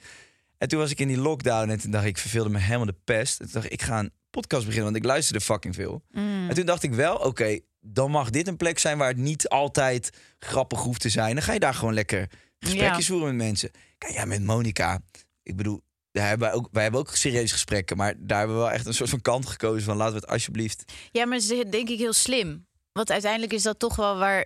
En 0.58 0.68
toen 0.68 0.78
was 0.78 0.90
ik 0.90 1.00
in 1.00 1.08
die 1.08 1.18
lockdown 1.18 1.68
en 1.70 1.80
toen 1.80 1.90
dacht 1.90 2.04
ik, 2.04 2.10
ik 2.10 2.18
verveelde 2.18 2.50
me 2.50 2.58
helemaal 2.58 2.86
de 2.86 2.96
pest. 3.04 3.40
En 3.40 3.44
toen 3.44 3.54
dacht 3.54 3.66
ik, 3.66 3.72
ik 3.72 3.82
ga 3.82 3.98
een 3.98 4.12
podcast 4.30 4.64
beginnen, 4.64 4.92
want 4.92 5.04
ik 5.04 5.10
luisterde 5.10 5.40
fucking 5.40 5.74
veel. 5.74 6.02
Mm. 6.10 6.48
En 6.48 6.54
toen 6.54 6.66
dacht 6.66 6.82
ik 6.82 6.94
wel, 6.94 7.16
oké, 7.16 7.58
dan 7.80 8.10
mag 8.10 8.30
dit 8.30 8.48
een 8.48 8.56
plek 8.56 8.78
zijn 8.78 8.98
waar 8.98 9.08
het 9.08 9.16
niet 9.16 9.48
altijd 9.48 10.10
grappig 10.38 10.80
hoeft 10.80 11.00
te 11.00 11.08
zijn. 11.08 11.34
Dan 11.34 11.42
ga 11.44 11.52
je 11.52 11.60
daar 11.60 11.74
gewoon 11.74 11.94
lekker 11.94 12.30
gesprekjes 12.58 13.06
Ja. 13.06 13.12
voeren 13.12 13.36
met 13.36 13.46
mensen. 13.46 13.70
Kijk, 13.98 14.12
ja, 14.12 14.24
met 14.24 14.42
Monica. 14.44 15.00
Ik 15.42 15.56
bedoel, 15.56 15.80
daar 16.12 16.28
hebben 16.28 16.48
wij, 16.48 16.56
ook, 16.56 16.68
wij 16.72 16.82
hebben 16.82 17.00
ook 17.00 17.14
serieuze 17.16 17.52
gesprekken, 17.52 17.96
maar 17.96 18.14
daar 18.18 18.38
hebben 18.38 18.56
we 18.56 18.62
wel 18.62 18.72
echt 18.72 18.86
een 18.86 18.94
soort 18.94 19.10
van 19.10 19.20
kant 19.20 19.46
gekozen 19.46 19.82
van 19.82 19.96
laten 19.96 20.14
we 20.14 20.20
het 20.20 20.28
alsjeblieft. 20.30 20.92
Ja, 21.12 21.26
maar 21.26 21.38
ze 21.38 21.66
denk 21.70 21.88
ik 21.88 21.98
heel 21.98 22.12
slim. 22.12 22.66
Want 22.92 23.10
uiteindelijk 23.10 23.52
is 23.52 23.62
dat 23.62 23.78
toch 23.78 23.96
wel 23.96 24.18
waar 24.18 24.44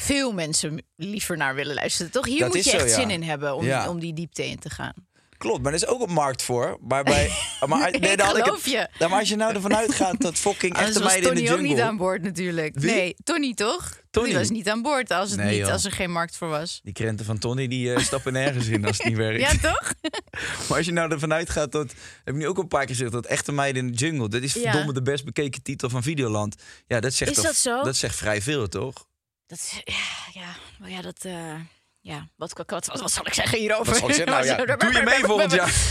veel 0.00 0.32
mensen 0.32 0.82
liever 0.96 1.36
naar 1.36 1.54
willen 1.54 1.74
luisteren. 1.74 2.12
Toch? 2.12 2.26
Hier 2.26 2.38
Dat 2.38 2.48
moet 2.54 2.64
je 2.64 2.70
zo, 2.70 2.76
echt 2.76 2.88
ja. 2.88 2.94
zin 2.94 3.10
in 3.10 3.22
hebben 3.22 3.54
om, 3.54 3.64
Ja. 3.64 3.88
om 3.88 4.00
die 4.00 4.12
diepte 4.14 4.46
in 4.46 4.58
te 4.58 4.70
gaan. 4.70 4.94
Klopt, 5.38 5.62
maar 5.62 5.72
er 5.72 5.78
is 5.78 5.86
ook 5.86 6.00
een 6.08 6.12
markt 6.14 6.42
voor. 6.42 6.78
Maar, 6.88 7.04
bij, 7.04 7.30
maar, 7.66 7.90
nee, 7.90 8.16
dan 8.16 8.36
ik 8.36 8.44
het- 8.44 8.64
je. 8.64 8.88
Maar 8.98 9.18
als 9.18 9.28
je 9.28 9.36
nou 9.36 9.54
ervan 9.54 9.76
uitgaat 9.76 10.20
dat 10.20 10.34
fucking 10.34 10.76
echte 10.76 11.02
meiden 11.02 11.30
in 11.30 11.36
Tony 11.36 11.46
de 11.46 11.52
ook 11.52 11.58
niet 11.60 11.68
jungle... 11.68 11.84
aan 11.84 11.96
boord 11.96 12.22
natuurlijk. 12.22 12.78
Wie? 12.78 12.90
Nee, 12.90 13.14
Tony 13.24 13.54
toch? 13.54 13.98
Tony? 14.10 14.26
Die 14.28 14.36
was 14.36 14.50
niet 14.50 14.68
aan 14.68 14.82
boord 14.82 15.10
als, 15.10 15.30
het 15.30 15.38
Nee, 15.40 15.48
niet, 15.48 15.58
joh. 15.58 15.72
als 15.72 15.84
er 15.84 15.92
geen 15.92 16.10
markt 16.12 16.36
voor 16.36 16.48
was. 16.48 16.80
Die 16.82 16.92
krenten 16.92 17.26
van 17.26 17.38
Tony 17.38 17.68
die 17.68 17.92
eh, 17.94 18.00
stappen 18.02 18.32
nergens 18.32 18.66
in 18.66 18.84
als 18.86 18.96
het 18.96 19.06
niet 19.06 19.16
werkt. 19.16 19.40
Ja, 19.62 19.70
toch? 19.70 19.92
Maar 20.68 20.76
als 20.76 20.86
je 20.86 20.92
nou 20.92 21.10
ervan 21.12 21.32
uitgaat 21.32 21.72
dat... 21.72 21.94
Heb 22.24 22.34
ik 22.34 22.40
nu 22.40 22.46
ook 22.46 22.58
een 22.58 22.68
paar 22.68 22.80
keer 22.86 22.94
gezegd 22.94 23.12
dat 23.12 23.26
echte 23.26 23.52
meiden 23.52 23.86
in 23.86 23.92
de 23.92 23.98
jungle... 23.98 24.28
Dat 24.28 24.42
is 24.42 24.54
Ja. 24.54 24.60
verdomme 24.60 24.92
de 24.92 25.02
best 25.02 25.24
bekeken 25.24 25.62
titel 25.62 25.88
van 25.90 26.02
Videoland. 26.02 26.54
Ja, 26.86 27.00
dat 27.00 27.12
zegt 27.14 27.30
Is 27.30 27.36
toch- 27.36 27.46
dat 27.46 27.56
zo? 27.56 27.82
Dat 27.82 27.96
zegt 27.96 28.16
vrij 28.16 28.42
veel, 28.42 28.68
toch? 28.68 29.06
Dat, 29.50 29.58
is- 29.58 29.80
ja, 29.84 30.40
ja, 30.40 30.54
maar 30.78 30.90
ja, 30.90 31.02
dat... 31.02 31.24
eh, 31.24 31.54
ja, 32.00 32.28
wat, 32.36 32.52
wat, 32.52 32.70
wat, 32.70 32.86
wat 33.00 33.12
zal 33.12 33.26
ik 33.26 33.34
zeggen 33.34 33.58
hierover? 33.58 33.86
Wat 33.86 33.96
zal 33.96 34.08
ik 34.08 34.14
zeggen? 34.14 34.32
Nou 34.32 34.66
ja, 34.66 34.76
doe 34.76 34.92
je 34.92 35.02
mee 35.02 35.24
volgend 35.24 35.52
jaar? 35.52 35.74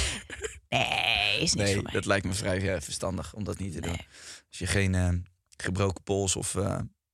Nee, 0.69 1.33
is 1.41 1.53
niks 1.53 1.53
Nee, 1.53 1.73
voor 1.73 1.83
mij. 1.83 1.91
dat 1.91 2.05
lijkt 2.05 2.25
me 2.25 2.33
vrij 2.33 2.73
eh, 2.75 2.81
verstandig 2.81 3.33
om 3.33 3.43
dat 3.43 3.57
niet 3.57 3.73
te 3.73 3.81
doen. 3.81 3.91
Nee. 3.91 4.07
Als 4.49 4.59
je 4.59 4.67
geen 4.67 4.95
eh, 4.95 5.09
gebroken 5.57 6.03
pols 6.03 6.35
of 6.35 6.55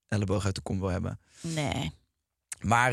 elleboog 0.08 0.46
uit 0.46 0.56
de 0.56 0.62
kom 0.62 0.80
wil 0.80 0.90
hebben. 0.90 1.20
Nee. 1.42 1.92
Maar 2.60 2.92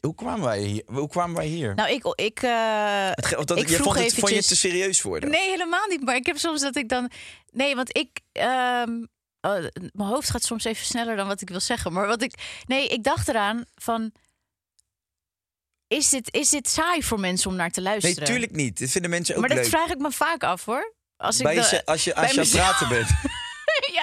hoe, 0.00 0.14
kwamen 0.14 0.44
wij 0.44 0.60
hier? 0.62 0.82
hoe 0.86 1.08
kwamen 1.08 1.36
wij 1.36 1.46
hier? 1.46 1.74
Nou, 1.74 1.90
ik... 1.90 2.04
ik 2.14 2.38
Het 2.40 3.36
of 3.36 3.44
dat, 3.44 3.58
ik 3.58 3.68
vroeg 3.68 3.82
vond, 3.94 3.98
het, 3.98 4.04
vond 4.04 4.04
je 4.04 4.04
het 4.04 4.14
eventjes- 4.14 4.46
te 4.46 4.56
serieus 4.56 5.00
voor? 5.00 5.20
dan? 5.20 5.30
Nee, 5.30 5.50
helemaal 5.50 5.86
niet. 5.86 6.04
Maar 6.04 6.16
ik 6.16 6.26
heb 6.26 6.38
soms 6.38 6.60
dat 6.60 6.76
ik 6.76 6.88
dan. 6.88 7.10
Nee, 7.52 7.74
want 7.74 7.96
ik. 7.96 8.20
ehm, 8.32 9.04
oh, 9.40 9.52
mijn 9.92 10.08
hoofd 10.08 10.30
gaat 10.30 10.42
soms 10.42 10.64
even 10.64 10.86
sneller 10.86 11.16
dan 11.16 11.26
wat 11.26 11.40
ik 11.40 11.48
wil 11.48 11.60
zeggen. 11.60 11.92
Maar 11.92 12.06
wat 12.06 12.22
ik. 12.22 12.62
Nee, 12.66 12.88
ik 12.88 13.04
dacht 13.04 13.28
eraan 13.28 13.64
van. 13.74 14.12
Is 15.86 16.08
dit, 16.08 16.34
is 16.34 16.48
dit 16.50 16.68
saai 16.68 17.02
voor 17.02 17.20
mensen 17.20 17.50
om 17.50 17.56
naar 17.56 17.70
te 17.70 17.80
Nee, 17.80 17.88
luisteren? 17.88 18.28
tuurlijk 18.28 18.52
niet. 18.52 18.76
Dit 18.78 18.90
vinden 18.90 19.10
mensen 19.10 19.34
ook 19.34 19.40
Maar 19.40 19.48
dat 19.48 19.58
leuk. 19.58 19.68
vraag 19.68 19.88
ik 19.88 19.98
me 19.98 20.10
vaak 20.12 20.42
af 20.42 20.64
hoor. 20.64 20.94
Als 21.16 21.36
ik 21.38 21.42
bij 21.42 21.54
je, 21.54 21.60
als 21.60 21.70
je, 22.04 22.14
bij 22.14 22.22
als 22.22 22.34
je 22.34 22.40
aan 22.40 22.44
het 22.44 22.50
praten 22.50 22.88
bent. 22.88 23.08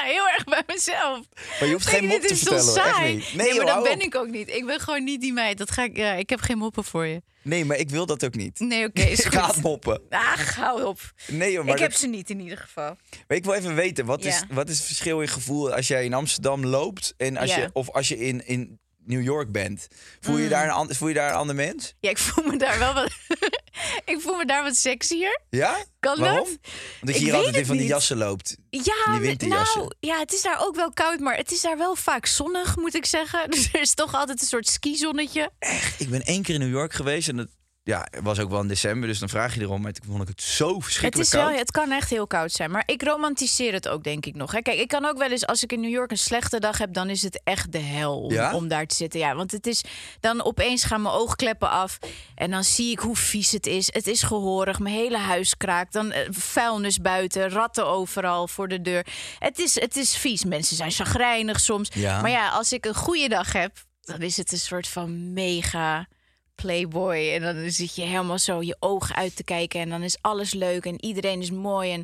heel 0.05 0.27
erg 0.29 0.43
bij 0.43 0.63
mezelf. 0.67 1.19
Maar 1.59 1.67
je 1.67 1.73
hoeft 1.73 1.85
geen 1.87 2.05
mop 2.05 2.21
te 2.21 2.27
is 2.27 2.39
vertellen. 2.39 2.75
echt 2.75 3.01
niet. 3.13 3.33
Nee, 3.33 3.47
maar 3.47 3.55
joh, 3.55 3.65
dat 3.65 3.83
ben 3.83 3.93
op. 3.93 4.01
ik 4.01 4.15
ook 4.15 4.27
niet. 4.27 4.49
Ik 4.49 4.65
ben 4.65 4.79
gewoon 4.79 5.03
niet 5.03 5.21
die 5.21 5.33
meid. 5.33 5.57
Dat 5.57 5.71
ga 5.71 5.83
ik, 5.83 5.97
ja, 5.97 6.13
ik 6.13 6.29
heb 6.29 6.39
geen 6.41 6.57
moppen 6.57 6.83
voor 6.83 7.05
je. 7.05 7.21
Nee, 7.41 7.65
maar 7.65 7.77
ik 7.77 7.89
wil 7.89 8.05
dat 8.05 8.25
ook 8.25 8.35
niet. 8.35 8.59
Nee, 8.59 8.85
oké, 8.85 9.01
is 9.01 9.19
ik 9.25 9.33
goed. 9.33 9.61
moppen. 9.61 10.01
Ach, 10.09 10.55
hou 10.55 10.83
op. 10.83 10.99
Nee, 11.27 11.51
joh, 11.51 11.65
maar, 11.65 11.73
ik 11.73 11.79
heb 11.81 11.93
ze 11.93 12.07
niet 12.07 12.29
in 12.29 12.39
ieder 12.39 12.57
geval. 12.57 12.97
maar 13.27 13.37
ik 13.37 13.43
wil 13.43 13.53
even 13.53 13.75
weten, 13.75 14.05
wat, 14.05 14.23
is, 14.23 14.43
wat 14.49 14.69
is 14.69 14.77
het 14.77 14.85
verschil 14.87 15.21
in 15.21 15.27
gevoel 15.27 15.73
als 15.73 15.87
jij 15.87 16.05
in 16.05 16.13
Amsterdam 16.13 16.65
loopt 16.65 17.13
en 17.17 17.37
als 17.37 17.49
Ja. 17.55 17.61
je, 17.61 17.69
of 17.73 17.89
als 17.89 18.07
je 18.07 18.17
in, 18.17 18.47
in 18.47 18.79
New 19.05 19.23
York 19.23 19.51
bent? 19.51 19.87
Voel 20.19 20.37
je, 20.37 20.43
Mm. 20.43 20.49
daar 20.49 20.77
een, 20.77 20.95
voel 20.95 21.07
je 21.07 21.13
daar 21.13 21.29
een 21.29 21.35
ander 21.35 21.55
mens? 21.55 21.95
Ja, 21.99 22.09
ik 22.09 22.17
voel 22.17 22.43
me 22.45 22.57
daar 22.57 22.79
wel 22.79 22.93
wat. 22.93 23.11
ik 24.13 24.17
voel 24.21 24.37
me 24.37 24.45
daar 24.45 24.63
wat 24.63 24.75
sexier. 24.75 25.41
Ja? 25.49 25.83
Kan 25.99 26.19
Waarom? 26.19 26.45
dat? 26.45 26.71
Omdat 27.01 27.15
je 27.17 27.23
hier 27.23 27.33
altijd 27.33 27.55
in 27.55 27.65
van 27.65 27.77
die 27.77 27.87
jassen 27.87 28.17
loopt. 28.17 28.57
Ja, 28.69 29.19
Die 29.19 29.47
nou, 29.47 29.91
ja, 29.99 30.19
het 30.19 30.33
is 30.33 30.41
daar 30.41 30.57
ook 30.61 30.75
wel 30.75 30.91
koud, 30.93 31.19
maar 31.19 31.35
het 31.37 31.51
is 31.51 31.61
daar 31.61 31.77
wel 31.77 31.95
vaak 31.95 32.25
zonnig, 32.25 32.75
moet 32.75 32.95
ik 32.95 33.05
zeggen. 33.05 33.49
Dus 33.51 33.69
er 33.73 33.81
is 33.81 33.93
toch 33.93 34.13
altijd 34.13 34.41
een 34.41 34.47
soort 34.47 34.67
skizonnetje. 34.67 35.49
Ik 35.97 36.09
ben 36.09 36.21
één 36.21 36.41
keer 36.43 36.53
in 36.55 36.59
New 36.61 36.69
York 36.69 36.93
geweest 36.93 37.29
en 37.29 37.37
het 37.37 37.49
ja, 37.85 38.07
het 38.09 38.23
was 38.23 38.39
ook 38.39 38.49
wel 38.49 38.61
in 38.61 38.67
december, 38.67 39.07
dus 39.07 39.19
dan 39.19 39.29
vraag 39.29 39.55
je 39.55 39.61
erom. 39.61 39.81
Maar 39.81 39.91
toen 39.91 40.05
vond 40.09 40.21
ik 40.21 40.27
het 40.27 40.41
zo 40.41 40.73
Het, 40.73 40.83
verschrikkelijk 40.83 41.29
is 41.29 41.35
wel, 41.35 41.49
het 41.49 41.71
kan 41.71 41.91
echt 41.91 42.09
heel 42.09 42.27
koud 42.27 42.51
zijn, 42.51 42.71
maar 42.71 42.83
ik 42.85 43.03
romantiseer 43.03 43.73
het 43.73 43.87
ook, 43.87 44.03
denk 44.03 44.25
ik 44.25 44.35
nog. 44.35 44.51
Hè. 44.51 44.61
Kijk, 44.61 44.79
ik 44.79 44.87
kan 44.87 45.05
ook 45.05 45.17
wel 45.17 45.31
eens, 45.31 45.45
als 45.45 45.63
ik 45.63 45.71
in 45.71 45.79
New 45.79 45.91
York 45.91 46.11
een 46.11 46.17
slechte 46.17 46.59
dag 46.59 46.77
heb, 46.77 46.93
dan 46.93 47.09
is 47.09 47.21
het 47.21 47.41
echt 47.43 47.71
de 47.71 47.77
hel 47.77 48.21
om, 48.21 48.31
Ja? 48.31 48.53
om 48.53 48.67
daar 48.67 48.85
te 48.85 48.95
zitten. 48.95 49.19
Ja, 49.19 49.35
want 49.35 49.51
het 49.51 49.67
is 49.67 49.83
dan 50.19 50.43
opeens 50.43 50.83
gaan 50.83 51.01
mijn 51.01 51.13
oogkleppen 51.15 51.69
af 51.69 51.99
en 52.35 52.51
dan 52.51 52.63
zie 52.63 52.91
ik 52.91 52.99
hoe 52.99 53.15
vies 53.15 53.51
het 53.51 53.65
is. 53.65 53.93
Het 53.93 54.07
is 54.07 54.21
gehoorig, 54.23 54.79
mijn 54.79 54.95
hele 54.95 55.17
huis 55.17 55.57
kraakt. 55.57 55.93
Dan 55.93 56.11
eh, 56.11 56.27
vuilnis 56.31 56.99
buiten, 57.01 57.49
ratten 57.49 57.87
overal 57.87 58.47
voor 58.47 58.67
de 58.67 58.81
deur. 58.81 59.05
Het 59.39 59.59
is, 59.59 59.79
het 59.79 59.95
is 59.95 60.15
vies. 60.17 60.43
Mensen 60.43 60.75
zijn 60.75 60.91
chagrijnig 60.91 61.59
soms. 61.59 61.89
Ja. 61.93 62.21
Maar 62.21 62.31
ja, 62.31 62.49
als 62.49 62.73
ik 62.73 62.85
een 62.85 62.95
goede 62.95 63.29
dag 63.29 63.53
heb, 63.53 63.71
dan 64.01 64.21
is 64.21 64.37
het 64.37 64.51
een 64.51 64.57
soort 64.57 64.87
van 64.87 65.33
mega 65.33 66.07
playboy. 66.55 67.29
En 67.33 67.41
dan 67.41 67.69
zit 67.71 67.95
je 67.95 68.01
helemaal 68.01 68.39
zo 68.39 68.61
je 68.61 68.75
ogen 68.79 69.15
uit 69.15 69.35
te 69.35 69.43
kijken. 69.43 69.79
En 69.79 69.89
dan 69.89 70.03
is 70.03 70.17
alles 70.21 70.53
leuk 70.53 70.85
en 70.85 71.05
iedereen 71.05 71.41
is 71.41 71.51
mooi. 71.51 71.91
En 71.91 72.03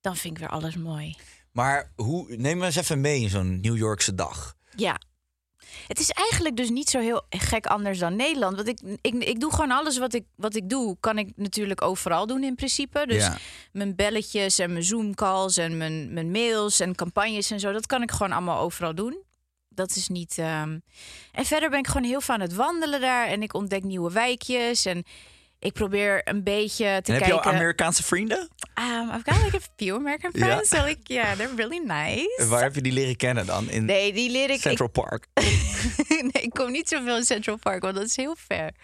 dan 0.00 0.16
vind 0.16 0.34
ik 0.34 0.40
weer 0.40 0.50
alles 0.50 0.76
mooi. 0.76 1.16
Maar 1.52 1.90
hoe, 1.96 2.36
neem 2.36 2.58
me 2.58 2.64
eens 2.66 2.76
even 2.76 3.00
mee 3.00 3.20
in 3.20 3.28
zo'n 3.28 3.60
New 3.60 3.76
Yorkse 3.76 4.14
dag. 4.14 4.54
Ja. 4.76 5.00
Het 5.86 6.00
is 6.00 6.10
eigenlijk 6.10 6.56
dus 6.56 6.70
niet 6.70 6.90
zo 6.90 6.98
heel 7.00 7.22
gek 7.28 7.66
anders 7.66 7.98
dan 7.98 8.16
Nederland. 8.16 8.56
Want 8.56 8.68
ik, 8.68 8.80
ik, 9.00 9.14
ik 9.14 9.40
doe 9.40 9.50
gewoon 9.52 9.70
alles 9.70 9.98
wat 9.98 10.14
ik, 10.14 10.24
wat 10.36 10.54
ik 10.56 10.68
doe, 10.68 10.96
kan 11.00 11.18
ik 11.18 11.32
natuurlijk 11.36 11.82
overal 11.82 12.26
doen 12.26 12.44
in 12.44 12.54
principe. 12.54 13.06
Dus 13.06 13.22
Ja. 13.22 13.38
mijn 13.72 13.94
belletjes 13.96 14.58
en 14.58 14.72
mijn 14.72 14.84
Zoom-calls 14.84 15.56
en 15.56 15.76
mijn, 15.76 16.12
mijn 16.12 16.30
mails 16.30 16.80
en 16.80 16.94
campagnes 16.94 17.50
en 17.50 17.60
zo, 17.60 17.72
dat 17.72 17.86
kan 17.86 18.02
ik 18.02 18.10
gewoon 18.10 18.32
allemaal 18.32 18.58
overal 18.60 18.94
doen. 18.94 19.22
Dat 19.74 19.96
is 19.96 20.08
niet. 20.08 20.38
ehm, 20.38 20.78
En 21.32 21.44
verder 21.44 21.70
ben 21.70 21.78
ik 21.78 21.86
gewoon 21.86 22.08
heel 22.08 22.20
veel 22.20 22.34
aan 22.34 22.40
het 22.40 22.54
wandelen 22.54 23.00
daar 23.00 23.26
en 23.26 23.42
ik 23.42 23.54
ontdek 23.54 23.82
nieuwe 23.84 24.12
wijkjes 24.12 24.84
en 24.84 25.04
ik 25.58 25.72
probeer 25.72 26.20
een 26.28 26.42
beetje 26.42 26.84
te 26.84 27.12
En 27.12 27.18
heb 27.18 27.24
je 27.24 27.30
kijken. 27.30 27.50
al 27.50 27.52
Amerikaanse 27.56 28.02
vrienden? 28.02 28.38
Um, 28.78 29.10
I've 29.10 29.30
got 29.30 29.42
like 29.44 29.56
a 29.56 29.60
few 29.76 29.94
American 29.96 30.30
Ja? 30.38 30.44
friends. 30.46 30.68
So 30.68 30.84
like, 30.84 31.00
yeah, 31.12 31.36
they're 31.36 31.54
really 31.56 31.78
nice. 31.84 32.34
En 32.36 32.48
Waar 32.48 32.62
heb 32.62 32.74
je 32.74 32.82
die 32.82 32.92
leren 32.92 33.16
kennen 33.16 33.46
dan? 33.46 33.70
In 33.70 33.84
Nee, 33.84 34.12
die 34.12 34.30
leer 34.30 34.48
ik. 34.50 34.54
ik 34.54 34.60
Central 34.60 34.88
Park. 34.88 35.26
nee, 36.08 36.42
ik 36.42 36.50
kom 36.50 36.70
niet 36.70 36.88
zoveel 36.88 37.16
in 37.16 37.24
Central 37.24 37.56
Park, 37.56 37.82
want 37.82 37.94
dat 37.94 38.04
is 38.04 38.16
heel 38.16 38.36
ver. 38.46 38.74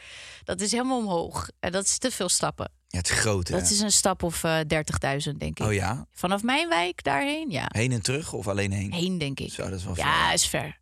Dat 0.44 0.60
is 0.60 0.72
helemaal 0.72 0.98
omhoog. 0.98 1.48
En 1.60 1.72
dat 1.72 1.84
is 1.84 1.98
te 1.98 2.10
veel 2.10 2.28
stappen. 2.28 2.72
Ja, 3.04 3.14
het 3.40 3.48
hè? 3.48 3.60
Dat 3.60 3.70
is 3.70 3.80
een 3.80 3.90
stap 3.92 4.22
of 4.22 4.44
eh 4.44 4.58
30.000, 4.60 5.36
denk 5.36 5.58
ik. 5.60 5.66
Oh 5.66 5.72
ja? 5.72 6.06
Vanaf 6.12 6.42
mijn 6.42 6.68
wijk 6.68 7.02
daarheen, 7.04 7.50
ja. 7.50 7.66
Heen 7.68 7.92
en 7.92 8.02
terug 8.02 8.32
of 8.32 8.48
alleen 8.48 8.72
heen? 8.72 8.92
Heen, 8.92 9.18
denk 9.18 9.40
ik. 9.40 9.52
Zo, 9.52 9.68
dat 9.70 9.78
is 9.78 9.84
wel 9.84 9.96
Ja, 9.96 10.24
ver. 10.24 10.32
is 10.34 10.46
ver. 10.46 10.78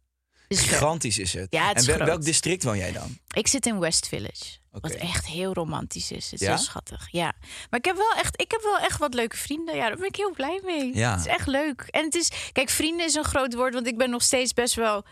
Is 0.49 0.61
ver. 0.61 0.69
Gigantisch 0.69 1.19
is 1.19 1.33
het. 1.33 1.47
Ja, 1.51 1.69
het 1.69 1.89
en 1.89 1.99
wel- 1.99 2.07
welk 2.07 2.23
district 2.23 2.63
woon 2.65 2.77
jij 2.77 2.93
dan? 2.93 3.19
Ik 3.37 3.47
zit 3.49 3.67
in 3.67 3.79
West 3.79 4.09
Village. 4.09 4.59
Wat 4.71 4.91
echt 4.91 5.27
heel 5.27 5.53
romantisch 5.53 6.11
is. 6.11 6.25
Het 6.31 6.41
is 6.41 6.47
Ja? 6.47 6.55
heel 6.55 6.65
schattig. 6.65 7.09
Ja. 7.11 7.33
Maar 7.71 7.79
ik 7.79 7.85
heb, 7.85 7.97
wel 7.97 8.13
echt, 8.17 8.41
ik 8.41 8.51
heb 8.51 8.63
wel 8.63 8.79
echt 8.79 8.99
wat 8.99 9.15
leuke 9.15 9.37
vrienden. 9.37 9.77
Ja, 9.77 9.89
daar 9.89 9.97
ben 9.97 10.07
ik 10.09 10.17
heel 10.17 10.33
blij 10.33 10.61
mee. 10.65 10.95
Ja. 10.97 11.11
Het 11.11 11.21
is 11.21 11.27
echt 11.27 11.47
leuk. 11.47 11.81
En 11.91 12.05
het 12.05 12.15
is, 12.15 12.31
kijk, 12.53 12.71
vrienden 12.71 13.07
is 13.07 13.15
een 13.15 13.25
groot 13.25 13.55
woord, 13.55 13.75
want 13.75 13.87
ik 13.87 13.99
ben 13.99 14.11
nog 14.11 14.23
steeds 14.23 14.53
best 14.53 14.75
wel. 14.75 15.05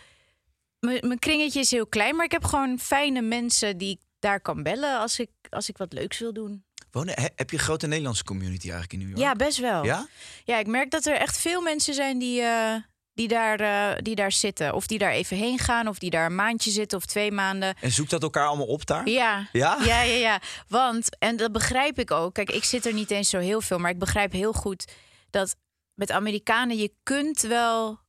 Mijn 0.81 1.07
mijn 1.07 1.19
kringetje 1.19 1.61
is 1.61 1.71
heel 1.71 1.87
klein, 1.87 2.17
maar 2.17 2.25
ik 2.25 2.33
heb 2.33 2.45
gewoon 2.45 2.79
fijne 2.79 3.21
mensen 3.21 3.79
die 3.79 3.91
ik 3.91 4.01
daar 4.19 4.41
kan 4.41 4.62
bellen 4.62 4.99
als 4.99 5.19
ik, 5.19 5.31
als 5.51 5.69
ik 5.69 5.77
wat 5.77 5.93
leuks 5.93 6.19
wil 6.19 6.33
doen. 6.33 6.65
Wonen, 6.93 7.15
heb 7.35 7.51
je 7.51 7.57
een 7.57 7.63
grote 7.63 7.87
Nederlandse 7.87 8.25
community 8.25 8.71
eigenlijk 8.71 8.93
in 8.93 8.99
New 8.99 9.09
York? 9.09 9.21
Ja, 9.21 9.33
best 9.35 9.59
wel. 9.59 9.85
Ja? 9.85 10.07
Ja, 10.45 10.59
ik 10.59 10.67
merk 10.67 10.91
dat 10.91 11.07
er 11.07 11.15
echt 11.15 11.39
veel 11.39 11.61
mensen 11.61 11.95
zijn 11.95 12.19
die, 12.19 12.41
eh, 12.41 12.75
die, 13.15 13.29
daar, 13.29 13.61
eh, 13.61 13.99
die 14.03 14.15
daar 14.15 14.33
zitten. 14.33 14.75
Of 14.75 14.87
die 14.87 14.99
daar 14.99 15.13
even 15.13 15.37
heen 15.37 15.59
gaan, 15.59 15.89
of 15.89 15.99
die 15.99 16.11
daar 16.11 16.27
een 16.27 16.35
maandje 16.35 16.71
zitten 16.71 16.99
of 16.99 17.07
twee 17.07 17.33
maanden. 17.33 17.75
En 17.81 17.91
zoekt 17.91 18.11
dat 18.11 18.23
elkaar 18.23 18.47
allemaal 18.47 18.67
op 18.67 18.87
daar? 18.87 19.09
Ja. 19.09 19.49
Ja? 19.53 19.79
Ja, 19.85 20.03
ja, 20.03 20.15
ja. 20.15 20.41
Want, 20.69 21.19
en 21.19 21.37
dat 21.37 21.53
begrijp 21.53 21.99
ik 21.99 22.11
ook. 22.11 22.35
Kijk, 22.35 22.51
ik 22.51 22.65
zit 22.65 22.87
er 22.87 22.93
niet 22.93 23.11
eens 23.11 23.31
zo 23.31 23.39
heel 23.39 23.61
veel, 23.61 23.79
maar 23.79 23.91
ik 23.91 23.99
begrijp 23.99 24.33
heel 24.33 24.53
goed 24.53 24.93
dat 25.31 25.57
met 25.95 26.11
Amerikanen 26.11 26.77
je 26.77 26.93
kunt 27.03 27.41
wel. 27.41 28.01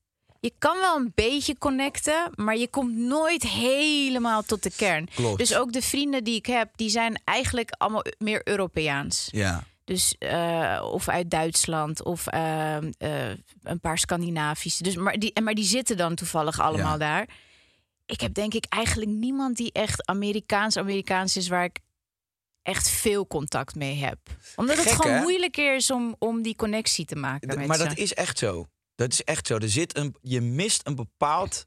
Je 0.44 0.54
kan 0.58 0.78
wel 0.80 0.96
een 0.96 1.12
beetje 1.16 1.58
connecten, 1.58 2.32
maar 2.36 2.58
je 2.58 2.68
komt 2.68 2.96
nooit 2.96 3.44
helemaal 3.44 4.42
tot 4.42 4.64
de 4.64 4.72
kern. 4.76 5.10
Klopt. 5.16 5.38
Dus 5.38 5.56
ook 5.56 5.72
de 5.74 5.82
vrienden 5.82 6.24
die 6.24 6.36
ik 6.36 6.46
heb, 6.46 6.70
die 6.76 6.90
zijn 6.90 7.22
eigenlijk 7.24 7.70
allemaal 7.78 8.04
meer 8.18 8.42
Europeaans. 8.44 9.28
Ja. 9.32 9.64
Dus 9.84 10.16
eh, 10.20 10.82
of 10.92 11.10
uit 11.10 11.30
Duitsland 11.32 12.04
of 12.04 12.28
ehm, 12.28 12.92
eh, 12.98 13.30
een 13.64 13.80
paar 13.80 13.98
Scandinavische. 13.98 14.84
Dus, 14.84 14.96
maar, 14.96 15.20
die, 15.20 15.42
maar 15.42 15.54
die 15.54 15.64
zitten 15.66 15.98
dan 15.98 16.16
toevallig 16.16 16.60
allemaal 16.60 16.92
Ja. 16.92 16.98
daar. 16.98 17.28
Ik 18.06 18.22
heb 18.22 18.34
denk 18.34 18.54
ik 18.54 18.66
eigenlijk 18.70 19.12
niemand 19.12 19.58
die 19.58 19.72
echt 19.72 20.06
Amerikaans-Amerikaans 20.08 21.38
is 21.38 21.48
waar 21.48 21.64
ik 21.64 21.80
echt 22.62 22.90
veel 22.90 23.28
contact 23.28 23.76
mee 23.76 23.96
heb. 23.96 24.18
Omdat 24.56 24.78
het 24.78 24.92
gewoon 24.92 25.14
hè? 25.16 25.22
moeilijker 25.22 25.76
is 25.76 25.92
om, 25.92 26.16
om 26.20 26.42
die 26.42 26.56
connectie 26.56 27.06
te 27.06 27.16
maken. 27.16 27.50
D- 27.50 27.56
met 27.56 27.68
maar 27.68 27.78
ze. 27.78 27.84
dat 27.88 27.98
is 27.98 28.14
echt 28.14 28.38
zo. 28.38 28.68
Dat 28.96 29.12
is 29.12 29.24
echt 29.24 29.48
zo. 29.48 29.56
Er 29.58 29.70
zit 29.70 29.98
een, 29.98 30.16
je 30.22 30.42
mist 30.42 30.82
een 30.88 30.96
bepaald 30.96 31.64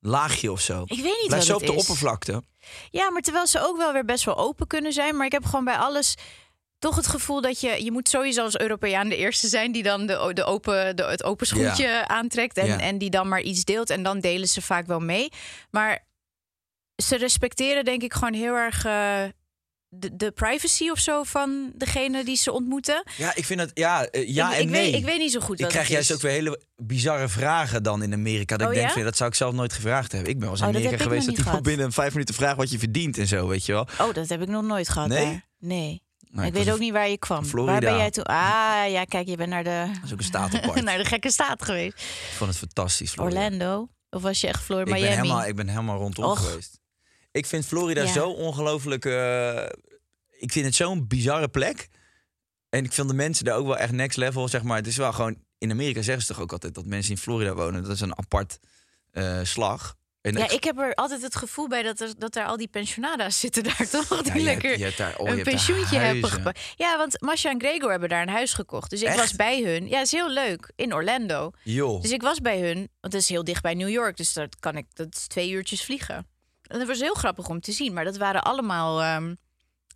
laagje 0.00 0.52
of 0.52 0.60
zo. 0.60 0.82
Ik 0.82 0.88
weet 1.02 1.18
niet 1.20 1.26
Blijf 1.26 1.44
zo 1.44 1.52
het 1.52 1.60
op 1.62 1.68
de 1.68 1.74
is. 1.74 1.80
oppervlakte. 1.80 2.42
Ja, 2.90 3.10
maar 3.10 3.22
terwijl 3.22 3.46
ze 3.46 3.60
ook 3.60 3.76
wel 3.76 3.92
weer 3.92 4.04
best 4.04 4.24
wel 4.24 4.36
open 4.36 4.66
kunnen 4.66 4.92
zijn. 4.92 5.16
Maar 5.16 5.26
ik 5.26 5.32
heb 5.32 5.44
gewoon 5.44 5.64
bij 5.64 5.76
alles 5.76 6.14
toch 6.78 6.96
het 6.96 7.06
gevoel 7.06 7.40
dat 7.40 7.60
je... 7.60 7.84
Je 7.84 7.92
moet 7.92 8.08
sowieso 8.08 8.42
als 8.42 8.58
Europeaan 8.58 9.08
de 9.08 9.16
eerste 9.16 9.48
zijn... 9.48 9.72
die 9.72 9.82
dan 9.82 10.06
de, 10.06 10.30
de 10.34 10.44
open, 10.44 10.96
de, 10.96 11.04
het 11.04 11.24
open 11.24 11.46
schoentje 11.46 12.08
aantrekt. 12.08 12.56
En, 12.56 12.66
Ja. 12.66 12.80
en 12.80 12.98
die 12.98 13.10
dan 13.10 13.28
maar 13.28 13.40
iets 13.40 13.64
deelt. 13.64 13.90
En 13.90 14.02
dan 14.02 14.20
delen 14.20 14.48
ze 14.48 14.62
vaak 14.62 14.86
wel 14.86 15.00
mee. 15.00 15.28
Maar 15.70 16.06
ze 17.02 17.16
respecteren 17.16 17.84
denk 17.84 18.02
ik 18.02 18.12
gewoon 18.14 18.34
heel 18.34 18.54
erg... 18.54 18.84
eh, 18.84 19.24
de, 19.88 20.16
de 20.16 20.30
privacy 20.30 20.88
of 20.90 20.98
zo 20.98 21.22
van 21.22 21.72
degene 21.76 22.24
die 22.24 22.36
ze 22.36 22.52
ontmoeten. 22.52 23.02
Ja, 23.16 23.34
ik 23.34 23.44
vind 23.44 23.60
het... 23.60 23.70
Ja, 23.74 24.04
eh, 24.06 24.28
ja 24.28 24.50
ik, 24.50 24.56
en 24.56 24.62
ik 24.62 24.68
nee. 24.68 24.90
Weet, 24.90 25.00
ik 25.00 25.04
weet 25.06 25.18
niet 25.18 25.32
zo 25.32 25.40
goed 25.40 25.60
Ik 25.60 25.68
krijg 25.68 25.88
juist 25.88 26.10
is. 26.10 26.16
ook 26.16 26.22
weer 26.22 26.30
hele 26.30 26.60
bizarre 26.76 27.28
vragen 27.28 27.82
dan 27.82 28.02
in 28.02 28.12
Amerika. 28.12 28.56
Dat 28.56 28.66
Oh, 28.68 28.72
ik 28.74 28.80
denk, 28.80 28.94
ja? 28.94 29.02
dat 29.02 29.16
zou 29.16 29.30
ik 29.30 29.36
zelf 29.36 29.54
nooit 29.54 29.72
gevraagd 29.72 30.12
hebben. 30.12 30.30
Ik 30.30 30.38
ben 30.38 30.48
wel 30.48 30.52
eens 30.52 30.60
in 30.60 30.66
Oh, 30.66 30.72
dat 30.72 30.82
Amerika 30.82 31.04
ik 31.04 31.10
geweest 31.10 31.26
dat 31.36 31.46
iemand 31.46 31.62
binnen 31.62 31.92
vijf 31.92 32.12
minuten 32.12 32.34
vraagt 32.34 32.56
wat 32.56 32.70
je 32.70 32.78
verdient 32.78 33.18
en 33.18 33.26
zo, 33.26 33.46
weet 33.48 33.66
je 33.66 33.72
wel. 33.72 33.86
Oh, 34.00 34.14
dat 34.14 34.28
heb 34.28 34.42
ik 34.42 34.48
nog 34.48 34.62
nooit 34.64 34.88
gehad 34.88 35.08
Nee? 35.08 35.24
daar. 35.24 35.46
Nee. 35.58 36.02
Nou, 36.30 36.46
ik 36.46 36.52
weet 36.52 36.70
ook 36.70 36.78
niet 36.78 36.92
waar 36.92 37.08
je 37.08 37.18
kwam. 37.18 37.44
Florida. 37.44 37.72
Waar 37.72 37.80
ben 37.80 37.96
jij 37.96 38.10
toen? 38.10 38.24
Ah, 38.24 38.90
ja, 38.90 39.04
kijk, 39.04 39.28
je 39.28 39.36
bent 39.36 39.50
naar 39.50 39.64
de, 39.64 39.84
Dat 39.94 40.04
is 40.04 40.12
ook 40.12 40.18
een 40.18 40.24
staat 40.24 40.52
naar 40.82 40.98
de 40.98 41.04
gekke 41.04 41.30
staat 41.30 41.64
geweest. 41.64 41.96
Ik 41.98 42.34
vond 42.36 42.50
het 42.50 42.58
fantastisch, 42.58 43.10
Florida. 43.10 43.36
Orlando? 43.36 43.88
Of 44.10 44.22
was 44.22 44.40
je 44.40 44.46
echt 44.46 44.62
Florida, 44.62 44.94
Ik 44.96 45.00
ben, 45.02 45.10
helemaal, 45.10 45.44
ik 45.44 45.56
ben 45.56 45.68
helemaal 45.68 45.98
rondom 45.98 46.24
Och. 46.24 46.46
geweest. 46.48 46.78
Ik 47.30 47.46
vind 47.46 47.66
Florida 47.66 48.02
Ja. 48.02 48.12
zo 48.12 48.28
ongelooflijk... 48.30 49.04
eh, 49.04 49.64
ik 50.38 50.52
vind 50.52 50.64
het 50.66 50.74
zo'n 50.74 51.06
bizarre 51.06 51.48
plek. 51.48 51.88
En 52.68 52.84
ik 52.84 52.92
vind 52.92 53.08
de 53.08 53.14
mensen 53.14 53.44
daar 53.44 53.56
ook 53.56 53.66
wel 53.66 53.76
echt 53.78 53.92
next 53.92 54.16
level, 54.16 54.48
zeg 54.48 54.62
maar. 54.62 54.76
Het 54.76 54.86
is 54.86 54.96
wel 54.96 55.12
gewoon... 55.12 55.36
In 55.58 55.70
Amerika 55.70 56.02
zeggen 56.02 56.24
ze 56.24 56.32
toch 56.32 56.42
ook 56.42 56.52
altijd 56.52 56.74
dat 56.74 56.86
mensen 56.86 57.12
in 57.12 57.18
Florida 57.18 57.54
wonen. 57.54 57.82
Dat 57.82 57.92
is 57.92 58.00
een 58.00 58.18
apart 58.18 58.58
eh, 59.10 59.40
slag. 59.42 59.94
En 60.20 60.32
Ja, 60.36 60.48
ik- 60.50 60.64
heb 60.64 60.78
er 60.78 60.94
altijd 60.94 61.22
het 61.22 61.36
gevoel 61.36 61.68
bij 61.68 61.82
dat 61.82 62.00
er, 62.00 62.18
dat 62.18 62.36
er 62.36 62.44
al 62.44 62.56
die 62.56 62.68
pensionada's 62.68 63.40
zitten 63.40 63.62
daar 63.62 63.88
toch? 63.90 64.08
Die 64.08 64.16
Ja, 64.16 64.22
hebt- 64.32 64.42
lekker 64.44 64.78
je 64.78 64.84
hebt 64.84 64.96
daar- 64.96 65.16
oh, 65.18 65.28
een 65.28 65.42
pensioentje 65.42 65.96
hebben 65.98 66.30
gepakt. 66.30 66.60
Ja, 66.76 66.96
want 66.96 67.20
Masha 67.20 67.50
en 67.50 67.60
Gregor 67.60 67.90
hebben 67.90 68.08
daar 68.08 68.22
een 68.22 68.28
huis 68.28 68.52
gekocht. 68.52 68.90
Dus 68.90 69.00
ik 69.02 69.06
Echt? 69.08 69.16
was 69.16 69.32
bij 69.36 69.62
hun. 69.62 69.88
Ja, 69.88 70.00
is 70.00 70.10
heel 70.12 70.30
leuk. 70.30 70.72
In 70.76 70.94
Orlando. 70.94 71.50
Joh. 71.62 72.02
Dus 72.02 72.10
ik 72.10 72.22
was 72.22 72.40
bij 72.40 72.60
hun. 72.60 72.76
Want 73.00 73.12
het 73.12 73.22
is 73.22 73.28
heel 73.28 73.44
dicht 73.44 73.62
bij 73.62 73.74
New 73.74 73.88
York. 73.88 74.16
Dus 74.16 74.32
dat 74.32 74.56
kan 74.58 74.76
ik. 74.76 74.86
Dat 74.94 75.14
is 75.16 75.26
twee 75.26 75.50
uurtjes 75.50 75.84
vliegen. 75.84 76.26
En 76.68 76.78
dat 76.78 76.88
was 76.88 77.00
heel 77.00 77.14
grappig 77.14 77.48
om 77.48 77.60
te 77.60 77.72
zien. 77.72 77.92
Maar 77.92 78.04
dat 78.04 78.16
waren 78.16 78.42
allemaal, 78.42 79.02
ehm, 79.02 79.34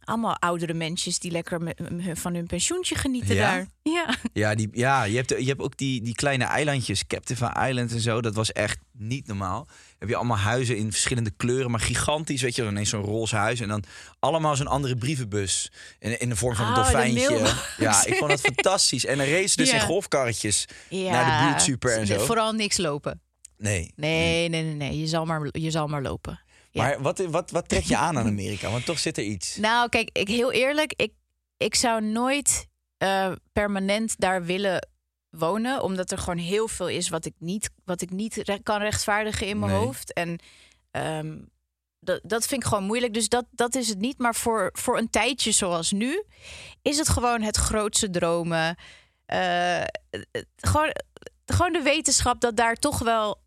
allemaal 0.04 0.36
oudere 0.38 0.74
mensen 0.74 1.12
die 1.20 1.30
lekker 1.30 1.74
van 2.14 2.34
hun 2.34 2.46
pensioentje 2.46 2.94
genieten 2.94 3.34
Ja? 3.34 3.50
daar. 3.50 3.66
Ja. 3.82 4.14
Ja, 4.32 4.54
die, 4.54 4.68
ja 4.72 5.04
je, 5.04 5.16
hebt, 5.16 5.28
je 5.28 5.44
hebt 5.48 5.60
ook 5.60 5.76
die, 5.76 6.02
die 6.02 6.14
kleine 6.14 6.44
eilandjes, 6.44 7.06
Captive 7.06 7.56
Island 7.68 7.92
en 7.92 8.00
zo. 8.00 8.20
Dat 8.20 8.34
was 8.34 8.52
echt 8.52 8.78
niet 8.92 9.26
normaal. 9.26 9.68
Heb 9.98 10.08
je 10.08 10.16
allemaal 10.16 10.36
huizen 10.36 10.76
in 10.76 10.90
verschillende 10.90 11.30
kleuren, 11.30 11.70
maar 11.70 11.80
gigantisch. 11.80 12.42
Weet 12.42 12.56
je, 12.56 12.66
ineens 12.66 12.88
zo'n 12.88 13.02
roze 13.04 13.36
huis. 13.36 13.60
En 13.60 13.68
dan 13.68 13.84
allemaal 14.18 14.56
zo'n 14.56 14.66
andere 14.66 14.96
brievenbus. 14.96 15.72
In, 15.98 16.20
in 16.20 16.28
de 16.28 16.36
vorm 16.36 16.54
van 16.54 16.64
een 16.64 16.70
Oh, 16.70 16.76
dolfijntje. 16.76 17.54
Ja, 17.78 18.04
ik 18.06 18.14
vond 18.14 18.30
dat 18.30 18.40
fantastisch. 18.40 19.04
En 19.06 19.18
een 19.20 19.30
race 19.30 19.56
dus 19.56 19.70
Ja. 19.70 19.74
in 19.74 19.80
golfkarretjes 19.80 20.68
ja. 20.88 21.10
naar 21.10 21.40
de 21.40 21.46
buurtsuper 21.48 21.96
en 21.98 22.06
zo. 22.06 22.18
Vooral 22.24 22.52
niks 22.52 22.76
lopen. 22.76 23.20
Nee. 23.58 23.92
Nee, 23.96 24.48
nee, 24.48 24.62
nee, 24.62 24.74
nee. 24.74 24.98
Je 24.98 25.06
zal 25.06 25.24
maar, 25.24 25.48
je 25.52 25.70
zal 25.70 25.86
maar 25.86 26.02
lopen. 26.02 26.40
Ja. 26.72 26.82
Maar 26.82 27.02
wat, 27.02 27.18
wat, 27.18 27.50
wat 27.50 27.68
trek 27.68 27.82
je 27.84 27.96
aan 27.96 28.18
aan 28.18 28.26
Amerika? 28.26 28.70
Want 28.70 28.84
toch 28.84 28.98
zit 28.98 29.16
er 29.18 29.24
iets. 29.24 29.56
Nou, 29.56 29.88
kijk, 29.88 30.08
ik, 30.12 30.28
heel 30.28 30.52
eerlijk, 30.52 30.92
ik, 30.96 31.12
ik 31.56 31.74
zou 31.74 32.02
nooit 32.02 32.66
eh, 32.98 33.32
permanent 33.52 34.14
daar 34.18 34.44
willen 34.44 34.88
wonen, 35.30 35.82
omdat 35.82 36.10
er 36.10 36.18
gewoon 36.18 36.38
heel 36.38 36.68
veel 36.68 36.88
is 36.88 37.08
wat 37.08 37.24
ik 37.24 37.34
niet, 37.38 37.70
wat 37.84 38.00
ik 38.00 38.10
niet 38.10 38.34
re- 38.36 38.58
kan 38.62 38.80
rechtvaardigen 38.80 39.46
in 39.46 39.58
mijn 39.58 39.72
Nee. 39.72 39.80
hoofd. 39.80 40.12
En 40.12 40.38
ehm, 40.90 41.38
dat, 42.00 42.20
dat 42.22 42.46
vind 42.46 42.62
ik 42.62 42.68
gewoon 42.68 42.84
moeilijk. 42.84 43.14
Dus 43.14 43.28
dat, 43.28 43.44
dat 43.50 43.74
is 43.74 43.88
het 43.88 43.98
niet. 43.98 44.18
Maar 44.18 44.34
voor, 44.34 44.70
voor 44.72 44.98
een 44.98 45.10
tijdje 45.10 45.52
zoals 45.52 45.90
nu, 45.92 46.22
is 46.82 46.98
het 46.98 47.08
gewoon 47.08 47.42
het 47.42 47.56
grootste 47.56 48.10
dromen. 48.10 48.76
Eh, 49.26 49.82
het- 50.10 50.46
gewoon, 50.56 50.92
gewoon 51.46 51.72
de 51.72 51.82
wetenschap 51.82 52.40
dat 52.40 52.56
daar 52.56 52.74
toch 52.74 52.98
wel 52.98 53.41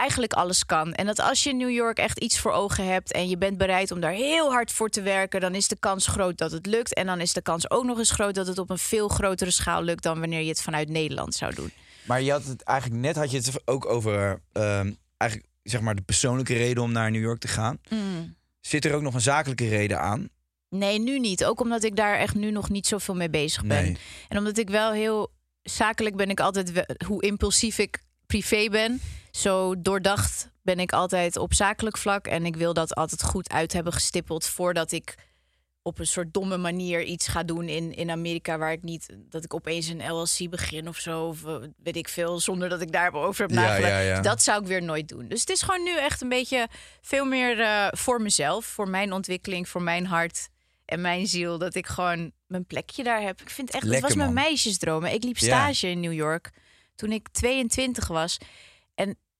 eigenlijk 0.00 0.32
alles 0.32 0.66
kan. 0.66 0.92
En 0.92 1.06
dat 1.06 1.18
als 1.18 1.42
je 1.42 1.50
in 1.50 1.56
New 1.56 1.70
York 1.70 1.98
echt 1.98 2.18
iets 2.18 2.38
voor 2.38 2.52
ogen 2.52 2.86
hebt 2.86 3.12
en 3.12 3.28
je 3.28 3.38
bent 3.38 3.58
bereid 3.58 3.90
om 3.90 4.00
daar 4.00 4.12
heel 4.12 4.50
hard 4.50 4.72
voor 4.72 4.88
te 4.88 5.02
werken, 5.02 5.40
dan 5.40 5.54
is 5.54 5.68
de 5.68 5.76
kans 5.80 6.06
groot 6.06 6.38
dat 6.38 6.52
het 6.52 6.66
lukt. 6.66 6.94
En 6.94 7.06
dan 7.06 7.20
is 7.20 7.32
de 7.32 7.42
kans 7.42 7.70
ook 7.70 7.84
nog 7.84 7.98
eens 7.98 8.10
groot 8.10 8.34
dat 8.34 8.46
het 8.46 8.58
op 8.58 8.70
een 8.70 8.78
veel 8.78 9.08
grotere 9.08 9.50
schaal 9.50 9.82
lukt 9.82 10.02
dan 10.02 10.20
wanneer 10.20 10.40
je 10.40 10.48
het 10.48 10.62
vanuit 10.62 10.88
Nederland 10.88 11.34
zou 11.34 11.54
doen. 11.54 11.72
Maar 12.02 12.22
je 12.22 12.30
had 12.30 12.44
het 12.44 12.62
eigenlijk 12.62 13.00
net 13.00 13.16
had 13.16 13.30
je 13.30 13.36
het 13.36 13.62
ook 13.64 13.86
over 13.86 14.40
ehm, 14.52 14.92
eigenlijk, 15.16 15.50
zeg 15.62 15.80
maar, 15.80 15.94
de 15.94 16.02
persoonlijke 16.02 16.54
reden 16.54 16.82
om 16.82 16.92
naar 16.92 17.10
New 17.10 17.22
York 17.22 17.40
te 17.40 17.48
gaan. 17.48 17.78
Zit 18.60 18.84
er 18.84 18.94
ook 18.94 19.02
nog 19.02 19.14
een 19.14 19.20
zakelijke 19.20 19.68
reden 19.68 20.00
aan? 20.00 20.28
Nee, 20.68 20.98
nu 20.98 21.18
niet. 21.18 21.44
Ook 21.44 21.60
omdat 21.60 21.84
ik 21.84 21.96
daar 21.96 22.18
echt 22.18 22.34
nu 22.34 22.50
nog 22.50 22.68
niet 22.68 22.86
zoveel 22.86 23.14
mee 23.14 23.30
bezig 23.30 23.64
ben. 23.64 23.82
Nee. 23.82 23.96
En 24.28 24.38
omdat 24.38 24.58
ik 24.58 24.70
wel 24.70 24.92
heel 24.92 25.32
zakelijk 25.62 26.16
ben 26.16 26.30
ik 26.30 26.40
altijd 26.40 26.84
hoe 27.06 27.22
impulsief 27.22 27.78
ik 27.78 28.02
privé 28.26 28.68
ben. 28.68 29.00
Zo 29.30 29.80
doordacht 29.82 30.50
ben 30.62 30.78
ik 30.78 30.92
altijd 30.92 31.36
op 31.36 31.54
zakelijk 31.54 31.96
vlak. 31.96 32.26
En 32.26 32.46
ik 32.46 32.56
wil 32.56 32.74
dat 32.74 32.94
altijd 32.94 33.22
goed 33.22 33.50
uit 33.50 33.72
hebben 33.72 33.92
gestippeld 33.92 34.46
voordat 34.46 34.92
ik 34.92 35.14
op 35.82 35.98
een 35.98 36.06
soort 36.06 36.34
domme 36.34 36.56
manier 36.56 37.02
iets 37.02 37.26
ga 37.28 37.42
doen 37.42 37.68
in, 37.68 37.94
in 37.94 38.10
Amerika. 38.10 38.58
Waar 38.58 38.72
ik 38.72 38.82
niet 38.82 39.16
dat 39.28 39.44
ik 39.44 39.54
opeens 39.54 39.86
een 39.86 40.10
LLC 40.12 40.50
begin 40.50 40.88
of 40.88 40.96
zo. 40.96 41.26
Of 41.26 41.44
eh, 41.44 41.56
weet 41.82 41.96
ik 41.96 42.08
veel. 42.08 42.40
Zonder 42.40 42.68
dat 42.68 42.80
ik 42.80 42.92
daarover 42.92 43.46
heb 43.46 43.54
nagedacht. 43.54 43.92
ja, 43.92 43.98
ja. 43.98 44.20
Dat 44.20 44.42
zou 44.42 44.60
ik 44.60 44.66
weer 44.66 44.82
nooit 44.82 45.08
doen. 45.08 45.28
Dus 45.28 45.40
het 45.40 45.50
is 45.50 45.62
gewoon 45.62 45.82
nu 45.82 45.96
echt 45.98 46.20
een 46.20 46.28
beetje 46.28 46.68
veel 47.00 47.24
meer 47.24 47.60
eh, 47.60 47.86
voor 47.90 48.22
mezelf. 48.22 48.64
Voor 48.64 48.88
mijn 48.88 49.12
ontwikkeling, 49.12 49.68
voor 49.68 49.82
mijn 49.82 50.06
hart 50.06 50.48
en 50.84 51.00
mijn 51.00 51.26
ziel. 51.26 51.58
Dat 51.58 51.74
ik 51.74 51.86
gewoon 51.86 52.32
mijn 52.46 52.66
plekje 52.66 53.02
daar 53.02 53.22
heb. 53.22 53.40
Ik 53.40 53.50
vind 53.50 53.66
het 53.66 53.76
echt, 53.76 53.84
het 53.84 53.92
Lekker, 53.92 54.08
was 54.08 54.16
mijn 54.16 54.34
man. 54.34 54.44
meisjesdroom. 54.44 55.04
Ik 55.04 55.24
liep 55.24 55.38
stage 55.38 55.88
in 55.88 56.00
New 56.00 56.12
York 56.12 56.50
toen 56.94 57.12
ik 57.12 57.28
22 57.28 58.08
was. 58.08 58.38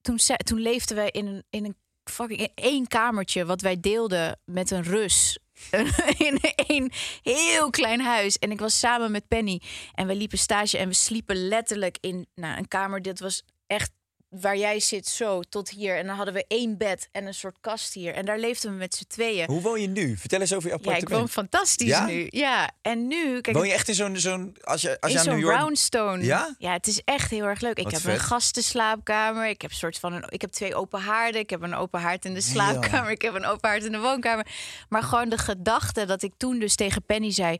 En 0.01 0.17
toen, 0.17 0.37
toen 0.37 0.59
leefden 0.59 0.95
wij 0.95 1.09
in 1.09 1.27
een, 1.27 1.43
in 1.49 1.65
een 1.65 1.75
fucking 2.03 2.39
in 2.39 2.51
één 2.55 2.87
kamertje 2.87 3.45
wat 3.45 3.61
wij 3.61 3.79
deelden 3.79 4.39
met 4.45 4.71
een 4.71 4.83
Rus. 4.83 5.39
in 6.17 6.39
één 6.67 6.91
heel 7.21 7.69
klein 7.69 8.01
huis. 8.01 8.37
En 8.37 8.51
ik 8.51 8.59
was 8.59 8.79
samen 8.79 9.11
met 9.11 9.27
Penny. 9.27 9.61
En 9.93 10.07
we 10.07 10.15
liepen 10.15 10.37
stage 10.37 10.77
en 10.77 10.87
we 10.87 10.93
sliepen 10.93 11.47
letterlijk 11.47 11.97
in 11.99 12.27
nou, 12.35 12.57
een 12.57 12.67
kamer. 12.67 13.01
Dit 13.01 13.19
was 13.19 13.43
echt 13.67 13.91
waar 14.31 14.57
jij 14.57 14.79
zit 14.79 15.07
zo 15.07 15.41
tot 15.41 15.69
hier. 15.69 15.97
En 15.97 16.05
dan 16.07 16.15
hadden 16.15 16.33
we 16.33 16.45
één 16.47 16.77
bed 16.77 17.09
en 17.11 17.25
een 17.25 17.33
soort 17.33 17.57
kast 17.61 17.93
hier. 17.93 18.13
En 18.13 18.25
daar 18.25 18.39
leefden 18.39 18.71
we 18.71 18.77
met 18.77 18.95
z'n 18.95 19.03
tweeën. 19.07 19.45
Hoe 19.47 19.61
woon 19.61 19.81
je 19.81 19.87
nu? 19.87 20.17
Vertel 20.17 20.39
eens 20.39 20.53
over 20.53 20.69
je 20.69 20.75
Ja, 20.75 20.79
ik 20.81 20.85
appartement. 20.85 21.19
woon 21.19 21.29
fantastisch 21.29 21.87
Ja? 21.87 22.05
nu. 22.05 22.27
Ja, 22.29 22.71
en 22.81 23.07
nu... 23.07 23.41
Kijk, 23.41 23.55
Woon 23.55 23.67
je 23.67 23.73
echt 23.73 23.87
in 23.87 23.95
zo'n... 23.95 24.17
zo'n 24.17 24.55
als 24.61 24.81
je, 24.81 25.01
als 25.01 25.11
je 25.11 25.17
in 25.17 25.23
aan 25.23 25.25
New 25.25 25.35
zo'n 25.35 25.43
York... 25.43 25.57
brownstone. 25.57 26.23
Ja? 26.23 26.55
Ja, 26.57 26.71
het 26.73 26.87
is 26.87 27.01
echt 27.05 27.31
heel 27.31 27.45
erg 27.45 27.61
leuk. 27.61 27.77
Ik 27.77 27.91
heb 27.91 28.01
vet. 28.01 28.13
een 28.13 28.19
gastenslaapkamer. 28.19 29.47
Ik 29.47 29.61
heb 29.61 29.71
soort 29.71 29.99
van 29.99 30.13
een, 30.13 30.25
ik 30.29 30.41
heb 30.41 30.51
twee 30.51 30.75
open 30.75 30.99
haarden. 30.99 31.41
Ik 31.41 31.49
heb 31.49 31.61
een 31.61 31.75
open 31.75 31.99
haard 31.99 32.25
in 32.25 32.33
de 32.33 32.41
slaapkamer. 32.41 33.11
Ik 33.11 33.21
heb 33.21 33.33
een 33.33 33.45
open 33.45 33.69
haard 33.69 33.83
in 33.85 33.91
de 33.91 33.99
woonkamer. 33.99 34.47
Maar 34.89 35.03
gewoon 35.03 35.29
de 35.29 35.37
gedachte 35.37 36.05
dat 36.05 36.21
ik 36.23 36.33
toen 36.37 36.59
dus 36.59 36.75
tegen 36.75 37.03
Penny 37.05 37.31
zei: 37.31 37.57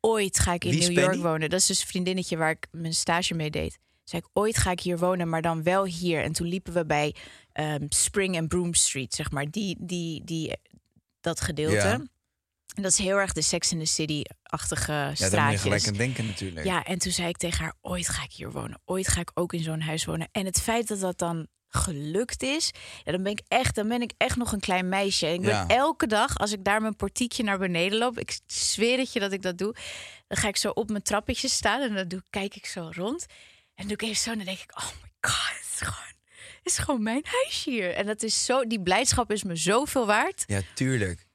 ooit 0.00 0.38
ga 0.38 0.52
ik 0.52 0.64
in 0.64 0.78
New 0.78 0.90
York 0.90 1.06
Penny? 1.08 1.22
wonen. 1.22 1.50
Dat 1.50 1.60
is 1.60 1.66
dus 1.66 1.80
een 1.80 1.86
vriendinnetje 1.86 2.36
waar 2.36 2.50
ik 2.50 2.66
mijn 2.70 2.94
stage 2.94 3.34
mee 3.34 3.50
deed. 3.50 3.78
Zei 4.10 4.22
ik, 4.22 4.28
ooit 4.32 4.56
ga 4.58 4.70
ik 4.70 4.80
hier 4.80 4.98
wonen, 4.98 5.28
maar 5.28 5.42
dan 5.42 5.62
wel 5.62 5.84
hier. 5.84 6.22
En 6.22 6.32
toen 6.32 6.46
liepen 6.46 6.72
we 6.72 6.86
bij 6.86 7.14
ehm, 7.52 7.84
Spring 7.88 8.36
and 8.38 8.48
Broom 8.48 8.74
Street, 8.74 9.14
zeg 9.14 9.30
maar, 9.30 9.50
die, 9.50 9.76
die, 9.80 10.24
die, 10.24 10.56
dat 11.20 11.40
gedeelte. 11.40 11.74
Ja. 11.74 11.92
En 12.74 12.82
dat 12.82 12.90
is 12.92 12.98
heel 12.98 13.16
erg 13.16 13.32
de 13.32 13.42
Sex 13.42 13.72
in 13.72 13.78
the 13.78 13.84
City-achtige 13.84 14.92
Ja, 14.92 14.98
daar 14.98 15.08
moet 15.10 15.18
je 15.18 15.24
straatjes. 15.26 15.60
gelijk 15.60 15.86
aan 15.86 15.92
denken 15.96 16.26
natuurlijk. 16.26 16.66
Ja, 16.66 16.84
en 16.84 16.98
toen 16.98 17.12
zei 17.12 17.28
ik 17.28 17.36
tegen 17.36 17.58
haar: 17.64 17.74
ooit 17.80 18.08
ga 18.08 18.22
ik 18.22 18.32
hier 18.32 18.50
wonen. 18.52 18.80
Ooit 18.84 19.08
ga 19.08 19.20
ik 19.20 19.30
ook 19.34 19.52
in 19.52 19.62
zo'n 19.62 19.80
huis 19.80 20.04
wonen. 20.04 20.28
En 20.32 20.44
het 20.44 20.60
feit 20.60 20.88
dat 20.88 21.00
dat 21.00 21.18
dan 21.18 21.46
gelukt 21.68 22.42
is, 22.42 22.70
ja, 23.04 23.12
dan 23.12 23.22
ben 23.22 23.32
ik 23.32 23.42
echt, 23.48 23.74
dan 23.74 23.88
ben 23.88 24.02
ik 24.02 24.12
echt 24.16 24.36
nog 24.36 24.52
een 24.52 24.60
klein 24.60 24.88
meisje. 24.88 25.26
En 25.26 25.32
ik 25.34 25.40
ben 25.40 25.50
Ja. 25.50 25.66
elke 25.68 26.06
dag, 26.06 26.38
als 26.38 26.52
ik 26.52 26.64
daar 26.64 26.80
mijn 26.80 26.96
portiekje 26.96 27.42
naar 27.42 27.58
beneden 27.58 27.98
loop, 27.98 28.18
ik 28.18 28.38
zweer 28.46 28.98
het 28.98 29.12
je 29.12 29.20
dat 29.20 29.32
ik 29.32 29.42
dat 29.42 29.58
doe, 29.58 29.74
dan 30.28 30.38
ga 30.38 30.48
ik 30.48 30.56
zo 30.56 30.70
op 30.70 30.90
mijn 30.90 31.02
trappetje 31.02 31.48
staan 31.48 31.80
en 31.80 31.94
dan 31.94 32.08
doe, 32.08 32.22
kijk 32.30 32.54
ik 32.54 32.66
zo 32.66 32.90
rond. 32.92 33.26
En 33.80 33.88
dan 33.88 33.96
doe 33.96 34.08
ik 34.08 34.16
zo 34.16 34.30
en 34.30 34.36
dan 34.36 34.46
denk 34.46 34.58
ik: 34.58 34.78
oh 34.78 34.88
my 35.02 35.10
god, 35.20 35.48
het 35.58 35.66
is 35.72 35.78
gewoon, 35.80 36.12
het 36.34 36.60
is 36.62 36.78
gewoon 36.78 37.02
mijn 37.02 37.24
huis 37.24 37.64
hier. 37.64 37.94
En 37.94 38.06
dat 38.06 38.22
is 38.22 38.44
zo, 38.44 38.66
die 38.66 38.82
blijdschap 38.82 39.32
is 39.32 39.42
me 39.42 39.56
zoveel 39.56 40.06
waard. 40.06 40.44
Ja, 40.46 40.60
tuurlijk. 40.74 41.26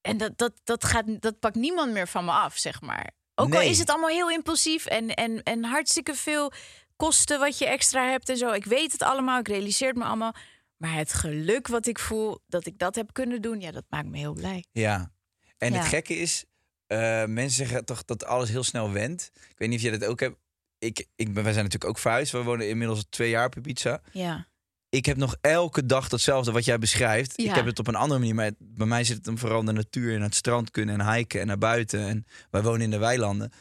En 0.00 0.16
dat, 0.16 0.38
dat, 0.38 0.52
dat, 0.64 0.84
gaat, 0.84 1.20
dat 1.22 1.38
pakt 1.38 1.54
niemand 1.54 1.92
meer 1.92 2.08
van 2.08 2.24
me 2.24 2.30
af, 2.30 2.56
zeg 2.56 2.80
maar. 2.80 3.10
Ook 3.34 3.54
al 3.54 3.60
is 3.60 3.78
het 3.78 3.90
allemaal 3.90 4.08
heel 4.08 4.30
impulsief 4.30 4.86
en, 4.86 5.14
en, 5.14 5.42
en 5.42 5.64
hartstikke 5.64 6.14
veel 6.14 6.52
kosten 6.96 7.38
wat 7.38 7.58
je 7.58 7.66
extra 7.66 8.10
hebt 8.10 8.28
en 8.28 8.36
zo. 8.36 8.50
Ik 8.52 8.64
weet 8.64 8.92
het 8.92 9.02
allemaal, 9.02 9.38
ik 9.38 9.48
realiseer 9.48 9.88
het 9.88 9.96
me 9.96 10.04
allemaal. 10.04 10.34
Maar 10.76 10.94
het 10.94 11.12
geluk 11.12 11.68
wat 11.68 11.86
ik 11.86 11.98
voel 11.98 12.38
dat 12.46 12.66
ik 12.66 12.78
dat 12.78 12.94
heb 12.94 13.12
kunnen 13.12 13.42
doen, 13.42 13.60
ja, 13.60 13.70
dat 13.70 13.84
maakt 13.88 14.08
me 14.08 14.18
heel 14.18 14.32
blij. 14.32 14.64
Ja. 14.72 15.12
En 15.58 15.72
Ja. 15.72 15.78
het 15.78 15.88
gekke 15.88 16.14
is, 16.16 16.44
eh, 16.86 17.24
mensen 17.24 17.66
zeggen 17.66 17.84
toch 17.84 18.04
dat 18.04 18.24
alles 18.24 18.48
heel 18.48 18.64
snel 18.64 18.92
wendt. 18.92 19.30
Ik 19.34 19.58
weet 19.58 19.68
niet 19.68 19.78
of 19.78 19.84
jij 19.84 19.98
dat 19.98 20.08
ook 20.08 20.20
hebt. 20.20 20.36
Ik, 20.84 21.06
ik 21.16 21.34
ben, 21.34 21.42
wij 21.44 21.52
zijn 21.52 21.64
natuurlijk 21.64 21.90
ook 21.90 21.98
verhuisd. 21.98 22.32
We 22.32 22.42
wonen 22.42 22.68
inmiddels 22.68 23.04
twee 23.10 23.30
jaar 23.30 23.46
op 23.46 23.56
Ibiza. 23.56 24.00
Ja. 24.12 24.46
Ik 24.88 25.06
heb 25.06 25.16
nog 25.16 25.36
elke 25.40 25.86
dag 25.86 26.08
datzelfde 26.08 26.52
wat 26.52 26.64
jij 26.64 26.78
beschrijft. 26.78 27.38
Ik 27.38 27.54
heb 27.54 27.66
het 27.66 27.78
op 27.78 27.86
een 27.86 27.94
andere 27.94 28.18
manier. 28.20 28.34
Maar 28.34 28.44
het- 28.44 28.54
bij 28.58 28.86
mij 28.86 29.04
zit 29.04 29.16
het 29.16 29.26
hem 29.26 29.38
vooral 29.38 29.60
in 29.60 29.66
de 29.66 29.72
natuur 29.72 30.14
en 30.14 30.22
het 30.22 30.34
strand 30.34 30.70
kunnen 30.70 31.00
en 31.00 31.12
hiken 31.14 31.40
en 31.40 31.46
naar 31.46 31.58
buiten. 31.58 32.00
En 32.00 32.26
wij 32.50 32.62
wonen 32.62 32.80
in 32.80 32.90
de 32.90 32.98
weilanden. 32.98 33.52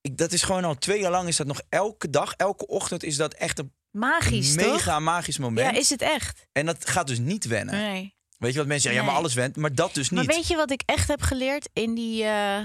Ik, 0.00 0.16
dat 0.16 0.32
is 0.32 0.42
gewoon 0.42 0.64
al 0.64 0.74
twee 0.74 1.00
jaar 1.00 1.10
lang 1.10 1.28
is 1.28 1.36
dat 1.36 1.46
nog 1.46 1.60
elke 1.68 2.10
dag, 2.10 2.32
elke 2.36 2.66
ochtend 2.66 3.02
is 3.02 3.16
dat 3.16 3.34
echt 3.34 3.58
een 3.58 3.72
Magisch, 3.90 4.54
toch? 4.54 4.66
mega 4.72 5.00
magisch 5.00 5.38
moment. 5.38 5.70
Ja, 5.74 5.80
is 5.80 5.90
het 5.90 6.02
echt? 6.02 6.46
En 6.52 6.66
dat 6.66 6.88
gaat 6.88 7.06
dus 7.06 7.18
niet 7.18 7.44
wennen. 7.46 7.74
Nee. 7.74 8.16
Weet 8.38 8.52
je 8.52 8.58
wat 8.58 8.66
mensen 8.66 8.90
zeggen? 8.90 9.00
Ja, 9.02 9.10
maar 9.10 9.18
alles 9.20 9.34
went. 9.34 9.56
Maar 9.56 9.74
dat 9.74 9.94
dus 9.94 10.10
niet. 10.10 10.26
Maar 10.26 10.34
weet 10.36 10.46
je 10.48 10.56
wat 10.56 10.70
ik 10.70 10.82
echt 10.84 11.08
heb 11.08 11.22
geleerd 11.22 11.68
in, 11.72 11.94
die, 11.94 12.24
eh, 12.24 12.58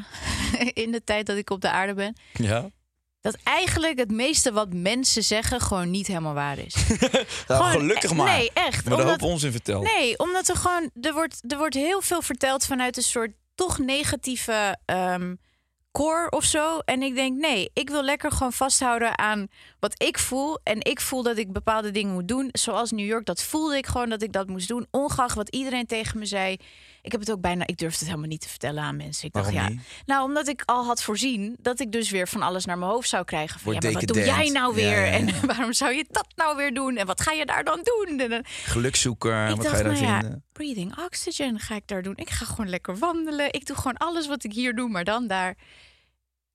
in 0.83 0.91
de 0.91 1.01
tijd 1.03 1.25
dat 1.25 1.37
ik 1.37 1.49
op 1.49 1.61
de 1.61 1.69
aarde 1.69 1.93
ben? 1.93 2.15
Ja. 2.33 2.69
Dat 3.23 3.37
eigenlijk 3.43 3.99
het 3.99 4.11
meeste 4.11 4.51
wat 4.51 4.73
mensen 4.73 5.23
zeggen 5.23 5.61
gewoon 5.61 5.91
niet 5.91 6.07
helemaal 6.07 6.33
waar 6.33 6.57
is. 6.57 6.75
Nou, 7.47 7.63
Gewoon, 7.63 7.71
gelukkig 7.71 8.11
eh, 8.11 8.17
maar. 8.17 8.37
nee, 8.37 8.51
echt, 8.53 8.85
omdat- 8.85 8.99
een 8.99 9.07
hoop 9.07 9.21
onzin 9.21 9.51
verteld. 9.51 9.83
Nee, 9.83 10.17
omdat 10.19 10.47
er 10.47 10.55
gewoon 10.55 10.89
er 11.01 11.13
wordt, 11.13 11.41
er 11.47 11.57
wordt 11.57 11.75
heel 11.75 12.01
veel 12.01 12.21
verteld 12.21 12.65
vanuit 12.65 12.97
een 12.97 13.03
soort 13.03 13.31
toch 13.55 13.77
negatieve 13.79 14.77
ehm, 14.85 15.35
core 15.91 16.29
of 16.29 16.43
zo. 16.43 16.79
En 16.79 17.01
ik 17.01 17.15
denk, 17.15 17.37
nee, 17.39 17.69
ik 17.73 17.89
wil 17.89 18.03
lekker 18.03 18.31
gewoon 18.31 18.53
vasthouden 18.53 19.17
aan 19.17 19.47
wat 19.79 20.01
ik 20.03 20.17
voel. 20.19 20.59
En 20.63 20.77
ik 20.81 21.01
voel 21.01 21.23
dat 21.23 21.37
ik 21.37 21.51
bepaalde 21.53 21.91
dingen 21.91 22.13
moet 22.13 22.27
doen. 22.27 22.49
Zoals 22.51 22.91
New 22.91 23.05
York, 23.05 23.25
dat 23.25 23.43
voelde 23.43 23.77
ik 23.77 23.85
gewoon 23.87 24.09
dat 24.09 24.21
ik 24.21 24.31
dat 24.33 24.47
moest 24.47 24.67
doen. 24.67 24.87
Ongeacht 24.91 25.35
wat 25.35 25.49
iedereen 25.49 25.85
tegen 25.85 26.19
me 26.19 26.25
zei. 26.25 26.57
Ik 27.03 27.11
heb 27.11 27.19
het 27.19 27.31
ook 27.31 27.41
bijna, 27.41 27.67
ik 27.67 27.77
durfde 27.77 27.97
het 27.97 28.07
helemaal 28.07 28.27
niet 28.27 28.41
te 28.41 28.49
vertellen 28.49 28.83
aan 28.83 28.95
mensen. 28.95 29.27
Ik 29.27 29.33
dacht, 29.33 29.51
ja. 29.51 29.69
niet? 29.69 29.81
Nou, 30.05 30.23
omdat 30.23 30.47
ik 30.47 30.61
al 30.65 30.85
had 30.85 31.03
voorzien 31.03 31.55
dat 31.59 31.79
ik 31.79 31.91
dus 31.91 32.09
weer 32.09 32.27
van 32.27 32.41
alles 32.41 32.65
naar 32.65 32.77
mijn 32.77 32.91
hoofd 32.91 33.09
zou 33.09 33.23
krijgen. 33.23 33.59
Van, 33.59 33.73
ja, 33.73 33.79
Wordt 33.79 33.93
maar 33.93 34.05
wat 34.05 34.15
doe 34.15 34.25
jij 34.25 34.49
nou 34.49 34.75
weer? 34.75 35.05
ja, 35.05 35.05
ja. 35.05 35.11
En 35.11 35.29
waarom 35.47 35.73
zou 35.73 35.93
je 35.93 36.05
dat 36.11 36.27
nou 36.35 36.57
weer 36.57 36.73
doen? 36.73 36.97
En 36.97 37.05
wat 37.05 37.21
ga 37.21 37.31
je 37.31 37.45
daar 37.45 37.63
dan 37.63 37.81
doen? 37.83 38.43
Gelukzoeker, 38.63 39.43
ik 39.43 39.55
wat 39.55 39.65
dacht, 39.65 39.69
ga 39.69 39.77
je 39.77 39.83
daar 39.83 39.93
nou 39.93 40.05
ja, 40.05 40.19
vinden? 40.19 40.43
breathing 40.51 40.97
oxygen 40.97 41.59
ga 41.59 41.75
ik 41.75 41.87
daar 41.87 42.01
doen. 42.01 42.15
Ik 42.15 42.29
ga 42.29 42.45
gewoon 42.45 42.69
lekker 42.69 42.97
wandelen. 42.97 43.53
Ik 43.53 43.65
doe 43.65 43.75
gewoon 43.75 43.97
alles 43.97 44.27
wat 44.27 44.43
ik 44.43 44.53
hier 44.53 44.75
doe, 44.75 44.89
maar 44.89 45.03
dan 45.03 45.27
daar. 45.27 45.57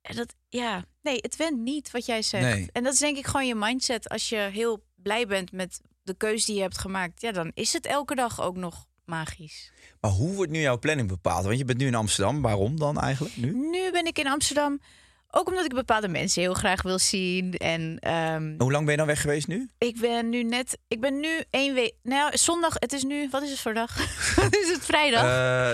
En 0.03 0.17
dat, 0.17 0.35
ja, 0.49 0.85
nee, 1.03 1.19
het 1.21 1.37
went 1.37 1.59
niet 1.59 1.91
wat 1.91 2.07
jij 2.07 2.23
zegt. 2.23 2.45
Nee. 2.45 2.69
En 2.73 2.83
dat 2.83 2.93
is 2.93 2.99
denk 2.99 3.17
ik 3.17 3.27
gewoon 3.27 3.47
je 3.47 3.55
mindset. 3.55 4.09
Als 4.09 4.29
je 4.29 4.37
heel 4.37 4.85
blij 4.95 5.27
bent 5.27 5.53
met 5.53 5.81
de 6.03 6.15
keuze 6.15 6.47
die 6.47 6.55
je 6.55 6.61
hebt 6.61 6.79
gemaakt, 6.79 7.21
ja, 7.21 7.33
dan 7.33 7.51
is 7.55 7.73
het 7.73 7.87
elke 7.87 8.15
dag 8.15 8.41
ook 8.41 8.57
nog 8.57 8.87
magisch. 9.09 9.73
Maar 10.01 10.11
hoe 10.11 10.35
wordt 10.35 10.51
nu 10.53 10.61
jouw 10.61 10.79
planning 10.79 11.09
bepaald? 11.09 11.45
Want 11.45 11.59
je 11.59 11.65
bent 11.65 11.79
nu 11.79 11.87
in 11.87 11.95
Amsterdam. 11.95 12.43
Waarom 12.43 12.79
dan 12.79 13.01
eigenlijk 13.01 13.37
nu? 13.37 13.53
Nu 13.71 13.91
ben 13.93 14.07
ik 14.07 14.19
in 14.19 14.27
Amsterdam. 14.29 14.81
Ook 15.31 15.49
omdat 15.49 15.65
ik 15.65 15.75
bepaalde 15.75 16.09
mensen 16.09 16.43
heel 16.43 16.55
graag 16.55 16.83
wil 16.83 16.99
zien. 16.99 17.53
En 17.55 17.99
ehm, 18.01 18.55
Hoe 18.59 18.73
lang 18.73 18.83
ben 18.83 18.91
je 18.93 18.97
dan 18.99 19.07
weg 19.07 19.21
geweest 19.21 19.47
nu? 19.47 19.71
ik 19.79 20.01
ben 20.01 20.29
nu 20.29 20.43
net. 20.43 20.79
Ik 20.89 21.01
ben 21.01 21.21
nu 21.21 21.43
één 21.51 21.75
week. 21.75 21.95
Nou, 22.03 22.37
zondag. 22.37 22.75
Het 22.79 22.93
is 22.93 23.03
nu. 23.03 23.29
Wat 23.31 23.43
is 23.43 23.51
het 23.51 23.59
voor 23.61 23.75
dag? 23.75 23.97
Is 24.63 24.71
het 24.71 24.85
vrijdag? 24.85 25.23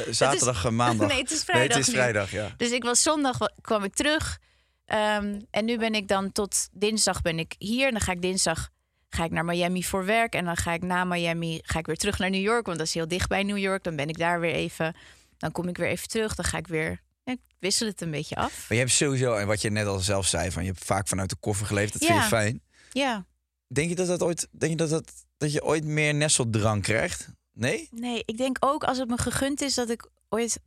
Eh, 0.06 0.12
zaterdag, 0.12 0.64
en 0.64 0.76
maandag. 0.76 1.08
Nee, 1.12 1.20
het 1.20 1.30
is 1.30 1.44
vrijdag 1.44 1.68
Nee, 1.68 1.76
het 1.78 1.86
is 1.86 1.92
nu. 1.94 2.00
vrijdag, 2.00 2.30
ja. 2.30 2.54
Dus 2.56 2.70
ik 2.70 2.82
was 2.84 3.02
zondag 3.02 3.38
wa- 3.38 3.52
kwam 3.60 3.84
ik 3.84 3.94
terug. 3.94 4.38
Ehm, 4.84 5.40
en 5.50 5.64
nu 5.64 5.78
ben 5.78 5.94
ik 5.94 6.08
dan 6.08 6.32
tot 6.32 6.68
dinsdag 6.72 7.22
ben 7.22 7.38
ik 7.38 7.54
hier. 7.58 7.86
En 7.86 7.92
dan 7.92 8.00
ga 8.00 8.12
ik 8.12 8.22
dinsdag 8.22 8.68
ga 9.14 9.24
ik 9.24 9.30
naar 9.30 9.44
Miami 9.44 9.84
voor 9.84 10.04
werk. 10.04 10.34
En 10.34 10.44
dan 10.44 10.56
ga 10.56 10.72
ik 10.72 10.82
na 10.82 11.04
Miami 11.04 11.60
ga 11.62 11.78
ik 11.78 11.86
weer 11.86 11.96
terug 11.96 12.18
naar 12.18 12.30
New 12.30 12.42
York. 12.42 12.66
Want 12.66 12.78
dat 12.78 12.86
is 12.86 12.94
heel 12.94 13.08
dicht 13.08 13.28
bij 13.28 13.42
New 13.42 13.58
York. 13.58 13.84
Dan 13.84 13.96
ben 13.96 14.08
ik 14.08 14.18
daar 14.18 14.40
weer 14.40 14.54
even. 14.54 14.94
Dan 15.38 15.52
kom 15.52 15.68
ik 15.68 15.76
weer 15.76 15.88
even 15.88 16.08
terug. 16.08 16.34
Dan 16.34 16.44
ga 16.44 16.58
ik 16.58 16.66
weer. 16.66 17.02
ik 17.24 17.38
wissel 17.58 17.86
het 17.86 18.00
een 18.00 18.10
beetje 18.10 18.36
af. 18.36 18.50
Maar 18.68 18.78
je 18.78 18.84
hebt 18.84 18.90
sowieso, 18.90 19.34
en 19.34 19.46
wat 19.46 19.60
je 19.62 19.70
net 19.70 19.86
al 19.86 19.98
zelf 19.98 20.26
zei, 20.26 20.50
van 20.50 20.64
je 20.64 20.70
hebt 20.70 20.84
vaak 20.84 21.08
vanuit 21.08 21.30
de 21.30 21.36
koffer 21.40 21.66
geleefd. 21.66 21.92
Dat 21.92 22.02
Ja. 22.02 22.08
vind 22.08 22.22
je 22.22 22.28
fijn. 22.28 22.60
Ja. 22.92 23.24
Denk 23.66 23.88
je 23.88 23.94
dat, 23.94 24.06
dat, 24.06 24.22
ooit, 24.22 24.48
denk 24.50 24.70
je 24.72 24.76
dat, 24.78 24.90
dat, 24.90 25.12
dat 25.36 25.52
je 25.52 25.64
ooit 25.64 25.84
meer 25.84 26.14
nesteldrang 26.14 26.82
krijgt? 26.82 27.28
Nee? 27.52 27.88
Nee, 27.90 28.22
ik 28.24 28.36
denk 28.36 28.56
ook 28.60 28.84
als 28.84 28.98
het 28.98 29.08
me 29.08 29.18
gegund 29.18 29.60
is 29.60 29.74
dat 29.74 29.90
ik 29.90 30.08
ooit 30.28 30.58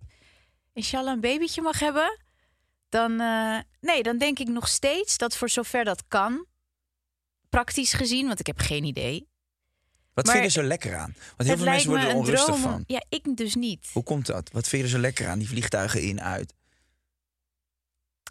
inshallah 0.74 1.14
een 1.14 1.20
babytje 1.22 1.62
mag 1.62 1.80
hebben. 1.80 2.20
Dan, 2.89 3.20
eh, 3.20 3.58
nee, 3.82 4.04
dan 4.04 4.18
denk 4.18 4.39
ik 4.39 4.48
nog 4.48 4.68
steeds 4.68 5.18
dat 5.18 5.36
voor 5.38 5.50
zover 5.50 5.84
dat 5.84 6.04
kan, 6.08 6.45
praktisch 7.64 7.93
gezien, 7.93 8.28
want 8.28 8.39
ik 8.39 8.47
heb 8.47 8.60
geen 8.60 8.84
idee. 8.84 9.28
Wat 10.14 10.26
Maar 10.26 10.36
vind 10.36 10.51
je 10.51 10.60
er 10.60 10.64
zo 10.64 10.70
lekker 10.70 10.95
aan? 10.95 11.16
Want 11.38 11.49
heel 11.49 11.58
veel 11.58 11.66
mensen 11.66 11.89
worden 11.89 12.10
er 12.10 12.16
onrustig 12.16 12.45
droom. 12.55 12.60
van. 12.62 12.84
Ja, 12.88 13.03
ik 13.10 13.38
dus 13.38 13.55
niet. 13.55 13.89
Hoe 13.93 14.03
komt 14.03 14.26
dat? 14.26 14.49
Wat 14.51 14.68
vind 14.68 14.82
je 14.82 14.88
er 14.88 14.93
zo 14.95 15.01
lekker 15.01 15.28
aan? 15.28 15.39
Die 15.39 15.47
vliegtuigen 15.47 16.01
in, 16.01 16.22
uit. 16.22 16.53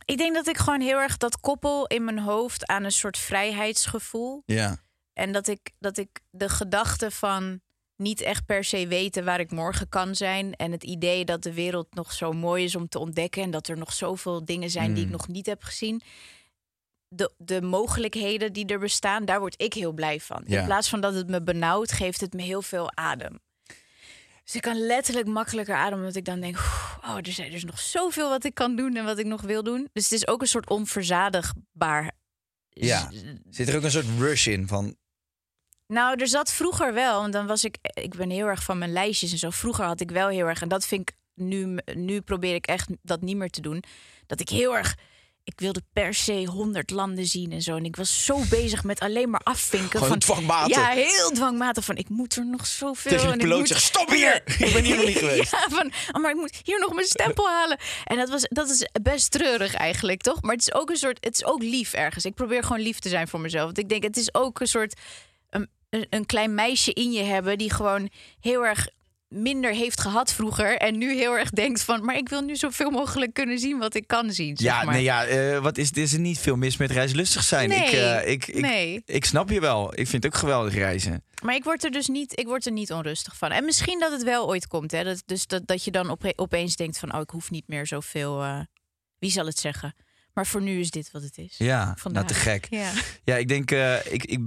Ik 0.04 0.16
denk 0.18 0.34
dat 0.34 0.46
ik 0.48 0.56
gewoon 0.56 0.80
heel 0.80 0.98
erg 0.98 1.16
dat 1.16 1.40
koppel 1.40 1.86
in 1.86 2.04
mijn 2.04 2.18
hoofd 2.18 2.66
aan 2.66 2.84
een 2.84 2.92
soort 2.92 3.18
vrijheidsgevoel. 3.18 4.42
Ja. 4.46 4.78
En 5.12 5.32
dat 5.32 5.46
ik, 5.48 5.70
dat 5.78 5.96
ik 5.98 6.20
de 6.30 6.48
gedachte 6.48 7.10
van 7.10 7.60
niet 7.96 8.20
echt 8.20 8.46
per 8.46 8.64
se 8.64 8.86
weten 8.86 9.24
waar 9.24 9.40
ik 9.40 9.50
morgen 9.50 9.88
kan 9.88 10.14
zijn. 10.14 10.54
En 10.54 10.72
het 10.72 10.84
idee 10.84 11.24
dat 11.24 11.42
de 11.42 11.52
wereld 11.52 11.94
nog 11.94 12.12
zo 12.12 12.32
mooi 12.32 12.64
is 12.64 12.76
om 12.76 12.88
te 12.88 12.98
ontdekken. 12.98 13.42
En 13.42 13.50
dat 13.50 13.68
er 13.68 13.78
nog 13.78 13.92
zoveel 13.92 14.44
dingen 14.44 14.70
zijn 14.70 14.94
die 14.94 15.02
ik 15.02 15.10
Mm. 15.10 15.16
nog 15.16 15.28
niet 15.28 15.46
heb 15.46 15.62
gezien. 15.62 16.02
De, 17.16 17.32
de 17.36 17.62
mogelijkheden 17.62 18.52
die 18.52 18.66
er 18.66 18.78
bestaan, 18.78 19.24
daar 19.24 19.38
word 19.38 19.62
ik 19.62 19.72
heel 19.72 19.92
blij 19.92 20.20
van. 20.20 20.42
Ja. 20.46 20.60
In 20.60 20.66
plaats 20.66 20.88
van 20.88 21.00
dat 21.00 21.14
het 21.14 21.28
me 21.28 21.42
benauwt, 21.42 21.92
geeft 21.92 22.20
het 22.20 22.32
me 22.32 22.42
heel 22.42 22.62
veel 22.62 22.96
adem. 22.96 23.38
Dus 24.44 24.54
ik 24.54 24.62
kan 24.62 24.86
letterlijk 24.86 25.26
makkelijker 25.26 25.74
ademen, 25.74 25.98
omdat 25.98 26.16
ik 26.16 26.24
dan 26.24 26.40
denk: 26.40 26.56
oh, 27.04 27.16
er 27.16 27.32
zijn 27.32 27.50
dus 27.50 27.64
nog 27.64 27.80
zoveel 27.80 28.28
wat 28.28 28.44
ik 28.44 28.54
kan 28.54 28.76
doen 28.76 28.96
en 28.96 29.04
wat 29.04 29.18
ik 29.18 29.26
nog 29.26 29.40
wil 29.40 29.62
doen. 29.62 29.88
Dus 29.92 30.04
het 30.04 30.12
is 30.12 30.26
ook 30.26 30.40
een 30.40 30.46
soort 30.46 30.70
onverzadigbaar. 30.70 32.12
Ja. 32.68 33.10
Zit 33.50 33.68
er 33.68 33.76
ook 33.76 33.82
een 33.82 33.90
soort 33.90 34.18
rush 34.18 34.46
in 34.46 34.68
van... 34.68 34.96
Nou, 35.86 36.20
er 36.20 36.28
zat 36.28 36.52
vroeger 36.52 36.94
wel, 36.94 37.20
want 37.20 37.32
dan 37.32 37.46
was 37.46 37.64
ik, 37.64 37.78
ik 37.82 38.14
ben 38.14 38.30
heel 38.30 38.46
erg 38.46 38.62
van 38.62 38.78
mijn 38.78 38.92
lijstjes 38.92 39.32
en 39.32 39.38
zo. 39.38 39.50
Vroeger 39.50 39.84
had 39.84 40.00
ik 40.00 40.10
wel 40.10 40.28
heel 40.28 40.46
erg, 40.46 40.62
en 40.62 40.68
dat 40.68 40.86
vind 40.86 41.10
ik 41.10 41.16
nu, 41.34 41.78
nu 41.94 42.20
probeer 42.20 42.54
ik 42.54 42.66
echt 42.66 42.88
dat 43.02 43.20
niet 43.20 43.36
meer 43.36 43.50
te 43.50 43.60
doen. 43.60 43.82
Dat 44.26 44.40
ik 44.40 44.48
heel 44.48 44.76
erg, 44.76 44.96
ik 45.46 45.60
wilde 45.60 45.82
per 45.92 46.14
se 46.14 46.44
honderd 46.46 46.90
landen 46.90 47.26
zien 47.26 47.52
en 47.52 47.62
zo. 47.62 47.76
En 47.76 47.84
ik 47.84 47.96
was 47.96 48.24
zo 48.24 48.38
bezig 48.50 48.84
met 48.84 49.00
alleen 49.00 49.30
maar 49.30 49.40
afvinken. 49.44 49.90
Gewoon 49.90 50.08
van, 50.08 50.18
dwangmatig. 50.18 50.76
Ja, 50.76 50.88
heel 50.88 51.30
dwangmatig 51.30 51.84
van, 51.84 51.96
ik 51.96 52.08
moet 52.08 52.36
er 52.36 52.46
nog 52.46 52.66
zoveel. 52.66 53.10
Tegen 53.10 53.26
de 53.26 53.32
en 53.32 53.38
ik 53.38 53.44
piloot 53.44 53.58
moet- 53.58 53.68
zeggen, 53.68 53.86
"Stop 53.86 54.10
hier! 54.10 54.34
Ik 54.58 54.72
ben 54.72 54.84
hier 54.84 54.96
nog 54.96 55.04
niet 55.06 55.16
geweest." 55.18 55.50
Ja, 55.56 55.66
van, 55.68 55.92
oh, 56.12 56.22
maar 56.22 56.30
ik 56.30 56.36
moet 56.36 56.60
hier 56.62 56.78
nog 56.80 56.92
mijn 56.94 57.06
stempel 57.06 57.48
halen. 57.48 57.78
En 58.04 58.16
dat, 58.16 58.28
was, 58.28 58.46
dat 58.48 58.70
is 58.70 58.88
best 59.02 59.30
treurig 59.30 59.74
eigenlijk, 59.74 60.20
toch? 60.22 60.42
Maar 60.42 60.52
het 60.52 60.60
is 60.60 60.74
ook 60.74 60.90
een 60.90 60.96
soort, 60.96 61.24
het 61.24 61.34
is 61.34 61.44
ook 61.44 61.62
lief 61.62 61.92
ergens. 61.92 62.24
Ik 62.24 62.34
probeer 62.34 62.62
gewoon 62.62 62.80
lief 62.82 62.98
te 62.98 63.08
zijn 63.08 63.28
voor 63.28 63.40
mezelf. 63.40 63.64
Want 63.64 63.78
ik 63.78 63.88
denk, 63.88 64.02
het 64.02 64.16
is 64.16 64.34
ook 64.34 64.60
een 64.60 64.66
soort, 64.68 65.00
een, 65.50 65.68
een 66.10 66.26
klein 66.26 66.54
meisje 66.54 66.92
in 66.92 67.12
je 67.12 67.22
hebben... 67.22 67.58
die 67.58 67.72
gewoon 67.72 68.10
heel 68.40 68.64
erg 68.66 68.88
minder 69.28 69.74
heeft 69.74 70.00
gehad 70.00 70.32
vroeger... 70.32 70.76
en 70.76 70.98
nu 70.98 71.14
heel 71.14 71.38
erg 71.38 71.50
denkt 71.50 71.82
van... 71.82 72.04
maar 72.04 72.16
ik 72.16 72.28
wil 72.28 72.40
nu 72.40 72.56
zoveel 72.56 72.90
mogelijk 72.90 73.34
kunnen 73.34 73.58
zien 73.58 73.78
wat 73.78 73.94
ik 73.94 74.06
kan 74.06 74.30
zien, 74.30 74.56
zeg 74.56 74.66
Ja, 74.72 74.82
maar. 74.84 74.94
nee, 74.94 75.02
ja 75.02 75.24
eh, 75.24 75.58
wat 75.58 75.78
is, 75.78 75.90
is 75.90 76.12
er 76.12 76.18
niet 76.18 76.38
veel 76.38 76.56
mis 76.56 76.76
met 76.76 76.90
reislustig 76.90 77.42
zijn. 77.42 77.70
ik, 77.70 77.78
Nee, 77.78 78.00
eh, 78.00 78.30
ik, 78.32 78.46
ik, 78.46 78.60
nee. 78.60 79.02
ik 79.04 79.24
snap 79.24 79.50
je 79.50 79.60
wel. 79.60 79.90
Ik 80.00 80.08
vind 80.08 80.22
het 80.22 80.26
ook 80.34 80.38
geweldig 80.40 80.74
reizen. 80.74 81.24
Maar 81.44 81.54
ik 81.54 81.64
word 81.64 81.84
er 81.84 81.90
dus 81.90 82.06
niet, 82.08 82.38
ik 82.38 82.46
word 82.46 82.66
er 82.66 82.72
niet 82.72 82.92
onrustig 82.92 83.36
van. 83.36 83.50
En 83.50 83.64
misschien 83.64 84.00
dat 84.00 84.12
het 84.12 84.22
wel 84.22 84.46
ooit 84.48 84.66
komt. 84.66 84.90
Hè? 84.90 85.04
Dat, 85.04 85.22
dus 85.26 85.46
dat, 85.46 85.66
dat 85.66 85.84
je 85.84 85.90
dan 85.90 86.10
ope- 86.10 86.32
opeens 86.36 86.76
denkt 86.76 86.98
van... 86.98 87.14
oh, 87.14 87.20
ik 87.20 87.30
hoef 87.30 87.50
niet 87.50 87.68
meer 87.68 87.86
zoveel... 87.86 88.42
eh, 88.42 88.60
wie 89.18 89.30
zal 89.30 89.46
het 89.46 89.58
zeggen? 89.58 89.94
Maar 90.32 90.46
voor 90.46 90.62
nu 90.62 90.80
is 90.80 90.90
dit 90.90 91.10
wat 91.10 91.22
het 91.22 91.38
is. 91.38 91.54
Ja, 91.58 91.94
Vandaag. 91.98 92.22
nou 92.22 92.34
te 92.34 92.40
gek. 92.40 92.66
Ja. 92.70 92.90
Ja, 93.24 93.36
ik 93.36 93.48
denk, 93.48 93.70
ik, 94.10 94.24
ik, 94.24 94.40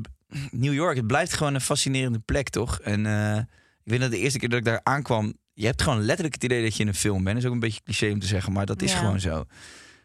New 0.52 0.74
York, 0.74 0.96
het 0.98 1.08
blijft 1.08 1.34
gewoon 1.34 1.54
een 1.54 1.62
fascinerende 1.62 2.20
plek, 2.20 2.50
toch? 2.50 2.80
En 2.80 3.06
weet 3.90 4.00
dat 4.00 4.12
de 4.12 4.18
eerste 4.18 4.40
keer 4.40 4.50
dat 4.50 4.60
ik 4.60 4.66
daar 4.66 4.80
aankwam, 4.84 5.34
je 5.54 5.66
hebt 5.66 5.82
gewoon 5.82 6.00
letterlijk 6.02 6.34
het 6.34 6.44
idee 6.44 6.64
dat 6.64 6.76
je 6.76 6.82
in 6.82 6.88
een 6.88 6.96
film 6.96 7.24
bent. 7.24 7.36
Dat 7.36 7.38
is 7.44 7.46
ook 7.46 7.54
een 7.54 7.60
beetje 7.60 7.82
cliché 7.84 8.12
om 8.12 8.20
te 8.20 8.28
zeggen, 8.28 8.54
maar 8.54 8.66
dat 8.66 8.82
is 8.82 8.92
Ja. 8.92 8.98
gewoon 8.98 9.20
zo. 9.20 9.44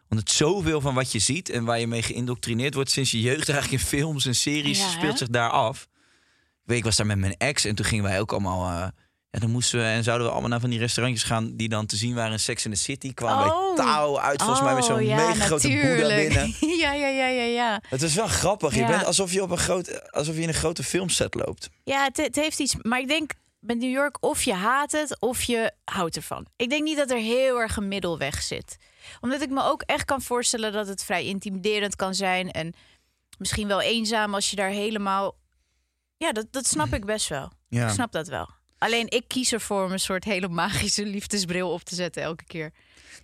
Want 0.08 0.20
het 0.20 0.30
zoveel 0.30 0.80
van 0.80 0.94
wat 0.94 1.12
je 1.12 1.18
ziet 1.18 1.48
en 1.50 1.64
waar 1.64 1.80
je 1.80 1.86
mee 1.86 2.02
geïndoctrineerd 2.02 2.74
wordt 2.74 2.90
sinds 2.90 3.10
je 3.10 3.20
jeugd 3.20 3.48
eigenlijk 3.48 3.82
in 3.82 3.88
films 3.88 4.26
en 4.26 4.34
series 4.34 4.78
Ja, 4.78 4.88
speelt 4.88 5.12
hè? 5.12 5.18
zich 5.18 5.28
daar 5.28 5.50
af. 5.50 5.82
Ik 5.82 6.70
weet, 6.70 6.78
ik 6.78 6.84
was 6.84 6.96
daar 6.96 7.06
met 7.06 7.18
mijn 7.18 7.34
ex 7.38 7.64
en 7.64 7.74
toen 7.74 7.84
gingen 7.86 8.04
wij 8.04 8.20
ook 8.20 8.32
allemaal. 8.32 8.80
eh, 8.82 8.88
ja, 9.30 9.40
dan 9.40 9.50
moesten 9.50 9.78
we 9.78 9.84
en 9.84 10.02
zouden 10.04 10.26
we 10.26 10.32
allemaal 10.32 10.50
naar 10.50 10.60
van 10.60 10.70
die 10.70 10.78
restaurantjes 10.78 11.22
gaan 11.22 11.56
die 11.56 11.68
dan 11.68 11.86
te 11.86 11.96
zien 11.96 12.14
waren 12.14 12.32
in 12.32 12.40
Sex 12.40 12.64
in 12.64 12.70
the 12.72 12.76
City. 12.78 13.14
Kwamen 13.14 13.52
Oh. 13.52 13.76
bij 13.76 13.84
Touw 13.84 14.20
uit, 14.20 14.42
volgens 14.42 14.62
mij 14.66 14.74
met 14.74 14.84
zo'n 14.84 14.96
Oh, 14.96 15.02
ja, 15.02 15.16
mega 15.16 15.44
grote 15.44 15.68
boeddha 15.68 16.16
binnen. 16.16 16.54
ja, 16.82 16.92
ja, 16.92 17.08
ja, 17.08 17.26
ja, 17.28 17.42
ja. 17.44 17.82
Het 17.88 18.02
is 18.02 18.14
wel 18.14 18.26
grappig. 18.26 18.74
Je 18.74 18.84
bent 18.86 19.04
alsof 19.04 19.32
je 19.32 19.42
op 19.42 19.50
een 19.50 19.58
groot, 19.58 20.12
alsof 20.12 20.34
je 20.36 20.40
in 20.42 20.48
een 20.48 20.54
grote 20.54 20.82
filmset 20.82 21.34
loopt. 21.34 21.70
Ja, 21.84 22.04
het, 22.04 22.16
het 22.16 22.36
heeft 22.36 22.58
iets. 22.58 22.74
Maar 22.82 23.00
ik 23.00 23.08
denk 23.08 23.32
met 23.66 23.78
New 23.78 23.90
York 23.90 24.16
of 24.20 24.42
je 24.42 24.52
haat 24.54 24.92
het 24.92 25.20
of 25.20 25.42
je 25.42 25.72
houdt 25.84 26.16
ervan. 26.16 26.46
Ik 26.56 26.70
denk 26.70 26.82
niet 26.82 26.96
dat 26.96 27.10
er 27.10 27.18
heel 27.18 27.60
erg 27.60 27.76
een 27.76 27.88
middelweg 27.88 28.42
zit. 28.42 28.76
Omdat 29.20 29.40
ik 29.42 29.50
me 29.50 29.62
ook 29.62 29.82
echt 29.82 30.04
kan 30.04 30.22
voorstellen 30.22 30.72
dat 30.72 30.86
het 30.86 31.04
vrij 31.04 31.24
intimiderend 31.24 31.96
kan 31.96 32.14
zijn. 32.14 32.50
En 32.50 32.74
misschien 33.38 33.66
wel 33.68 33.80
eenzaam 33.80 34.34
als 34.34 34.50
je 34.50 34.56
daar 34.56 34.70
helemaal. 34.70 35.36
Ja, 36.16 36.32
dat, 36.32 36.46
dat 36.50 36.66
snap 36.66 36.94
ik 36.94 37.04
best 37.04 37.28
wel. 37.28 37.52
Ja. 37.68 37.86
Ik 37.86 37.92
snap 37.92 38.12
dat 38.12 38.28
wel. 38.28 38.48
Alleen 38.78 39.10
ik 39.10 39.28
kies 39.28 39.52
ervoor 39.52 39.84
om 39.84 39.92
een 39.92 40.00
soort 40.00 40.24
hele 40.24 40.48
magische 40.48 41.04
liefdesbril 41.06 41.70
op 41.72 41.82
te 41.82 41.94
zetten 41.94 42.22
elke 42.22 42.44
keer. 42.44 42.72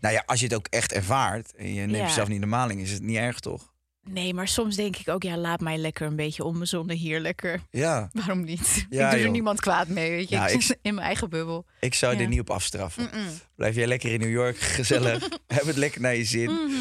Nou 0.01 0.15
ja, 0.15 0.23
als 0.27 0.41
je 0.41 0.47
het 0.47 0.55
ook 0.55 0.67
echt 0.67 0.93
ervaart 0.93 1.55
en 1.55 1.75
je 1.75 1.81
neemt 1.81 1.97
Ja. 1.97 2.03
jezelf 2.07 2.29
niet 2.29 2.41
de 2.41 2.47
maling, 2.47 2.81
is 2.81 2.91
het 2.93 3.03
niet 3.03 3.17
erg 3.17 3.41
toch? 3.41 3.73
Nee, 4.09 4.35
maar 4.35 4.49
soms 4.49 4.77
denk 4.77 4.97
ik 4.97 5.09
ook, 5.09 5.23
ja, 5.23 5.37
laat 5.37 5.61
mij 5.61 5.79
lekker 5.79 6.07
een 6.07 6.17
beetje 6.17 6.45
onbezonnen 6.45 6.97
hier 6.97 7.21
lekker. 7.21 7.61
Ja, 7.71 8.09
Waarom 8.13 8.45
niet? 8.45 8.87
Ja, 8.91 9.11
ik 9.11 9.17
doe 9.17 9.25
er 9.25 9.31
niemand 9.31 9.61
kwaad 9.61 9.89
mee, 9.89 10.11
weet 10.11 10.29
je. 10.29 10.35
Ja, 10.35 10.47
ik 10.47 10.63
zit 10.63 10.79
in 10.83 10.95
mijn 10.95 11.07
eigen 11.07 11.31
bubbel. 11.31 11.67
ik 11.81 11.95
zou 11.95 12.15
Ja. 12.17 12.21
er 12.21 12.29
niet 12.29 12.41
op 12.41 12.51
afstraffen. 12.51 13.11
Blijf 13.55 13.75
jij 13.75 13.87
lekker 13.87 14.13
in 14.13 14.21
New 14.21 14.31
York, 14.31 14.59
gezellig. 14.81 15.29
Heb 15.47 15.65
het 15.67 15.77
lekker 15.77 16.01
naar 16.01 16.15
je 16.17 16.25
zin. 16.25 16.51
Mhm. 16.51 16.73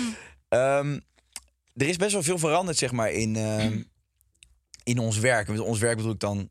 Ehm, 0.49 0.99
er 1.75 1.87
is 1.87 1.97
best 1.97 2.11
wel 2.11 2.23
veel 2.23 2.37
veranderd, 2.37 2.77
zeg 2.77 2.91
maar, 2.91 3.11
in, 3.11 3.35
ehm, 3.35 3.81
in 4.83 4.97
ons 4.99 5.17
werk. 5.17 5.47
Met 5.47 5.59
ons 5.59 5.79
werk 5.79 5.95
bedoel 5.97 6.11
ik 6.11 6.19
dan 6.19 6.49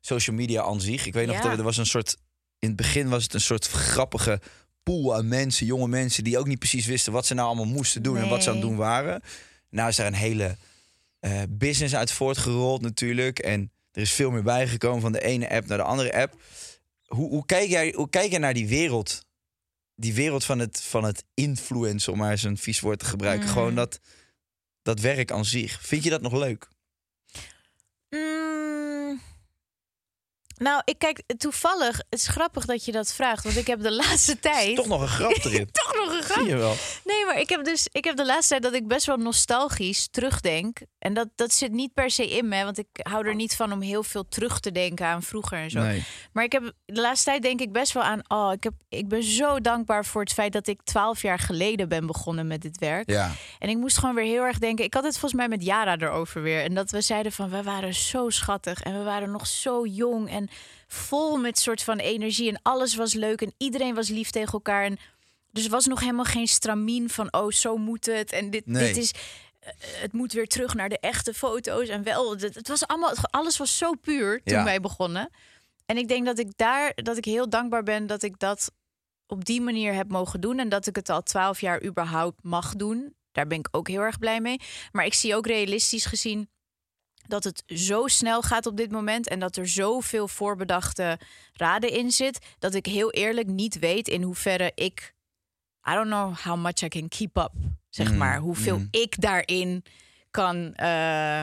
social 0.00 0.36
media 0.36 0.62
aan 0.62 0.80
zich. 0.80 1.06
Ik 1.06 1.12
weet 1.12 1.26
nog 1.26 1.40
dat 1.40 1.58
er 1.58 1.64
was 1.64 1.76
een 1.76 1.86
soort... 1.86 2.16
In 2.58 2.68
het 2.68 2.76
begin 2.76 3.08
was 3.08 3.22
het 3.22 3.34
een 3.34 3.40
soort 3.40 3.66
grappige 3.68 4.40
pool 4.82 5.14
aan 5.16 5.28
mensen, 5.28 5.66
jonge 5.66 5.88
mensen... 5.88 6.24
die 6.24 6.38
ook 6.38 6.46
niet 6.46 6.58
precies 6.58 6.86
wisten 6.86 7.12
wat 7.12 7.26
ze 7.26 7.34
nou 7.34 7.46
allemaal 7.46 7.64
moesten 7.64 8.02
doen 8.02 8.16
en 8.16 8.28
wat 8.28 8.42
ze 8.42 8.48
aan 8.48 8.56
het 8.56 8.64
doen 8.64 8.76
waren. 8.76 9.22
Nou 9.72 9.88
is 9.88 9.96
daar 9.96 10.06
een 10.06 10.14
hele 10.14 10.56
eh, 11.20 11.42
business 11.48 11.94
uit 11.94 12.12
voortgerold 12.12 12.80
natuurlijk. 12.80 13.38
En 13.38 13.72
er 13.92 14.02
is 14.02 14.12
veel 14.12 14.30
meer 14.30 14.42
bijgekomen 14.42 15.00
van 15.00 15.12
de 15.12 15.22
ene 15.22 15.50
app 15.50 15.66
naar 15.66 15.78
de 15.78 15.84
andere 15.84 16.14
app. 16.14 16.40
Hoe, 17.06 17.28
hoe, 17.28 17.46
kijk, 17.46 17.68
jij, 17.68 17.92
hoe 17.96 18.08
kijk 18.08 18.30
jij 18.30 18.38
naar 18.38 18.54
die 18.54 18.68
wereld 18.68 19.24
die 20.02 20.14
wereld 20.14 20.44
van 20.44 20.58
het, 20.58 20.80
van 20.80 21.04
het 21.04 21.24
influencer, 21.34 22.12
om 22.12 22.18
maar 22.18 22.30
eens 22.30 22.42
een 22.42 22.58
vies 22.58 22.80
woord 22.80 22.98
te 22.98 23.04
gebruiken. 23.04 23.46
Mm. 23.46 23.52
Gewoon 23.52 23.74
dat, 23.74 24.00
dat 24.82 25.00
werk 25.00 25.30
aan 25.30 25.44
zich. 25.44 25.86
Vind 25.86 26.04
je 26.04 26.10
dat 26.10 26.22
nog 26.22 26.32
leuk? 26.32 26.68
Mm. 28.10 28.41
Nou, 30.62 30.82
ik 30.84 30.98
kijk 30.98 31.22
toevallig. 31.38 31.96
Het 31.96 32.18
is 32.18 32.26
grappig 32.26 32.64
dat 32.64 32.84
je 32.84 32.92
dat 32.92 33.12
vraagt, 33.12 33.44
want 33.44 33.56
ik 33.56 33.66
heb 33.66 33.82
de 33.82 33.92
laatste 34.02 34.38
tijd. 34.38 34.76
Toch 34.76 34.86
nog 34.86 35.00
een 35.00 35.08
grap 35.08 35.44
erin. 35.44 35.68
Toch 35.82 35.94
nog 35.94 36.14
een 36.14 36.22
grap. 36.22 36.38
Zie 36.38 36.48
je 36.48 36.56
wel. 36.56 36.74
Nee, 37.04 37.24
maar 37.24 37.40
ik 37.40 37.48
heb 37.48 37.64
dus 37.64 37.88
ik 37.92 38.04
heb 38.04 38.16
de 38.16 38.24
laatste 38.24 38.48
tijd 38.48 38.62
dat 38.62 38.74
ik 38.74 38.88
best 38.88 39.06
wel 39.06 39.16
nostalgisch 39.16 40.08
terugdenk. 40.10 40.78
En 41.02 41.14
dat, 41.14 41.28
dat 41.34 41.52
zit 41.52 41.72
niet 41.72 41.94
per 41.94 42.10
se 42.10 42.30
in 42.36 42.48
me, 42.48 42.64
want 42.64 42.78
ik 42.78 42.86
hou 42.92 43.26
er 43.26 43.34
niet 43.34 43.56
van 43.56 43.72
om 43.72 43.80
heel 43.80 44.02
veel 44.02 44.28
terug 44.28 44.60
te 44.60 44.72
denken 44.72 45.06
aan 45.06 45.22
vroeger 45.22 45.58
en 45.58 45.70
zo. 45.70 45.80
Nee. 45.80 46.04
Maar 46.32 46.44
ik 46.44 46.52
heb 46.52 46.72
de 46.84 47.00
laatste 47.00 47.30
tijd 47.30 47.42
denk 47.42 47.60
ik 47.60 47.72
best 47.72 47.92
wel 47.92 48.02
aan. 48.02 48.20
Oh, 48.28 48.52
ik, 48.52 48.64
heb, 48.64 48.72
ik 48.88 49.08
ben 49.08 49.22
zo 49.22 49.60
dankbaar 49.60 50.04
voor 50.04 50.20
het 50.20 50.32
feit 50.32 50.52
dat 50.52 50.66
ik 50.66 50.80
twaalf 50.84 51.22
jaar 51.22 51.38
geleden 51.38 51.88
ben 51.88 52.06
begonnen 52.06 52.46
met 52.46 52.62
dit 52.62 52.78
werk. 52.78 53.10
Ja. 53.10 53.30
En 53.58 53.68
ik 53.68 53.76
moest 53.76 53.98
gewoon 53.98 54.14
weer 54.14 54.24
heel 54.24 54.42
erg 54.42 54.58
denken. 54.58 54.84
Ik 54.84 54.94
had 54.94 55.04
het 55.04 55.12
volgens 55.18 55.40
mij 55.40 55.48
met 55.48 55.64
Jara 55.64 55.96
erover 55.98 56.42
weer. 56.42 56.62
En 56.62 56.74
dat 56.74 56.90
we 56.90 57.00
zeiden 57.00 57.32
van 57.32 57.50
we 57.50 57.62
waren 57.62 57.94
zo 57.94 58.30
schattig. 58.30 58.82
En 58.82 58.98
we 58.98 59.04
waren 59.04 59.30
nog 59.30 59.46
zo 59.46 59.86
jong 59.86 60.30
en 60.30 60.48
vol 60.86 61.36
met 61.36 61.58
soort 61.58 61.82
van 61.82 61.98
energie. 61.98 62.50
En 62.50 62.60
alles 62.62 62.94
was 62.94 63.14
leuk. 63.14 63.42
En 63.42 63.54
iedereen 63.58 63.94
was 63.94 64.08
lief 64.08 64.30
tegen 64.30 64.52
elkaar. 64.52 64.84
En 64.84 64.98
dus 65.50 65.64
er 65.64 65.70
was 65.70 65.86
nog 65.86 66.00
helemaal 66.00 66.24
geen 66.24 66.48
stramien 66.48 67.10
van 67.10 67.32
oh, 67.32 67.50
zo 67.50 67.76
moet 67.76 68.06
het. 68.06 68.32
En 68.32 68.50
dit, 68.50 68.66
Nee. 68.66 68.86
dit 68.86 68.96
is. 68.96 69.12
Eh, 69.62 69.72
Het 70.00 70.12
moet 70.12 70.32
weer 70.32 70.46
terug 70.46 70.74
naar 70.74 70.88
de 70.88 70.98
echte 70.98 71.34
foto's. 71.34 71.88
En 71.88 72.02
wel, 72.02 72.30
het, 72.30 72.54
het 72.54 72.68
was 72.68 72.86
allemaal, 72.86 73.14
alles 73.30 73.56
was 73.56 73.78
zo 73.78 73.94
puur 73.94 74.40
toen 74.44 74.56
Ja. 74.58 74.64
wij 74.64 74.80
begonnen. 74.80 75.30
En 75.86 75.96
ik 75.96 76.08
denk 76.08 76.26
dat 76.26 76.38
ik 76.38 76.56
daar, 76.56 76.92
dat 76.94 77.16
ik 77.16 77.24
heel 77.24 77.48
dankbaar 77.48 77.82
ben 77.82 78.06
dat 78.06 78.22
ik 78.22 78.38
dat 78.38 78.72
op 79.26 79.44
die 79.44 79.60
manier 79.60 79.94
heb 79.94 80.08
mogen 80.10 80.40
doen. 80.40 80.58
En 80.58 80.68
dat 80.68 80.86
ik 80.86 80.96
het 80.96 81.08
al 81.08 81.22
twaalf 81.22 81.60
jaar 81.60 81.82
überhaupt 81.84 82.42
mag 82.42 82.74
doen. 82.76 83.14
Daar 83.32 83.46
ben 83.46 83.58
ik 83.58 83.68
ook 83.70 83.88
heel 83.88 84.00
erg 84.00 84.18
blij 84.18 84.40
mee. 84.40 84.60
Maar 84.92 85.04
ik 85.04 85.14
zie 85.14 85.34
ook 85.36 85.46
realistisch 85.46 86.04
gezien 86.06 86.50
dat 87.26 87.44
het 87.44 87.62
zo 87.66 88.06
snel 88.06 88.42
gaat 88.42 88.66
op 88.66 88.76
dit 88.76 88.90
moment. 88.90 89.28
En 89.28 89.38
dat 89.40 89.56
er 89.56 89.68
zoveel 89.68 90.28
voorbedachte 90.28 91.18
raden 91.52 91.90
in 91.90 92.10
zit. 92.10 92.38
Dat 92.58 92.74
ik 92.74 92.86
heel 92.86 93.10
eerlijk 93.10 93.46
niet 93.46 93.78
weet 93.78 94.08
in 94.08 94.22
hoeverre 94.22 94.72
ik. 94.74 95.14
I 95.88 95.92
don't 95.94 96.06
know 96.06 96.36
how 96.36 96.56
much 96.56 96.82
I 96.82 96.88
can 96.88 97.08
keep 97.08 97.36
up. 97.36 97.52
Zeg 97.94 98.10
Mm, 98.10 98.16
maar. 98.16 98.38
Hoeveel 98.38 98.78
mm. 98.78 98.88
ik 98.90 99.20
daarin 99.20 99.84
kan. 100.30 100.74
eh, 100.74 101.42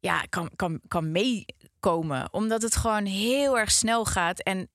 ja, 0.00 0.20
kan, 0.28 0.50
kan, 0.56 0.80
kan 0.88 1.12
meekomen. 1.12 2.32
Omdat 2.32 2.62
het 2.62 2.76
gewoon 2.76 3.04
heel 3.04 3.58
erg 3.58 3.70
snel 3.70 4.04
gaat. 4.04 4.42
En 4.42 4.68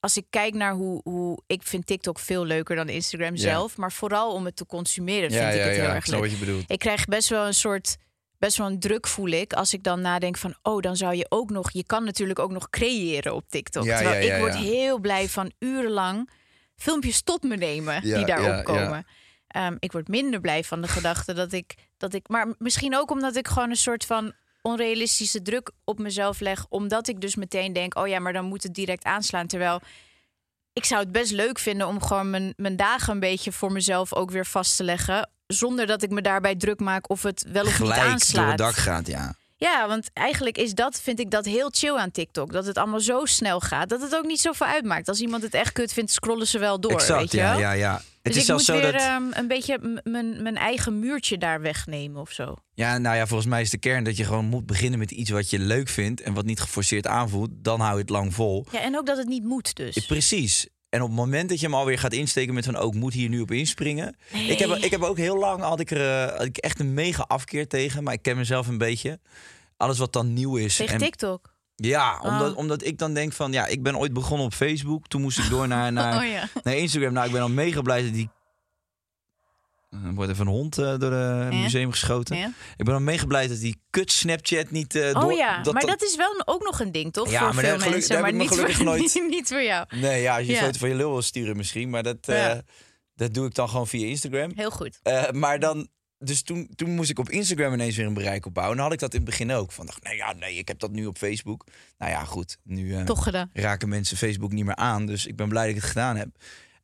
als 0.00 0.16
ik 0.16 0.26
kijk 0.30 0.54
naar 0.54 0.72
hoe, 0.72 1.00
hoe 1.04 1.42
ik 1.46 1.62
vind 1.62 1.86
TikTok 1.86 2.18
veel 2.18 2.44
leuker 2.44 2.76
dan 2.76 2.88
Instagram 2.88 3.36
zelf, 3.36 3.76
maar 3.76 3.92
vooral 3.92 4.32
om 4.32 4.44
het 4.44 4.56
te 4.56 4.66
consumeren 4.66 5.30
vind 5.30 5.42
Ja, 5.42 5.48
ik 5.48 5.56
ja, 5.56 5.62
het 5.62 5.76
heel 5.76 5.84
erg 5.88 6.06
leuk. 6.06 6.20
wat 6.20 6.30
je 6.30 6.36
bedoelt. 6.36 6.70
Ik 6.70 6.78
krijg 6.78 7.04
best 7.04 7.28
wel 7.28 7.46
een 7.46 7.54
soort 7.54 7.96
best 8.38 8.56
wel 8.56 8.66
een 8.66 8.80
druk 8.80 9.06
voel 9.06 9.28
ik 9.28 9.52
als 9.52 9.72
ik 9.72 9.82
dan 9.82 10.00
nadenk 10.00 10.36
van 10.36 10.56
oh 10.62 10.80
dan 10.80 10.96
zou 10.96 11.14
je 11.14 11.26
ook 11.28 11.50
nog 11.50 11.70
je 11.70 11.84
kan 11.84 12.04
natuurlijk 12.04 12.38
ook 12.38 12.50
nog 12.52 12.70
creëren 12.70 13.34
op 13.34 13.48
TikTok. 13.48 13.84
Ja, 13.84 13.96
Terwijl 13.96 14.20
ja, 14.22 14.26
ja, 14.28 14.34
ik 14.34 14.40
word 14.40 14.56
heel 14.56 14.98
blij 14.98 15.28
van 15.28 15.52
urenlang 15.58 16.30
filmpjes 16.76 17.22
tot 17.22 17.42
me 17.42 17.56
nemen 17.56 18.02
die 18.02 18.24
daarop 18.24 18.46
ja, 18.46 18.56
ja. 18.56 18.62
komen. 18.62 19.06
Ehm, 19.56 19.76
ik 19.78 19.92
word 19.92 20.08
minder 20.08 20.40
blij 20.40 20.64
van 20.64 20.80
de 20.80 20.88
gedachte 20.88 21.32
dat 21.32 21.52
ik 21.52 21.74
dat 21.96 22.14
ik 22.14 22.28
maar 22.28 22.54
misschien 22.58 22.96
ook 22.96 23.10
omdat 23.10 23.36
ik 23.36 23.48
gewoon 23.48 23.70
een 23.70 23.76
soort 23.76 24.04
van 24.04 24.32
onrealistische 24.62 25.42
druk 25.42 25.70
op 25.84 25.98
mezelf 25.98 26.40
leg 26.40 26.66
omdat 26.68 27.08
ik 27.08 27.20
dus 27.20 27.34
meteen 27.34 27.72
denk 27.72 27.98
oh 27.98 28.08
ja 28.08 28.18
maar 28.18 28.32
dan 28.32 28.44
moet 28.44 28.62
het 28.62 28.74
direct 28.74 29.04
aanslaan 29.04 29.46
terwijl 29.46 29.80
ik 30.72 30.84
zou 30.84 31.00
het 31.00 31.12
best 31.12 31.32
leuk 31.32 31.58
vinden 31.58 31.86
om 31.86 32.02
gewoon 32.02 32.30
mijn, 32.30 32.52
mijn 32.56 32.76
dagen 32.76 33.12
een 33.12 33.20
beetje 33.20 33.52
voor 33.52 33.72
mezelf 33.72 34.14
ook 34.14 34.30
weer 34.30 34.46
vast 34.46 34.76
te 34.76 34.84
leggen. 34.84 35.30
Zonder 35.46 35.86
dat 35.86 36.02
ik 36.02 36.10
me 36.10 36.22
daarbij 36.22 36.56
druk 36.56 36.80
maak 36.80 37.10
of 37.10 37.22
het 37.22 37.46
wel 37.52 37.62
of 37.62 37.68
niet 37.68 37.76
Gelijk 37.76 38.00
door 38.00 38.10
aanslaat. 38.10 38.48
het 38.48 38.58
dak 38.58 38.74
gaat, 38.74 39.06
ja. 39.06 39.34
Ja, 39.58 39.88
want 39.88 40.10
eigenlijk 40.12 40.58
is 40.58 40.74
dat, 40.74 41.00
vind 41.00 41.20
ik 41.20 41.30
dat 41.30 41.44
heel 41.44 41.68
chill 41.70 41.94
aan 41.96 42.10
TikTok. 42.10 42.52
Dat 42.52 42.66
het 42.66 42.78
allemaal 42.78 43.00
zo 43.00 43.24
snel 43.24 43.60
gaat, 43.60 43.88
dat 43.88 44.00
het 44.00 44.16
ook 44.16 44.26
niet 44.26 44.40
zoveel 44.40 44.66
uitmaakt. 44.66 45.08
Als 45.08 45.20
iemand 45.20 45.42
het 45.42 45.54
echt 45.54 45.72
kut 45.72 45.92
vindt, 45.92 46.10
scrollen 46.12 46.46
ze 46.46 46.58
wel 46.58 46.80
door, 46.80 46.92
exact, 46.92 47.20
weet 47.20 47.30
je 47.32 47.38
ja, 47.38 47.50
wel? 47.50 47.60
ja, 47.60 47.72
ja. 47.72 47.94
Het 47.94 48.34
Dus 48.34 48.42
is 48.42 48.48
ik 48.48 48.54
moet 48.54 48.64
zo 48.64 48.72
weer 48.72 48.92
dat... 48.92 49.00
ehm, 49.00 49.22
een 49.30 49.48
beetje 49.48 50.00
mijn 50.38 50.56
eigen 50.56 50.98
muurtje 50.98 51.38
daar 51.38 51.60
wegnemen 51.60 52.20
of 52.20 52.30
zo. 52.32 52.54
Ja, 52.74 52.98
nou 52.98 53.16
ja, 53.16 53.26
volgens 53.26 53.48
mij 53.48 53.60
is 53.60 53.70
de 53.70 53.78
kern 53.78 54.04
dat 54.04 54.16
je 54.16 54.24
gewoon 54.24 54.44
moet 54.44 54.66
beginnen 54.66 54.98
met 54.98 55.10
iets 55.10 55.30
wat 55.30 55.50
je 55.50 55.58
leuk 55.58 55.88
vindt 55.88 56.20
en 56.20 56.34
wat 56.34 56.44
niet 56.44 56.60
geforceerd 56.60 57.06
aanvoelt. 57.06 57.50
Dan 57.52 57.80
hou 57.80 57.94
je 57.94 58.00
het 58.00 58.10
lang 58.10 58.34
vol. 58.34 58.66
Ja, 58.70 58.80
en 58.80 58.96
ook 58.96 59.06
dat 59.06 59.16
het 59.16 59.28
niet 59.28 59.44
moet 59.44 59.74
dus. 59.74 59.96
Eh, 59.96 60.06
Precies. 60.06 60.66
En 60.96 61.02
op 61.02 61.08
het 61.08 61.16
moment 61.16 61.48
dat 61.48 61.60
je 61.60 61.66
hem 61.66 61.74
alweer 61.74 61.98
gaat 61.98 62.12
insteken 62.12 62.54
met 62.54 62.64
van 62.64 62.76
ook 62.76 62.94
moet 62.94 63.12
hier 63.12 63.28
nu 63.28 63.40
op 63.40 63.50
inspringen. 63.50 64.16
Ik, 64.32 64.58
heb, 64.58 64.70
ik 64.70 64.90
heb 64.90 65.02
ook 65.02 65.16
heel 65.16 65.38
lang 65.38 65.62
had 65.62 65.80
ik 65.80 65.90
er 65.90 66.24
eh, 66.24 66.36
had 66.36 66.44
ik 66.44 66.56
echt 66.56 66.80
een 66.80 66.94
mega 66.94 67.24
afkeer 67.28 67.68
tegen, 67.68 68.02
maar 68.02 68.12
ik 68.12 68.22
ken 68.22 68.36
mezelf 68.36 68.66
een 68.66 68.78
beetje. 68.78 69.20
Alles 69.76 69.98
wat 69.98 70.12
dan 70.12 70.32
nieuw 70.32 70.56
is. 70.56 70.76
Tegen 70.76 70.94
en, 70.94 71.00
TikTok. 71.00 71.54
Ja, 71.74 72.20
omdat, 72.22 72.50
Oh. 72.50 72.56
omdat 72.58 72.84
ik 72.84 72.98
dan 72.98 73.14
denk 73.14 73.32
van 73.32 73.52
ja, 73.52 73.66
ik 73.66 73.82
ben 73.82 73.98
ooit 73.98 74.12
begonnen 74.12 74.46
op 74.46 74.54
Facebook. 74.54 75.06
Toen 75.08 75.20
moest 75.20 75.38
ik 75.38 75.48
door 75.50 75.68
naar, 75.68 75.92
naar, 75.98 76.16
Oh 76.24 76.30
ja. 76.30 76.48
naar 76.62 76.74
Instagram. 76.76 77.12
Nou, 77.12 77.26
ik 77.26 77.32
ben 77.32 77.42
al 77.42 77.48
mega 77.48 77.80
blij 77.82 78.02
dat 78.02 78.12
die. 78.12 78.28
Er 79.90 80.14
wordt 80.14 80.30
even 80.30 80.46
een 80.46 80.52
hond 80.52 80.78
eh, 80.78 80.98
door 80.98 81.12
het 81.12 81.52
Ja. 81.52 81.58
museum 81.60 81.90
geschoten. 81.90 82.36
Ja. 82.36 82.52
Ik 82.76 82.84
ben 82.84 82.94
al 82.94 83.00
mega 83.00 83.26
blij 83.26 83.46
dat 83.48 83.60
die 83.60 83.80
kut 83.90 84.12
Snapchat 84.12 84.70
niet 84.70 84.94
eh, 84.94 85.12
door. 85.12 85.22
Oh 85.24 85.32
ja, 85.36 85.62
dat, 85.62 85.72
maar 85.72 85.82
dat- 85.86 85.98
dat 85.98 86.08
is 86.08 86.16
wel 86.16 86.42
ook 86.44 86.62
nog 86.64 86.80
een 86.80 86.92
ding, 86.92 87.12
toch? 87.12 87.30
Ja, 87.30 87.38
voor 87.44 87.54
maar 87.54 87.64
veel 87.78 87.90
mensen, 87.90 88.20
maar 88.20 88.32
niet 88.32 88.48
voor, 88.48 88.84
nooit- 88.84 89.22
niet 89.30 89.48
voor 89.48 89.62
jou. 89.62 89.86
Nee, 89.90 90.22
ja, 90.22 90.36
als 90.38 90.46
je 90.46 90.52
een 90.58 90.64
foto 90.64 90.78
van 90.78 90.88
je 90.88 90.94
lul 90.94 91.10
wil 91.10 91.22
sturen 91.22 91.56
misschien, 91.56 91.90
maar 91.90 92.02
dat, 92.02 92.28
eh, 92.28 92.52
dat 93.14 93.34
doe 93.34 93.46
ik 93.46 93.54
dan 93.54 93.68
gewoon 93.68 93.86
via 93.86 94.06
Instagram. 94.06 94.50
Heel 94.54 94.70
goed. 94.70 94.98
Eh, 95.02 95.30
maar 95.30 95.58
dan, 95.58 95.88
dus 96.18 96.42
toen, 96.42 96.68
toen 96.74 96.90
moest 96.90 97.10
ik 97.10 97.18
op 97.18 97.30
Instagram 97.30 97.72
ineens 97.72 97.96
weer 97.96 98.06
een 98.06 98.14
bereik 98.14 98.46
opbouwen. 98.46 98.76
En 98.76 98.82
dan 98.82 98.90
had 98.92 99.02
ik 99.02 99.10
dat 99.10 99.14
in 99.14 99.20
het 99.20 99.30
begin 99.30 99.52
ook. 99.52 99.72
Van, 99.72 99.86
dacht, 99.86 100.02
nee, 100.02 100.16
ja, 100.16 100.32
nee, 100.32 100.54
ik 100.56 100.68
heb 100.68 100.78
dat 100.78 100.90
nu 100.90 101.06
op 101.06 101.16
Facebook. 101.18 101.66
Nou 101.98 102.10
ja, 102.12 102.24
goed, 102.24 102.58
nu 102.64 102.94
eh, 102.94 103.02
Toch 103.04 103.30
raken 103.52 103.88
mensen 103.88 104.16
Facebook 104.16 104.52
niet 104.52 104.64
meer 104.64 104.76
aan. 104.76 105.06
Dus 105.06 105.26
ik 105.26 105.36
ben 105.36 105.48
blij 105.48 105.66
dat 105.66 105.74
ik 105.76 105.80
het 105.80 105.90
gedaan 105.90 106.16
heb. 106.16 106.28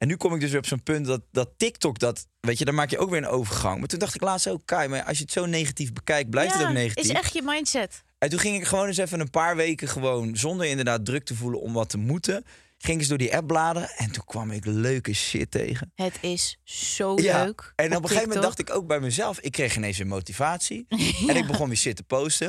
En 0.03 0.09
nu 0.09 0.16
kom 0.16 0.34
ik 0.34 0.40
dus 0.40 0.50
weer 0.50 0.59
op 0.59 0.66
zo'n 0.66 0.82
punt 0.82 1.07
dat, 1.07 1.22
dat 1.30 1.50
TikTok 1.57 1.98
dat, 1.98 2.26
weet 2.40 2.59
je, 2.59 2.64
dan 2.64 2.74
maak 2.74 2.90
je 2.90 2.98
ook 2.98 3.11
weer 3.11 3.18
een 3.18 3.28
overgang. 3.28 3.78
Maar 3.78 3.88
toen 3.88 3.98
dacht 3.98 4.14
ik 4.14 4.20
laatst 4.20 4.48
ook, 4.48 4.62
Kai, 4.64 4.88
maar 4.88 5.05
als 5.05 5.16
je 5.16 5.22
het 5.22 5.32
zo 5.32 5.46
negatief 5.46 5.92
bekijkt, 5.92 6.30
blijft 6.30 6.55
het 6.55 6.62
ook 6.62 6.72
negatief. 6.72 7.05
is 7.05 7.11
echt 7.11 7.34
je 7.34 7.42
mindset. 7.42 8.03
En 8.18 8.28
toen 8.28 8.38
ging 8.38 8.57
ik 8.57 8.64
gewoon 8.64 8.86
eens 8.86 8.96
even 8.96 9.20
een 9.20 9.30
paar 9.30 9.57
weken 9.57 9.88
gewoon, 9.88 10.36
zonder 10.36 10.66
inderdaad 10.66 11.05
druk 11.05 11.24
te 11.24 11.34
voelen 11.34 11.61
om 11.61 11.72
wat 11.72 11.88
te 11.88 11.98
moeten, 11.98 12.44
ging 12.78 12.98
eens 12.98 13.09
door 13.09 13.18
die 13.18 13.36
app 13.36 13.46
bladeren. 13.46 13.88
En 13.96 14.11
toen 14.11 14.24
kwam 14.24 14.50
ik 14.50 14.64
leuke 14.64 15.12
shit 15.12 15.50
tegen. 15.50 15.92
Het 15.94 16.18
is 16.20 16.59
zo 16.64 17.14
Ja, 17.20 17.44
leuk. 17.44 17.72
En 17.76 17.96
op, 17.96 18.03
een 18.03 18.09
gegeven 18.09 18.28
moment 18.28 18.44
dacht 18.44 18.59
ik 18.59 18.74
ook 18.74 18.86
bij 18.86 19.00
mezelf, 19.00 19.40
ik 19.40 19.53
kreeg 19.53 19.76
ineens 19.76 19.98
een 19.98 20.09
motivatie. 20.09 20.86
En 21.28 21.36
ik 21.36 21.46
begon 21.46 21.68
weer 21.68 21.76
shit 21.76 21.96
te 21.96 22.03
posten. 22.03 22.48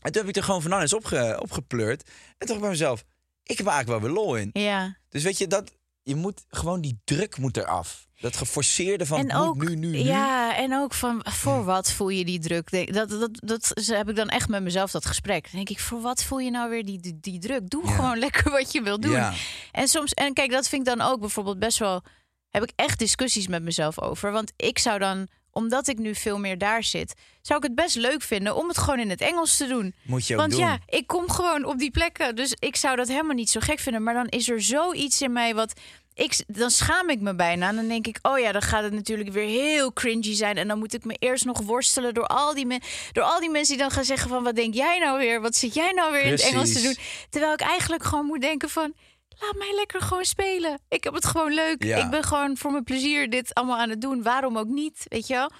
En 0.00 0.12
toen 0.12 0.20
heb 0.20 0.28
ik 0.28 0.36
er 0.36 0.42
gewoon 0.42 0.62
van 0.62 0.72
alles 0.72 0.92
opge, 0.92 1.38
opgepleurd. 1.40 2.02
En 2.02 2.12
toen 2.12 2.38
dacht 2.38 2.52
ik 2.52 2.60
bij 2.60 2.70
mezelf, 2.70 3.04
ik 3.42 3.58
heb 3.58 3.66
eigenlijk 3.66 4.00
wel 4.00 4.10
weer 4.10 4.22
lol 4.22 4.36
in. 4.36 4.50
Ja. 4.52 4.96
Dus 5.08 5.22
weet 5.22 5.38
je, 5.38 5.46
dat, 5.46 5.72
je 6.06 6.14
moet 6.14 6.44
gewoon 6.48 6.80
die 6.80 7.00
druk 7.04 7.38
moet 7.38 7.56
eraf. 7.56 8.04
Dat 8.20 8.36
geforceerde 8.36 9.06
van 9.06 9.18
en 9.18 9.36
ook, 9.36 9.56
nu, 9.56 9.74
nu, 9.76 9.86
nu. 9.86 9.98
Ja, 9.98 10.56
en 10.56 10.74
ook 10.74 10.94
van 10.94 11.20
voor 11.28 11.64
wat 11.64 11.92
voel 11.92 12.08
je 12.08 12.24
die 12.24 12.38
druk? 12.38 12.94
Dat, 12.94 13.08
dat, 13.08 13.20
dat, 13.32 13.70
dat 13.74 13.86
heb 13.86 14.08
ik 14.08 14.16
dan 14.16 14.28
echt 14.28 14.48
met 14.48 14.62
mezelf 14.62 14.90
dat 14.90 15.06
gesprek. 15.06 15.42
Dan 15.42 15.52
denk 15.52 15.68
ik, 15.68 15.80
voor 15.80 16.00
wat 16.00 16.22
voel 16.22 16.38
je 16.38 16.50
nou 16.50 16.70
weer 16.70 16.84
die, 16.84 17.00
die, 17.00 17.18
die 17.20 17.38
druk? 17.38 17.70
Doe 17.70 17.86
Ja. 17.86 17.94
gewoon 17.94 18.18
lekker 18.26 18.50
wat 18.50 18.72
je 18.72 18.82
wil 18.82 19.00
doen. 19.00 19.10
Ja. 19.10 19.32
En 19.72 19.88
soms, 19.88 20.14
en 20.14 20.32
kijk, 20.32 20.50
dat 20.50 20.68
vind 20.68 20.88
ik 20.88 20.96
dan 20.96 21.06
ook 21.08 21.20
bijvoorbeeld 21.20 21.58
best 21.58 21.78
wel. 21.78 22.02
Heb 22.50 22.62
ik 22.62 22.72
echt 22.76 22.98
discussies 22.98 23.46
met 23.48 23.62
mezelf 23.62 24.00
over. 24.00 24.32
Want 24.32 24.52
ik 24.56 24.78
zou 24.78 24.98
dan, 24.98 25.28
omdat 25.56 25.88
ik 25.88 25.98
nu 25.98 26.14
veel 26.14 26.38
meer 26.38 26.58
daar 26.58 26.84
zit, 26.84 27.14
zou 27.42 27.58
ik 27.58 27.64
het 27.64 27.74
best 27.74 27.96
leuk 27.96 28.22
vinden 28.22 28.56
om 28.56 28.68
het 28.68 28.78
gewoon 28.78 28.98
in 28.98 29.10
het 29.10 29.20
Engels 29.20 29.56
te 29.56 29.66
doen. 29.66 29.94
Moet 30.02 30.26
je 30.26 30.34
ook 30.34 30.40
Want 30.40 30.52
doen. 30.52 30.60
ja, 30.60 30.78
ik 30.86 31.06
kom 31.06 31.30
gewoon 31.30 31.64
op 31.64 31.78
die 31.78 31.90
plekken. 31.90 32.36
Dus 32.36 32.56
ik 32.58 32.76
zou 32.76 32.96
dat 32.96 33.08
helemaal 33.08 33.34
niet 33.34 33.50
zo 33.50 33.60
gek 33.60 33.78
vinden. 33.78 34.02
Maar 34.02 34.14
dan 34.14 34.26
is 34.28 34.48
er 34.48 34.62
zoiets 34.62 35.22
in 35.22 35.32
mij 35.32 35.54
wat. 35.54 35.72
Ik, 36.14 36.44
dan 36.46 36.70
schaam 36.70 37.10
ik 37.10 37.20
me 37.20 37.34
bijna. 37.34 37.68
En 37.68 37.76
dan 37.76 37.88
denk 37.88 38.06
ik, 38.06 38.18
oh 38.22 38.38
ja, 38.38 38.52
dan 38.52 38.62
gaat 38.62 38.82
het 38.82 38.92
natuurlijk 38.92 39.30
weer 39.30 39.48
heel 39.48 39.92
cringy 39.92 40.34
zijn. 40.34 40.56
En 40.56 40.68
dan 40.68 40.78
moet 40.78 40.94
ik 40.94 41.04
me 41.04 41.16
eerst 41.18 41.44
nog 41.44 41.60
worstelen 41.60 42.14
door 42.14 42.26
al 42.26 42.54
die, 42.54 42.66
me- 42.66 42.80
door 43.12 43.24
al 43.24 43.40
die 43.40 43.50
mensen 43.50 43.74
die 43.74 43.82
dan 43.82 43.92
gaan 43.92 44.04
zeggen 44.04 44.28
van... 44.28 44.42
wat 44.42 44.56
denk 44.56 44.74
jij 44.74 44.98
nou 44.98 45.18
weer? 45.18 45.40
Wat 45.40 45.56
zit 45.56 45.74
jij 45.74 45.92
nou 45.92 46.12
weer 46.12 46.22
in 46.24 46.30
het 46.32 46.40
Engels 46.42 46.72
te 46.72 46.82
doen? 46.82 46.96
Terwijl 47.30 47.52
ik 47.52 47.60
eigenlijk 47.60 48.04
gewoon 48.04 48.26
moet 48.26 48.40
denken 48.40 48.68
van... 48.70 48.94
laat 49.40 49.54
mij 49.56 49.74
lekker 49.74 50.00
gewoon 50.00 50.24
spelen. 50.24 50.80
Ik 50.88 51.04
heb 51.04 51.14
het 51.14 51.26
gewoon 51.26 51.52
leuk. 51.54 51.84
Ja. 51.84 51.96
Ik 52.04 52.10
ben 52.10 52.22
gewoon 52.22 52.56
voor 52.56 52.70
mijn 52.70 52.84
plezier 52.84 53.30
dit 53.30 53.54
allemaal 53.54 53.78
aan 53.78 53.90
het 53.90 54.00
doen. 54.00 54.22
Waarom 54.22 54.58
ook 54.58 54.66
niet, 54.68 55.02
weet 55.08 55.26
je 55.26 55.34
wel? 55.34 55.50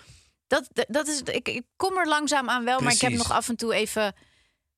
Dat, 0.46 0.68
dat- 0.88 1.06
is, 1.08 1.20
ik, 1.22 1.48
ik 1.48 1.62
kom 1.76 1.96
er 1.98 2.08
langzaam 2.08 2.48
aan 2.48 2.64
wel, 2.64 2.80
maar 2.80 2.92
ik 2.92 3.00
heb 3.00 3.12
nog 3.12 3.30
af 3.32 3.48
en 3.48 3.56
toe 3.56 3.74
even 3.74 4.14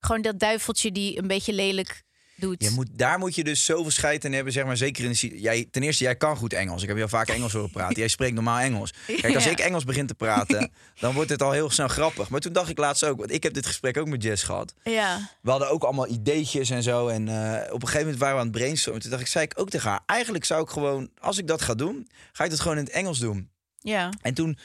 gewoon 0.00 0.22
dat 0.22 0.38
duiveltje 0.38 0.92
die 0.92 1.18
een 1.18 1.26
beetje 1.26 1.52
lelijk 1.52 2.02
doet. 2.40 2.62
Je 2.64 2.70
moet, 2.70 2.86
daar 2.92 3.18
moet 3.18 3.34
je 3.34 3.44
dus 3.44 3.64
zoveel 3.64 3.90
scheid 3.90 4.24
in 4.24 4.32
hebben, 4.32 4.52
zeg 4.52 4.64
maar. 4.64 4.76
Zeker 4.76 5.04
in 5.04 5.10
de... 5.12 5.40
Jij, 5.40 5.68
ten 5.70 5.82
eerste, 5.82 6.04
jij 6.04 6.16
kan 6.16 6.36
goed 6.36 6.52
Engels. 6.52 6.82
Ik 6.82 6.88
heb 6.88 6.96
heel 6.96 7.08
vaak 7.08 7.28
Engels 7.28 7.52
horen 7.52 7.70
praten. 7.70 7.96
Jij 7.98 8.08
spreekt 8.08 8.34
normaal 8.34 8.58
Engels. 8.58 8.92
Kijk, 9.06 9.34
als 9.34 9.44
Ja. 9.44 9.50
ik 9.50 9.58
Engels 9.58 9.84
begin 9.84 10.06
te 10.06 10.14
praten, 10.14 10.70
dan 11.00 11.14
wordt 11.14 11.30
het 11.30 11.42
al 11.42 11.52
heel 11.52 11.70
snel 11.70 11.88
grappig. 11.88 12.28
Maar 12.28 12.40
toen 12.40 12.52
dacht 12.52 12.68
ik 12.70 12.78
laatst 12.78 13.04
ook, 13.04 13.18
want 13.18 13.32
ik 13.32 13.42
heb 13.42 13.54
dit 13.54 13.66
gesprek 13.66 13.96
ook 13.96 14.08
met 14.08 14.22
Jess 14.22 14.42
gehad. 14.42 14.74
Ja. 14.82 15.30
We 15.42 15.50
hadden 15.50 15.70
ook 15.70 15.82
allemaal 15.84 16.08
ideetjes 16.08 16.70
en 16.70 16.82
zo. 16.82 17.08
En 17.08 17.28
eh, 17.28 17.72
op 17.72 17.82
een 17.82 17.88
gegeven 17.88 18.00
moment 18.00 18.18
waren 18.18 18.34
we 18.34 18.40
aan 18.40 18.48
het 18.48 18.56
brainstormen. 18.56 19.02
Toen 19.02 19.10
dacht 19.10 19.22
ik, 19.22 19.28
zei 19.28 19.44
ik 19.44 19.52
ook 19.60 19.70
tegen 19.70 19.90
haar, 19.90 20.00
eigenlijk 20.06 20.44
zou 20.44 20.62
ik 20.62 20.68
gewoon, 20.68 21.10
als 21.18 21.38
ik 21.38 21.46
dat 21.46 21.62
ga 21.62 21.74
doen, 21.74 22.08
ga 22.32 22.44
ik 22.44 22.50
dat 22.50 22.60
gewoon 22.60 22.76
in 22.78 22.84
het 22.84 22.92
Engels 22.92 23.18
doen. 23.18 23.48
Ja. 23.80 24.12
En 24.22 24.34
toen 24.34 24.58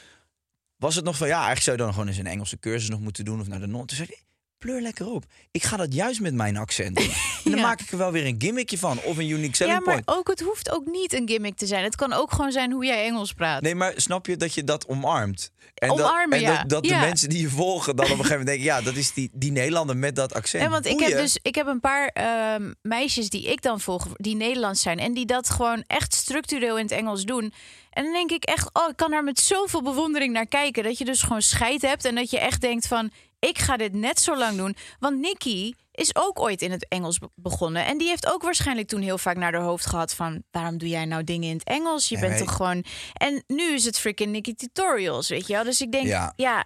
was 0.76 0.94
het 0.94 1.04
nog 1.04 1.16
van, 1.16 1.26
ja, 1.26 1.34
eigenlijk 1.34 1.64
zou 1.64 1.76
je 1.76 1.82
dan 1.82 1.92
gewoon 1.92 2.08
eens 2.08 2.16
een 2.18 2.26
Engelse 2.26 2.58
cursus 2.58 2.88
nog 2.88 3.00
moeten 3.00 3.24
doen 3.24 3.40
of 3.40 3.46
naar 3.48 3.60
de 3.60 3.66
non. 3.66 3.86
Toen 3.86 3.96
zei 3.96 4.08
ik, 4.10 4.22
pleur 4.64 4.80
lekker 4.80 5.06
op. 5.06 5.24
Ik 5.50 5.62
ga 5.62 5.76
dat 5.76 5.94
juist 5.94 6.20
met 6.20 6.34
mijn 6.34 6.56
accent 6.56 6.96
doen. 6.96 7.10
En 7.44 7.50
dan 7.50 7.60
Ja. 7.60 7.66
maak 7.66 7.80
ik 7.80 7.90
er 7.90 7.98
wel 7.98 8.12
weer 8.12 8.26
een 8.26 8.34
gimmickje 8.38 8.78
van 8.78 9.00
of 9.02 9.16
een 9.16 9.28
unique 9.28 9.56
selling 9.56 9.78
ja, 9.78 9.84
maar 9.84 10.02
point. 10.02 10.18
ook 10.18 10.28
het 10.28 10.40
hoeft 10.40 10.70
ook 10.70 10.86
niet 10.86 11.12
een 11.12 11.28
gimmick 11.28 11.56
te 11.56 11.66
zijn. 11.66 11.84
Het 11.84 11.96
kan 11.96 12.12
ook 12.12 12.32
gewoon 12.32 12.52
zijn 12.52 12.72
hoe 12.72 12.84
jij 12.84 13.04
Engels 13.04 13.32
praat. 13.32 13.62
Nee, 13.62 13.74
maar 13.74 13.92
snap 13.96 14.26
je 14.26 14.36
dat 14.36 14.54
je 14.54 14.64
dat 14.64 14.86
omarmt? 14.86 15.50
En 15.74 15.90
Omarmen, 15.90 16.30
dat, 16.30 16.38
en 16.48 16.54
ja. 16.54 16.60
dat, 16.60 16.68
dat 16.68 16.86
Ja. 16.86 17.00
de 17.00 17.06
mensen 17.06 17.28
die 17.28 17.40
je 17.40 17.48
volgen 17.48 17.96
dan 17.96 18.04
op 18.04 18.10
een 18.10 18.16
gegeven 18.16 18.38
moment 18.38 18.56
denken... 18.56 18.76
ja, 18.76 18.82
dat 18.82 18.96
is 18.96 19.12
die, 19.12 19.30
die 19.32 19.52
Nederlander 19.52 19.96
met 19.96 20.16
dat 20.16 20.34
accent. 20.34 20.62
Ja, 20.62 20.68
want 20.70 20.86
ik 20.86 20.98
heb 21.00 21.12
dus 21.12 21.38
ik 21.42 21.54
heb 21.54 21.66
een 21.66 21.80
paar 21.80 22.06
ehm, 22.06 22.72
meisjes 22.82 23.28
die 23.30 23.52
ik 23.52 23.62
dan 23.62 23.80
volg, 23.80 24.06
die 24.16 24.36
Nederlands 24.36 24.82
zijn 24.82 24.98
en 24.98 25.14
die 25.14 25.26
dat 25.26 25.50
gewoon 25.50 25.84
echt 25.86 26.14
structureel 26.14 26.76
in 26.78 26.82
het 26.84 26.92
Engels 26.92 27.24
doen. 27.24 27.52
En 27.90 28.04
dan 28.04 28.12
denk 28.12 28.30
ik 28.30 28.44
echt, 28.44 28.70
oh, 28.72 28.88
ik 28.88 28.96
kan 28.96 29.10
daar 29.10 29.24
met 29.24 29.40
zoveel 29.40 29.82
bewondering 29.82 30.32
naar 30.32 30.46
kijken. 30.46 30.82
Dat 30.84 30.98
je 30.98 31.04
dus 31.04 31.22
gewoon 31.22 31.42
scheid 31.42 31.82
hebt 31.82 32.04
en 32.04 32.14
dat 32.14 32.30
je 32.30 32.38
echt 32.38 32.60
denkt 32.60 32.86
van, 32.86 33.10
ik 33.48 33.58
ga 33.58 33.76
dit 33.76 33.92
net 33.92 34.20
zo 34.20 34.36
lang 34.38 34.56
doen. 34.56 34.76
Want 34.98 35.18
Nikki 35.20 35.74
is 35.92 36.14
ook 36.16 36.40
ooit 36.40 36.62
in 36.62 36.70
het 36.70 36.88
Engels 36.88 37.18
be- 37.18 37.28
begonnen. 37.34 37.86
En 37.86 37.98
die 37.98 38.08
heeft 38.08 38.26
ook 38.32 38.42
waarschijnlijk 38.42 38.88
toen 38.88 39.00
heel 39.00 39.18
vaak 39.18 39.36
naar 39.36 39.52
haar 39.52 39.62
hoofd 39.62 39.86
gehad 39.86 40.14
van... 40.14 40.42
waarom 40.50 40.78
doe 40.78 40.88
jij 40.88 41.04
nou 41.04 41.24
dingen 41.24 41.48
in 41.48 41.54
het 41.56 41.66
Engels? 41.66 42.08
Je 42.08 42.18
bent 42.18 42.38
toch 42.38 42.52
gewoon... 42.56 42.84
En 43.12 43.44
nu 43.46 43.74
is 43.74 43.84
het 43.84 43.98
freaking 43.98 44.30
Nikki 44.32 44.54
Tutorials, 44.54 45.28
weet 45.28 45.46
je 45.46 45.52
wel? 45.52 45.64
Dus 45.64 45.80
ik 45.80 45.92
denk, 45.92 46.06
Ja. 46.06 46.32
ja, 46.36 46.64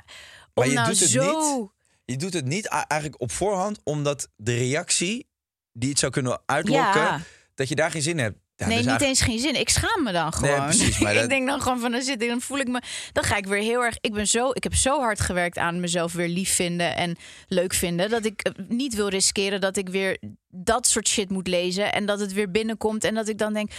Maar 0.55 0.67
je 0.69 0.75
nou 0.75 0.89
doet 0.89 1.01
het 1.01 1.09
zo... 1.11 1.59
niet. 1.61 1.71
Je 2.05 2.17
doet 2.17 2.33
het 2.33 2.45
niet 2.45 2.67
eigenlijk 2.67 3.21
op 3.21 3.31
voorhand, 3.31 3.81
omdat 3.85 4.29
de 4.37 4.55
reactie 4.57 5.29
die 5.73 5.89
het 5.91 5.99
zou 5.99 6.13
kunnen 6.13 6.43
uitlokken, 6.47 7.01
Ja. 7.01 7.21
dat 7.55 7.69
je 7.69 7.75
daar 7.75 7.91
geen 7.91 8.03
zin 8.03 8.19
in 8.19 8.25
hebt. 8.25 8.39
Ja, 8.59 8.67
nee, 8.67 8.77
dus 8.77 8.87
niet 8.87 9.01
eigenlijk- 9.01 9.21
eens 9.21 9.21
geen 9.31 9.53
zin. 9.53 9.61
Ik 9.61 9.69
schaam 9.69 10.03
me 10.03 10.13
dan 10.13 10.23
Nee, 10.41 10.51
gewoon. 10.53 10.65
precies, 10.65 10.99
maar 11.03 11.15
dat- 11.15 11.23
ik 11.23 11.29
denk 11.29 11.47
dan 11.49 11.61
gewoon 11.63 11.81
van 11.81 11.91
dan 11.93 12.03
zit 12.03 12.23
ik, 12.23 12.29
dan 12.29 12.41
voel 12.41 12.59
ik 12.59 12.69
me. 12.69 12.83
Dan 13.13 13.25
ga 13.25 13.37
ik 13.37 13.47
weer 13.47 13.63
heel 13.63 13.81
erg. 13.85 13.97
Ik 14.01 14.13
ben 14.13 14.27
zo. 14.27 14.51
Ik 14.53 14.63
heb 14.63 14.75
zo 14.75 15.01
hard 15.01 15.21
gewerkt 15.21 15.59
aan 15.59 15.81
mezelf 15.81 16.13
weer 16.13 16.29
lief 16.29 16.55
vinden 16.55 16.97
en 16.97 17.17
leuk 17.49 17.75
vinden. 17.75 18.11
Dat 18.11 18.25
ik 18.25 18.41
eh, 18.43 18.53
niet 18.69 18.95
wil 18.95 19.09
riskeren 19.09 19.61
dat 19.61 19.77
ik 19.77 19.89
weer 19.89 20.19
dat 20.51 20.87
soort 20.87 21.09
shit 21.09 21.31
moet 21.31 21.47
lezen. 21.47 21.93
En 21.93 22.07
dat 22.07 22.21
het 22.21 22.33
weer 22.33 22.51
binnenkomt. 22.51 23.05
En 23.05 23.15
dat 23.15 23.29
ik 23.29 23.39
dan 23.39 23.53
denk. 23.53 23.71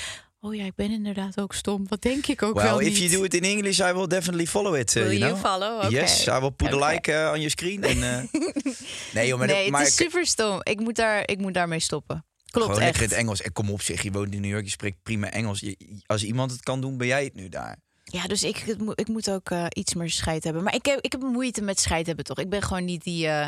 Oh 0.42 0.56
ja, 0.56 0.64
ik 0.66 0.76
ben 0.76 0.92
inderdaad 0.92 1.40
ook 1.42 1.54
stom. 1.54 1.86
Wat 1.88 2.02
denk 2.02 2.28
ik 2.28 2.44
ook 2.44 2.54
Well, 2.56 2.64
wel 2.64 2.80
if 2.80 2.88
niet. 2.88 2.98
you 2.98 3.10
do 3.12 3.24
it 3.24 3.34
in 3.34 3.44
English, 3.44 3.80
I 3.80 3.92
will 3.94 4.08
definitely 4.08 4.48
follow 4.48 4.76
it. 4.76 4.96
uh, 4.96 5.04
Will 5.04 5.18
you 5.18 5.32
know? 5.32 5.46
follow? 5.52 5.76
Okay. 5.78 5.90
Yes, 5.90 6.28
I 6.28 6.32
will 6.40 6.50
put 6.50 6.74
a 6.74 6.76
Okay. 6.76 6.94
like 6.94 7.12
uh, 7.12 7.18
on 7.18 7.36
your 7.36 7.50
screen. 7.50 7.84
En, 7.84 7.98
uh, 7.98 8.42
nee, 9.14 9.28
joh, 9.28 9.38
maar, 9.38 9.48
nee, 9.48 9.72
maar 9.72 9.80
het 9.82 9.90
is 9.90 9.96
super 9.96 10.26
stom. 10.26 10.60
Ik 10.64 10.80
moet, 10.80 10.96
daar, 10.96 11.22
ik 11.26 11.38
moet 11.38 11.54
daarmee 11.54 11.80
stoppen. 11.80 12.26
Klopt 12.52 12.68
gewoon 12.68 12.82
in 12.82 12.88
echt. 12.88 13.00
het 13.00 13.12
Engels. 13.12 13.42
En 13.42 13.52
kom 13.54 13.70
op 13.70 13.82
zich, 13.82 14.02
je 14.02 14.12
woont 14.12 14.34
in 14.34 14.42
New 14.42 14.52
York, 14.52 14.64
je 14.64 14.70
spreekt 14.70 14.98
prima 15.04 15.30
Engels. 15.32 15.60
Je- 15.60 16.02
als 16.06 16.24
iemand 16.24 16.52
het 16.52 16.62
kan 16.62 16.82
doen, 16.82 16.98
ben 16.98 17.08
jij 17.08 17.24
het 17.24 17.34
nu 17.36 17.50
daar. 17.50 17.78
Ja, 18.04 18.28
dus 18.28 18.44
ik, 18.44 18.58
ik 18.96 19.08
moet 19.08 19.30
ook 19.32 19.50
eh, 19.50 19.66
iets 19.70 19.94
meer 19.94 20.10
scheid 20.10 20.44
hebben. 20.44 20.64
Maar 20.64 20.76
ik 20.76 20.86
heb, 20.86 21.00
ik 21.02 21.12
heb 21.12 21.22
moeite 21.22 21.62
met 21.62 21.80
scheid 21.80 22.06
hebben, 22.08 22.26
toch? 22.26 22.38
Ik 22.40 22.50
ben 22.50 22.62
gewoon 22.62 22.86
niet 22.86 23.04
die 23.04 23.28
eh 23.28 23.48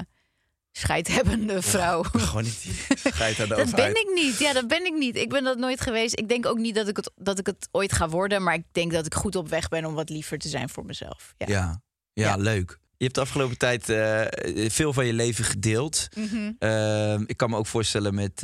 scheidhebbende 0.71 1.61
vrouw. 1.61 2.01
Gewoon 2.03 2.43
niet 2.43 2.61
die 2.61 2.73
aan 3.23 3.33
de 3.35 3.55
Dat 3.55 3.75
ben 3.75 3.89
ik 3.89 4.11
niet. 4.13 4.39
Ja, 4.39 4.53
dat 4.53 4.67
ben 4.67 4.85
ik 4.85 4.93
niet. 4.97 5.15
Ik 5.15 5.29
ben 5.29 5.43
dat 5.43 5.57
nooit 5.57 5.81
geweest. 5.81 6.19
Ik 6.19 6.29
denk 6.29 6.45
ook 6.45 6.57
niet 6.57 6.75
dat 6.75 6.87
ik 6.87 6.95
het, 6.97 7.11
dat 7.15 7.39
ik 7.39 7.45
het 7.45 7.67
ooit 7.71 7.93
ga 7.93 8.09
worden. 8.09 8.43
Maar 8.43 8.53
ik 8.53 8.63
denk 8.71 8.91
dat 8.91 9.05
ik 9.05 9.13
goed 9.13 9.35
op 9.35 9.49
weg 9.49 9.67
ben 9.69 9.85
om 9.85 9.93
wat 9.93 10.09
liever 10.09 10.37
te 10.37 10.49
zijn 10.49 10.69
voor 10.69 10.85
mezelf. 10.85 11.33
Ja. 11.37 11.47
Ja. 11.47 11.81
Ja, 12.13 12.27
Ja. 12.27 12.35
leuk. 12.35 12.79
Je 12.97 13.03
hebt 13.07 13.15
de 13.15 13.21
afgelopen 13.21 13.57
tijd 13.57 13.89
eh, 13.89 14.25
veel 14.69 14.93
van 14.93 15.05
je 15.05 15.13
leven 15.13 15.43
gedeeld. 15.45 16.07
Mhm. 16.15 16.51
Ehm, 16.59 17.23
ik 17.25 17.37
kan 17.37 17.49
me 17.49 17.57
ook 17.57 17.67
voorstellen 17.67 18.15
met, 18.15 18.43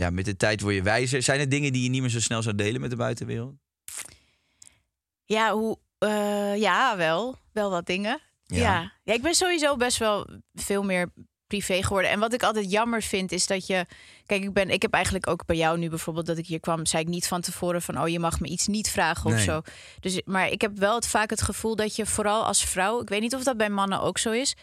ja, 0.00 0.10
met 0.10 0.24
de 0.24 0.36
tijd 0.36 0.60
word 0.60 0.74
je 0.74 0.82
wijzer. 0.82 1.22
Zijn 1.22 1.40
er 1.40 1.48
dingen 1.48 1.72
die 1.72 1.82
je 1.82 1.88
niet 1.88 2.00
meer 2.00 2.10
zo 2.10 2.20
snel 2.20 2.42
zou 2.42 2.54
delen 2.54 2.80
met 2.80 2.90
de 2.90 2.96
buitenwereld? 2.96 3.54
Ja, 5.24 5.52
hoe, 5.52 5.78
eh, 5.98 6.56
ja, 6.56 6.96
wel. 6.96 7.36
Wel 7.52 7.70
wat 7.70 7.86
dingen. 7.86 8.20
Ja. 8.44 8.90
ja. 9.04 9.12
ik 9.12 9.22
ben 9.22 9.34
sowieso 9.34 9.76
best 9.76 9.98
wel 9.98 10.28
veel 10.54 10.82
meer 10.82 11.12
privé 11.46 11.82
geworden. 11.82 12.10
En 12.10 12.18
wat 12.18 12.32
ik 12.32 12.42
altijd 12.42 12.70
jammer 12.70 13.02
vind, 13.02 13.32
is 13.32 13.46
dat 13.46 13.66
je... 13.66 13.86
Kijk, 14.26 14.42
ik, 14.42 14.52
ben, 14.52 14.70
ik 14.70 14.82
heb 14.82 14.92
eigenlijk 14.92 15.26
ook 15.26 15.46
bij 15.46 15.56
jou 15.56 15.78
nu 15.78 15.88
bijvoorbeeld... 15.88 16.26
dat 16.26 16.38
ik 16.38 16.46
hier 16.46 16.60
kwam, 16.60 16.86
zei 16.86 17.02
ik 17.02 17.08
niet 17.08 17.26
van 17.26 17.40
tevoren 17.40 17.82
van... 17.82 18.00
oh, 18.00 18.08
je 18.08 18.18
mag 18.18 18.40
me 18.40 18.46
iets 18.46 18.66
niet 18.66 18.90
vragen 18.90 19.32
of 19.32 19.40
zo. 19.40 19.60
Dus, 20.00 20.20
maar 20.24 20.48
ik 20.48 20.60
heb 20.60 20.78
wel 20.78 20.94
het, 20.94 21.06
vaak 21.06 21.30
het 21.30 21.42
gevoel 21.42 21.76
dat 21.76 21.96
je 21.96 22.06
vooral 22.06 22.44
als 22.44 22.64
vrouw... 22.64 23.00
ik 23.00 23.08
weet 23.08 23.20
niet 23.20 23.34
of 23.34 23.44
dat 23.44 23.56
bij 23.56 23.70
mannen 23.70 24.00
ook 24.00 24.18
zo 24.18 24.30
is... 24.30 24.54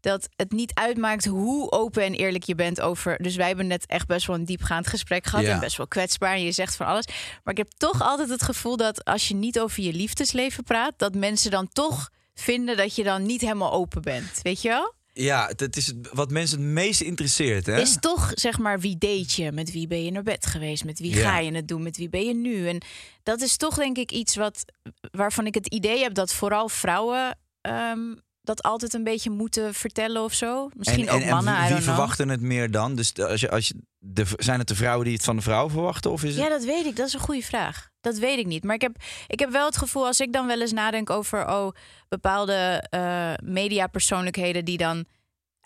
dat 0.00 0.28
het 0.36 0.52
niet 0.52 0.74
uitmaakt 0.74 1.24
hoe 1.24 1.70
open 1.70 2.02
en 2.02 2.14
eerlijk 2.14 2.44
je 2.44 2.54
bent 2.54 2.80
over... 2.80 3.16
Dus 3.16 3.36
wij 3.36 3.46
hebben 3.46 3.66
net 3.66 3.86
echt 3.86 4.06
best 4.06 4.26
wel 4.26 4.36
een 4.36 4.44
diepgaand 4.44 4.86
gesprek 4.86 5.26
gehad... 5.26 5.44
Ja. 5.44 5.52
en 5.52 5.60
best 5.60 5.76
wel 5.76 5.88
kwetsbaar 5.88 6.34
en 6.34 6.44
je 6.44 6.52
zegt 6.52 6.76
van 6.76 6.86
alles. 6.86 7.06
Maar 7.44 7.52
ik 7.52 7.56
heb 7.56 7.70
toch 7.76 8.02
altijd 8.02 8.28
het 8.28 8.42
gevoel 8.42 8.76
dat 8.76 9.04
als 9.04 9.28
je 9.28 9.34
niet 9.34 9.60
over 9.60 9.82
je 9.82 9.92
liefdesleven 9.92 10.64
praat... 10.64 10.92
dat 10.96 11.14
mensen 11.14 11.50
dan 11.50 11.68
toch 11.68 12.10
vinden 12.34 12.76
dat 12.76 12.94
je 12.94 13.02
dan 13.02 13.22
niet 13.26 13.40
helemaal 13.40 13.72
open 13.72 14.02
bent. 14.02 14.40
Weet 14.42 14.62
je 14.62 14.68
wel? 14.68 14.94
Ja, 15.12 15.52
dat 15.56 15.76
is 15.76 15.92
wat 16.12 16.30
mensen 16.30 16.58
het 16.58 16.68
meest 16.68 17.00
interesseert. 17.00 17.66
Hè? 17.66 17.80
Is 17.80 17.96
toch 18.00 18.30
zeg 18.34 18.58
maar 18.58 18.80
wie 18.80 18.98
date 18.98 19.42
je? 19.42 19.52
Met 19.52 19.72
wie 19.72 19.86
ben 19.86 20.04
je 20.04 20.10
naar 20.10 20.22
bed 20.22 20.46
geweest? 20.46 20.84
Met 20.84 20.98
wie 20.98 21.14
ga 21.14 21.38
je 21.38 21.52
het 21.52 21.68
doen? 21.68 21.82
Met 21.82 21.96
wie 21.96 22.08
ben 22.08 22.24
je 22.24 22.34
nu? 22.34 22.68
En 22.68 22.82
dat 23.22 23.40
is 23.40 23.56
toch 23.56 23.74
denk 23.74 23.96
ik 23.96 24.12
iets 24.12 24.36
wat 24.36 24.64
waarvan 25.10 25.46
ik 25.46 25.54
het 25.54 25.66
idee 25.66 26.02
heb 26.02 26.14
dat 26.14 26.32
vooral 26.32 26.68
vrouwen 26.68 27.38
ehm, 27.60 28.14
dat 28.50 28.62
altijd 28.62 28.94
een 28.94 29.04
beetje 29.04 29.30
moeten 29.30 29.74
vertellen 29.74 30.22
of 30.22 30.32
zo. 30.32 30.68
Misschien 30.74 31.08
en, 31.08 31.14
ook 31.14 31.20
en, 31.20 31.26
en 31.26 31.34
mannen. 31.34 31.64
I 31.64 31.74
wie 31.74 31.82
verwachten 31.82 32.28
het 32.28 32.40
meer 32.40 32.70
dan? 32.70 32.94
Dus 32.94 33.18
als 33.18 33.40
je, 33.40 33.50
als 33.50 33.68
je, 33.68 33.74
de, 33.98 34.24
zijn 34.36 34.58
het 34.58 34.68
de 34.68 34.74
vrouwen 34.74 35.04
die 35.04 35.14
het 35.14 35.24
van 35.24 35.36
de 35.36 35.42
vrouw 35.42 35.70
verwachten? 35.70 36.10
Of 36.10 36.24
is 36.24 36.34
het... 36.34 36.44
Ja, 36.44 36.48
dat 36.48 36.64
weet 36.64 36.86
ik. 36.86 36.96
Dat 36.96 37.06
is 37.06 37.12
een 37.12 37.20
goede 37.20 37.42
vraag. 37.42 37.88
Dat 38.00 38.18
weet 38.18 38.38
ik 38.38 38.46
niet. 38.46 38.64
Maar 38.64 38.74
ik 38.74 38.80
heb, 38.80 38.96
ik 39.26 39.38
heb 39.38 39.50
wel 39.50 39.66
het 39.66 39.76
gevoel, 39.76 40.06
als 40.06 40.20
ik 40.20 40.32
dan 40.32 40.46
wel 40.46 40.60
eens 40.60 40.72
nadenk 40.72 41.10
over 41.10 41.48
oh, 41.48 41.72
bepaalde 42.08 42.84
eh 42.90 43.32
mediapersoonlijkheden 43.42 44.64
die 44.64 44.76
dan 44.76 45.04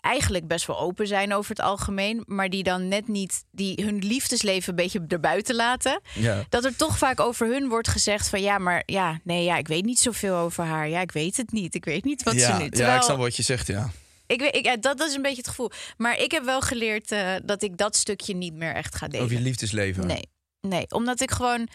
eigenlijk 0.05 0.47
best 0.47 0.67
wel 0.67 0.79
open 0.79 1.07
zijn 1.07 1.33
over 1.33 1.49
het 1.49 1.59
algemeen, 1.59 2.23
maar 2.25 2.49
die 2.49 2.63
dan 2.63 2.87
net 2.87 3.07
niet 3.07 3.43
die 3.51 3.83
hun 3.83 3.97
liefdesleven 3.97 4.69
een 4.69 4.75
beetje 4.75 5.05
erbuiten 5.07 5.55
laten. 5.55 6.01
Ja. 6.13 6.45
Dat 6.49 6.65
er 6.65 6.75
toch 6.75 6.97
vaak 6.97 7.19
over 7.19 7.47
hun 7.47 7.67
wordt 7.67 7.87
gezegd 7.87 8.29
van 8.29 8.41
ja, 8.41 8.57
maar 8.57 8.83
ja, 8.85 9.19
nee, 9.23 9.43
ja, 9.43 9.57
ik 9.57 9.67
weet 9.67 9.85
niet 9.85 9.99
zoveel 9.99 10.35
over 10.35 10.63
haar. 10.63 10.89
Ja, 10.89 11.01
ik 11.01 11.11
weet 11.11 11.37
het 11.37 11.51
niet. 11.51 11.75
Ik 11.75 11.85
weet 11.85 12.03
niet 12.03 12.23
wat 12.23 12.33
ja, 12.33 12.39
ze 12.39 12.57
nu. 12.57 12.63
ja, 12.63 12.69
Terwijl, 12.69 12.95
ik 12.95 13.03
snap 13.03 13.17
wat 13.17 13.35
je 13.35 13.43
zegt, 13.43 13.67
ja. 13.67 13.91
ik 14.27 14.39
weet, 14.39 14.55
ik, 14.55 14.65
ja, 14.65 14.77
dat, 14.77 14.97
dat 14.97 15.07
is 15.07 15.15
een 15.15 15.21
beetje 15.21 15.37
het 15.37 15.47
gevoel. 15.47 15.71
Maar 15.97 16.19
ik 16.19 16.31
heb 16.31 16.43
wel 16.43 16.61
geleerd 16.61 17.11
eh, 17.11 17.33
dat 17.43 17.63
ik 17.63 17.77
dat 17.77 17.95
stukje 17.95 18.35
niet 18.35 18.53
meer 18.53 18.73
echt 18.73 18.95
ga 18.95 19.07
delen. 19.07 19.25
Over 19.25 19.37
je 19.37 19.43
liefdesleven. 19.43 20.07
Nee, 20.07 20.29
nee, 20.61 20.85
omdat 20.89 21.21
ik 21.21 21.31
gewoon 21.31 21.67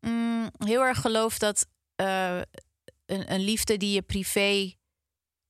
mm, 0.00 0.50
heel 0.58 0.82
erg 0.82 1.00
geloof 1.00 1.38
dat 1.38 1.66
eh, 1.96 2.38
een, 3.06 3.32
een 3.32 3.40
liefde 3.40 3.76
die 3.76 3.92
je 3.92 4.02
privé, 4.02 4.72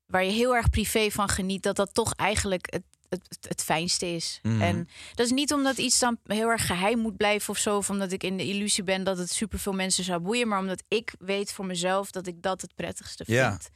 waar 0.06 0.24
je 0.24 0.30
heel 0.30 0.54
erg 0.56 0.70
privé 0.70 1.10
van 1.10 1.28
geniet, 1.28 1.62
dat 1.62 1.76
dat 1.76 1.94
toch 1.94 2.14
eigenlijk 2.14 2.66
het, 2.70 2.82
het, 3.08 3.46
het, 3.48 3.62
fijnste 3.62 4.06
is. 4.06 4.38
Mhm. 4.42 4.62
En 4.62 4.88
dat 5.14 5.26
is 5.26 5.32
niet 5.32 5.52
omdat 5.52 5.78
iets 5.78 5.98
dan 5.98 6.18
heel 6.24 6.48
erg 6.48 6.66
geheim 6.66 6.98
moet 6.98 7.16
blijven 7.16 7.50
of 7.50 7.58
zo, 7.58 7.76
of 7.76 7.90
omdat 7.90 8.12
ik 8.12 8.22
in 8.22 8.36
de 8.36 8.46
illusie 8.46 8.84
ben 8.84 9.04
dat 9.04 9.18
het 9.18 9.30
superveel 9.30 9.72
mensen 9.72 10.04
zou 10.04 10.20
boeien, 10.20 10.48
maar 10.48 10.58
omdat 10.58 10.82
ik 10.88 11.14
weet 11.18 11.52
voor 11.52 11.66
mezelf 11.66 12.10
dat 12.10 12.26
ik 12.26 12.42
dat 12.42 12.60
het 12.60 12.74
prettigste 12.74 13.24
Ja. 13.26 13.50
vind. 13.50 13.68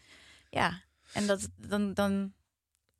Ja, 0.50 0.82
en 1.12 1.26
dat 1.26 1.48
dan, 1.56 1.94
dan 1.94 2.32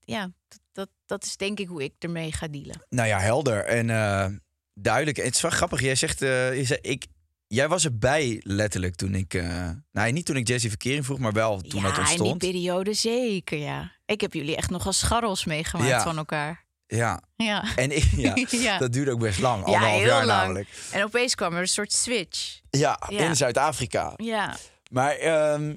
ja, 0.01 0.31
dat, 0.73 0.89
dat, 1.07 1.25
is 1.25 1.37
denk 1.37 1.59
ik 1.59 1.69
hoe 1.69 1.83
ik 1.83 1.93
ermee 1.99 2.33
ga 2.33 2.49
dealen. 2.49 2.87
Nou 2.89 3.09
ja, 3.09 3.19
helder 3.19 3.65
en 3.65 3.91
eh, 3.91 4.27
duidelijk. 4.75 5.17
Het 5.17 5.35
is 5.35 5.41
wel 5.41 5.51
grappig. 5.51 5.81
Jij 5.81 5.95
zegt, 5.95 6.23
eh, 6.23 6.57
je 6.57 6.65
zei, 6.65 6.79
ik, 6.83 7.07
jij 7.55 7.69
was 7.69 7.85
erbij 7.85 8.41
letterlijk 8.45 8.95
toen 8.95 9.15
ik, 9.15 9.35
eh 9.35 9.71
nou 9.93 10.13
niet 10.13 10.27
toen 10.27 10.37
ik 10.37 10.49
Jessie 10.49 10.69
verkering 10.71 11.05
vroeg, 11.05 11.19
maar 11.19 11.33
wel 11.33 11.61
toen 11.61 11.81
ja, 11.81 11.87
dat 11.89 11.97
in 11.99 12.05
die 12.05 12.13
ontstond. 12.13 12.39
periode 12.39 12.93
zeker, 12.95 13.59
ja. 13.59 13.93
Ik 14.07 14.21
heb 14.21 14.33
jullie 14.33 14.57
echt 14.57 14.71
nog 14.71 14.87
als 14.87 14.99
scharrels 14.99 15.45
meegemaakt 15.45 15.89
Ja. 15.91 16.03
van 16.03 16.17
elkaar. 16.17 16.65
Ja, 16.87 17.23
Ja. 17.37 17.77
en 17.77 17.97
ik, 17.97 18.05
ja, 18.17 18.35
Ja. 18.51 18.79
dat 18.79 18.93
duurde 18.93 19.11
ook 19.11 19.21
best 19.21 19.39
lang, 19.39 19.59
Ja, 19.61 19.65
anderhalf 19.67 19.97
heel 19.99 20.07
jaar 20.07 20.27
lang. 20.27 20.41
namelijk. 20.41 20.69
En 20.93 21.05
opeens 21.05 21.35
kwam 21.35 21.55
er 21.55 21.61
een 21.61 21.69
soort 21.69 21.93
switch. 21.93 22.61
Ja, 22.71 23.01
Ja. 23.09 23.19
in 23.19 23.37
Zuid-Afrika. 23.37 24.13
Ja. 24.17 24.57
Maar 24.91 25.13
ehm, 25.17 25.77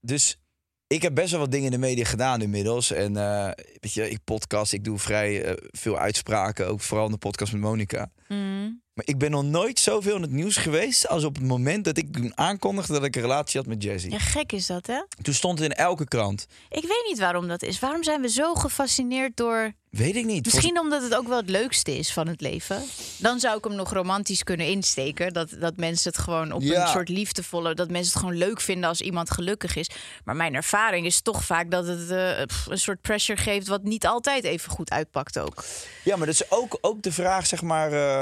dus 0.00 0.40
ik 0.86 1.02
heb 1.02 1.14
best 1.14 1.30
wel 1.30 1.40
wat 1.40 1.50
dingen 1.50 1.66
in 1.66 1.70
de 1.80 1.86
media 1.86 2.04
gedaan 2.04 2.42
inmiddels. 2.42 2.90
En 2.92 3.16
eh, 3.16 3.50
weet 3.80 3.92
je, 3.92 4.10
ik 4.10 4.18
podcast, 4.24 4.72
ik 4.72 4.84
doe 4.84 4.98
vrij 4.98 5.44
eh, 5.44 5.52
veel 5.70 5.98
uitspraken, 5.98 6.68
ook 6.68 6.80
vooral 6.80 7.06
in 7.06 7.12
de 7.12 7.18
podcast 7.18 7.52
met 7.52 7.60
Monica. 7.60 8.10
Mm. 8.34 8.82
Maar 8.94 9.04
ik 9.08 9.18
ben 9.18 9.30
nog 9.30 9.44
nooit 9.44 9.78
zoveel 9.78 10.16
in 10.16 10.22
het 10.22 10.30
nieuws 10.30 10.56
geweest 10.56 11.08
als 11.08 11.24
op 11.24 11.34
het 11.34 11.44
moment 11.44 11.84
dat 11.84 11.96
ik 11.96 12.12
toen 12.12 12.32
aankondigde 12.34 12.92
dat 12.92 13.04
ik 13.04 13.16
een 13.16 13.22
relatie 13.22 13.60
had 13.60 13.68
met 13.68 13.82
Jessie. 13.82 14.10
Ja, 14.10 14.18
gek 14.18 14.52
is 14.52 14.66
dat, 14.66 14.86
hè? 14.86 15.00
Toen 15.22 15.34
stond 15.34 15.58
het 15.58 15.70
in 15.70 15.76
elke 15.76 16.04
krant. 16.08 16.46
Ik 16.68 16.82
weet 16.82 17.04
niet 17.08 17.18
waarom 17.18 17.48
dat 17.48 17.62
is. 17.62 17.78
Waarom 17.78 18.02
zijn 18.02 18.20
we 18.20 18.28
zo 18.28 18.54
gefascineerd 18.54 19.36
door... 19.36 19.72
Weet 19.90 20.16
ik 20.16 20.24
niet. 20.24 20.44
Misschien 20.44 20.78
omdat 20.80 21.02
het 21.02 21.14
ook 21.14 21.28
wel 21.28 21.36
het 21.36 21.50
leukste 21.50 21.96
is 21.98 22.12
van 22.12 22.26
het 22.28 22.40
leven. 22.40 22.82
Dan 23.18 23.40
zou 23.40 23.58
ik 23.58 23.64
hem 23.64 23.74
nog 23.74 23.92
romantisch 23.92 24.42
kunnen 24.42 24.66
insteken. 24.66 25.32
Dat, 25.32 25.50
dat 25.60 25.76
mensen 25.76 26.10
het 26.12 26.20
gewoon 26.20 26.52
op 26.52 26.62
Ja. 26.62 26.82
een 26.82 26.88
soort 26.88 27.08
liefdevolle... 27.08 27.74
dat 27.74 27.90
mensen 27.90 28.12
het 28.12 28.22
gewoon 28.22 28.38
leuk 28.38 28.60
vinden 28.60 28.88
als 28.88 29.00
iemand 29.00 29.30
gelukkig 29.30 29.76
is. 29.76 29.90
Maar 30.24 30.36
mijn 30.36 30.54
ervaring 30.54 31.06
is 31.06 31.20
toch 31.20 31.44
vaak 31.44 31.70
dat 31.70 31.86
het 31.86 32.10
eh, 32.10 32.42
pff, 32.46 32.66
een 32.66 32.78
soort 32.78 33.00
pressure 33.00 33.40
geeft... 33.40 33.66
wat 33.68 33.82
niet 33.82 34.06
altijd 34.06 34.44
even 34.44 34.70
goed 34.70 34.90
uitpakt 34.90 35.38
ook. 35.38 35.64
Ja, 36.04 36.16
maar 36.16 36.26
dat 36.26 36.34
is 36.34 36.50
ook, 36.50 36.78
ook 36.80 37.02
de 37.02 37.12
vraag, 37.12 37.46
zeg 37.46 37.62
maar. 37.62 37.92
eh, 37.92 38.19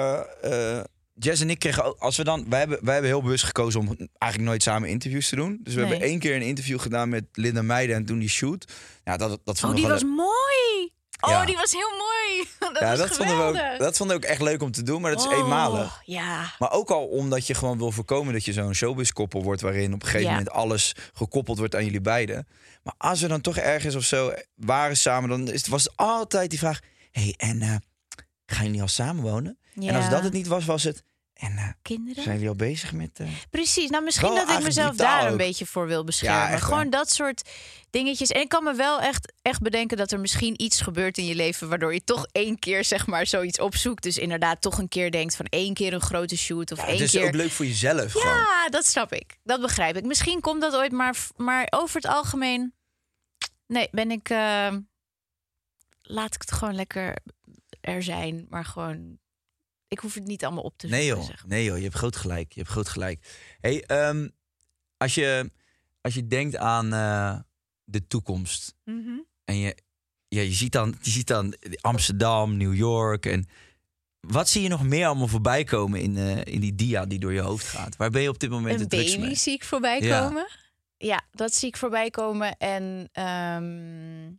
Jess 1.21 1.41
en 1.41 1.51
ik 1.51 1.59
kregen 1.59 1.85
ook, 1.85 1.99
als 1.99 2.17
we 2.17 2.25
dan, 2.25 2.47
wij 2.49 2.59
hebben, 2.59 2.79
wij 2.85 2.93
hebben 2.93 3.11
heel 3.11 3.23
bewust 3.23 3.45
gekozen 3.45 3.81
om 3.81 3.87
eigenlijk 4.19 4.51
nooit 4.51 4.63
samen 4.63 4.89
interviews 4.89 5.29
te 5.29 5.37
doen. 5.37 5.59
Dus 5.63 5.75
we 5.75 5.81
Nee. 5.81 5.89
hebben 5.91 6.09
één 6.09 6.19
keer 6.19 6.35
een 6.35 6.43
interview 6.43 6.81
gedaan 6.81 7.09
met 7.09 7.25
Linda 7.33 7.63
Meijden 7.63 7.97
en 7.97 8.05
toen 8.05 8.19
die 8.19 8.29
shoot. 8.29 8.73
Ja, 9.05 9.17
dat, 9.17 9.41
dat 9.45 9.55
Oh, 9.57 9.61
vonden 9.61 9.79
die 9.81 9.89
was 9.89 10.03
mooi! 10.05 10.93
Oh, 11.21 11.31
Ja. 11.31 11.45
die 11.45 11.57
was 11.57 11.73
heel 11.73 11.91
mooi! 11.91 12.49
Dat 12.73 12.79
ja, 12.83 12.89
was 12.89 12.99
dat 12.99 13.17
vonden, 13.17 13.37
we 13.37 13.43
ook, 13.43 13.79
dat 13.79 13.97
vonden 13.97 14.21
we 14.21 14.25
ook 14.25 14.31
echt 14.31 14.41
leuk 14.41 14.63
om 14.63 14.71
te 14.71 14.83
doen, 14.83 15.01
maar 15.01 15.11
dat 15.11 15.21
is 15.21 15.27
Oh, 15.27 15.33
eenmalig. 15.39 16.03
Ja. 16.05 16.55
Maar 16.59 16.73
ook 16.73 16.91
al 16.91 17.07
omdat 17.07 17.47
je 17.47 17.55
gewoon 17.55 17.79
wil 17.79 17.93
voorkomen 17.93 18.33
dat 18.33 18.45
je 18.45 18.53
zo'n 18.53 18.75
showbiz-koppel 18.75 19.43
wordt... 19.43 19.61
waarin 19.61 19.93
op 19.95 20.01
een 20.03 20.07
gegeven 20.09 20.27
Ja. 20.27 20.37
moment 20.37 20.51
alles 20.51 20.95
gekoppeld 21.13 21.59
wordt 21.59 21.75
aan 21.75 21.85
jullie 21.85 22.01
beiden. 22.01 22.49
Maar 22.83 22.95
als 22.99 23.21
we 23.21 23.29
dan 23.29 23.41
toch 23.41 23.57
ergens 23.57 23.95
of 23.95 24.05
zo 24.05 24.33
waren 24.55 24.97
samen... 24.97 25.29
dan 25.29 25.49
is, 25.51 25.67
was 25.67 25.83
het 25.83 25.93
altijd 25.97 26.51
die 26.51 26.59
vraag... 26.59 26.81
hey, 27.11 27.35
en 27.37 27.63
eh, 27.63 27.75
gaan 28.47 28.65
jullie 28.67 28.83
al 28.83 28.89
En 29.87 29.95
als 29.95 30.11
dat 30.11 30.23
het 30.23 30.33
niet 30.33 30.47
was, 30.47 30.65
was 30.65 30.83
het... 30.83 31.03
En 31.33 31.57
eh, 31.57 31.69
Kinderen? 31.83 32.23
zijn 32.23 32.35
jullie 32.35 32.49
al 32.49 32.55
bezig 32.57 32.93
met... 32.93 33.19
eh, 33.21 33.29
Precies. 33.51 33.91
Nou, 33.91 34.05
misschien 34.05 34.35
dat 34.35 34.51
ik 34.51 34.63
mezelf 34.63 34.97
daar 34.97 35.27
een 35.27 35.37
beetje 35.37 35.67
voor 35.67 35.87
wil 35.87 36.05
beschermen. 36.05 36.51
Ja, 36.51 36.59
Gewoon 36.59 36.91
dat 36.91 37.11
soort 37.11 37.49
dingetjes. 37.91 38.31
En 38.31 38.41
ik 38.41 38.49
kan 38.49 38.65
me 38.65 38.75
wel 38.75 39.01
echt, 39.01 39.33
echt 39.43 39.61
bedenken 39.63 39.97
dat 39.97 40.13
er 40.13 40.21
misschien 40.21 40.63
iets 40.63 40.81
gebeurt 40.81 41.19
in 41.19 41.25
je 41.27 41.35
leven... 41.35 41.69
waardoor 41.69 41.95
je 41.95 42.05
toch 42.05 42.27
één 42.33 42.59
keer 42.59 42.85
zeg 42.85 43.07
maar 43.07 43.27
zoiets 43.27 43.61
opzoekt. 43.61 44.03
Dus 44.03 44.19
inderdaad 44.19 44.61
toch 44.61 44.79
een 44.79 44.89
keer 44.89 45.11
denkt 45.11 45.37
van 45.37 45.47
één 45.47 45.75
keer 45.75 45.93
een 45.93 46.01
grote 46.01 46.37
shoot... 46.37 46.73
of 46.73 46.79
ja, 46.79 46.85
één 46.85 46.93
het 46.93 47.03
is 47.05 47.11
keer... 47.11 47.27
ook 47.27 47.35
leuk 47.35 47.51
voor 47.51 47.67
jezelf 47.67 48.13
gewoon. 48.13 48.27
Ja, 48.27 48.69
dat 48.69 48.87
snap 48.87 49.13
ik. 49.13 49.39
Dat 49.43 49.61
begrijp 49.61 49.97
ik. 49.97 50.05
Misschien 50.05 50.41
komt 50.41 50.61
dat 50.61 50.75
ooit, 50.75 50.93
maar, 50.93 51.17
maar 51.37 51.67
over 51.71 51.97
het 51.97 52.07
algemeen... 52.11 52.75
Nee, 53.67 53.89
ben 53.91 54.11
ik... 54.11 54.29
eh, 54.31 54.75
laat 56.03 56.35
ik 56.35 56.41
het 56.41 56.53
gewoon 56.53 56.75
lekker 56.75 57.17
er 57.81 58.03
zijn. 58.03 58.47
Maar 58.49 58.65
gewoon... 58.65 59.19
Ik 59.89 59.99
hoef 59.99 60.15
het 60.15 60.25
niet 60.27 60.45
allemaal 60.45 60.63
op 60.63 60.79
te 60.79 60.87
Nee 60.87 61.03
zoeken, 61.07 61.19
joh, 61.19 61.31
zeg 61.31 61.41
maar. 61.41 61.49
nee 61.49 61.65
joh, 61.65 61.77
je 61.77 61.83
hebt 61.83 61.95
groot 61.97 62.17
gelijk. 62.17 62.53
Je 62.53 62.61
hebt 62.61 62.73
groot 62.73 62.89
gelijk. 62.89 63.27
Hey, 63.61 63.85
ehm, 63.85 64.29
als, 64.97 65.15
je, 65.15 65.51
als 66.01 66.15
je 66.15 66.27
denkt 66.27 66.57
aan 66.57 66.93
eh, 66.93 67.39
de 67.85 68.07
toekomst... 68.07 68.75
Mhm. 68.85 69.19
En 69.45 69.57
je, 69.59 69.77
ja, 70.29 70.41
je, 70.41 70.53
ziet 70.53 70.73
dan, 70.73 70.95
je 71.01 71.11
ziet 71.11 71.27
dan 71.27 71.55
Amsterdam, 71.81 72.57
New 72.57 72.75
York. 72.75 73.27
En 73.27 73.47
wat 74.21 74.49
zie 74.49 74.63
je 74.63 74.69
nog 74.69 74.83
meer 74.85 75.07
allemaal 75.07 75.29
voorbij 75.29 75.65
komen 75.65 76.01
in, 76.01 76.17
eh, 76.17 76.55
in 76.55 76.61
die 76.61 76.75
dia 76.75 77.07
die 77.07 77.19
door 77.19 77.33
je 77.33 77.41
hoofd 77.41 77.67
gaat? 77.67 77.97
Waar 77.97 78.11
ben 78.11 78.23
je 78.23 78.29
op 78.29 78.39
dit 78.39 78.51
moment 78.51 78.81
Een 78.81 78.89
baby 78.89 79.19
mee? 79.19 79.35
zie 79.35 79.53
ik 79.53 79.65
voorbij 79.65 80.01
Ja. 80.03 80.21
komen. 80.27 80.49
Ja, 80.97 81.23
dat 81.31 81.55
zie 81.55 81.69
ik 81.69 81.77
voorbij 81.77 82.11
komen. 82.11 82.57
En 82.57 83.09
ehm, 83.13 84.33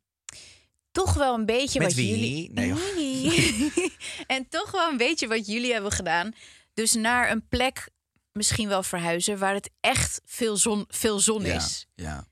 toch 1.06 1.14
wel 1.14 1.34
een 1.34 1.46
beetje 1.46 1.80
Met 1.80 1.88
wat 1.88 1.98
wie? 1.98 2.10
jullie... 2.10 2.52
Nee, 2.54 2.68
joh. 2.68 3.88
En 4.36 4.48
toch 4.50 4.72
wel 4.72 4.90
een 4.92 4.98
beetje 4.98 5.28
wat 5.28 5.48
jullie 5.48 5.74
hebben 5.74 5.92
gedaan. 5.92 6.32
Dus 6.74 6.94
naar 6.94 7.32
een 7.32 7.48
plek 7.48 7.90
misschien 8.32 8.68
wel 8.68 8.84
verhuizen... 8.84 9.38
waar 9.38 9.54
het 9.54 9.70
echt 9.80 10.22
veel 10.26 10.58
zon, 10.58 10.86
veel 10.88 11.20
zon 11.20 11.42
Ja, 11.44 11.56
is. 11.56 11.86
ja. 11.96 12.28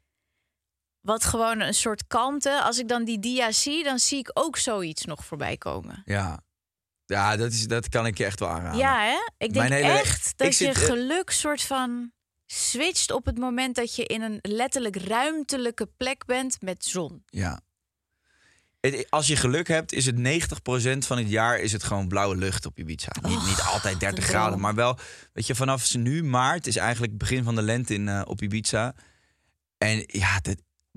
Wat 1.02 1.24
gewoon 1.26 1.60
een 1.60 1.74
soort 1.74 2.08
kalmte. 2.08 2.62
Als 2.62 2.80
ik 2.80 2.88
dan 2.88 3.04
die 3.04 3.20
dia 3.20 3.52
zie, 3.52 3.84
dan 3.84 4.00
zie 4.00 4.18
ik 4.20 4.30
ook 4.34 4.58
zoiets 4.58 5.06
nog 5.06 5.26
voorbij 5.26 5.58
komen. 5.58 6.02
Ja, 6.06 6.40
ja 7.06 7.36
dat, 7.38 7.52
is, 7.52 7.68
dat 7.68 7.90
kan 7.90 8.06
ik 8.06 8.18
je 8.18 8.26
echt 8.26 8.40
wel 8.40 8.50
aanraden. 8.50 8.80
Ja, 8.80 9.04
hè? 9.06 9.46
Ik 9.46 9.54
denk 9.54 9.70
hele- 9.70 9.88
echt 10.00 10.38
dat 10.38 10.48
je 10.58 10.66
zit, 10.66 10.76
geluk 10.78 11.30
soort 11.30 11.62
van 11.62 12.12
switcht 12.46 13.12
op 13.12 13.26
het 13.26 13.38
moment 13.38 13.76
dat 13.76 13.96
je 13.96 14.06
in 14.06 14.22
een 14.22 14.40
letterlijk 14.42 14.96
ruimtelijke 14.96 15.86
plek 15.98 16.26
bent 16.26 16.62
met 16.62 16.86
zon. 16.86 17.24
Ja. 17.26 17.60
Als 19.10 19.28
je 19.28 19.36
geluk 19.36 19.68
hebt, 19.68 19.94
is 19.94 20.06
het 20.06 20.16
90% 20.16 20.98
van 20.98 21.18
het 21.18 21.30
jaar 21.30 21.60
is 21.60 21.72
het 21.72 21.84
gewoon 21.84 22.08
blauwe 22.08 22.36
lucht 22.36 22.66
op 22.66 22.80
Ibiza. 22.80 23.12
Niet, 23.22 23.46
niet 23.46 23.62
altijd 23.62 24.00
30 24.00 24.24
een 24.24 24.30
graden, 24.30 24.60
maar 24.60 24.76
wel, 24.76 24.98
weet 25.34 25.48
je, 25.48 25.56
vanaf 25.56 25.96
nu 25.96 26.24
maart 26.24 26.68
is 26.68 26.76
eigenlijk 26.76 27.12
het 27.12 27.22
begin 27.22 27.44
van 27.44 27.56
de 27.56 27.62
lente 27.62 27.94
in, 27.94 28.08
eh, 28.08 28.22
op 28.26 28.42
Ibiza. 28.42 28.96
En 29.78 30.04
ja, 30.08 30.40
dat, 30.40 30.56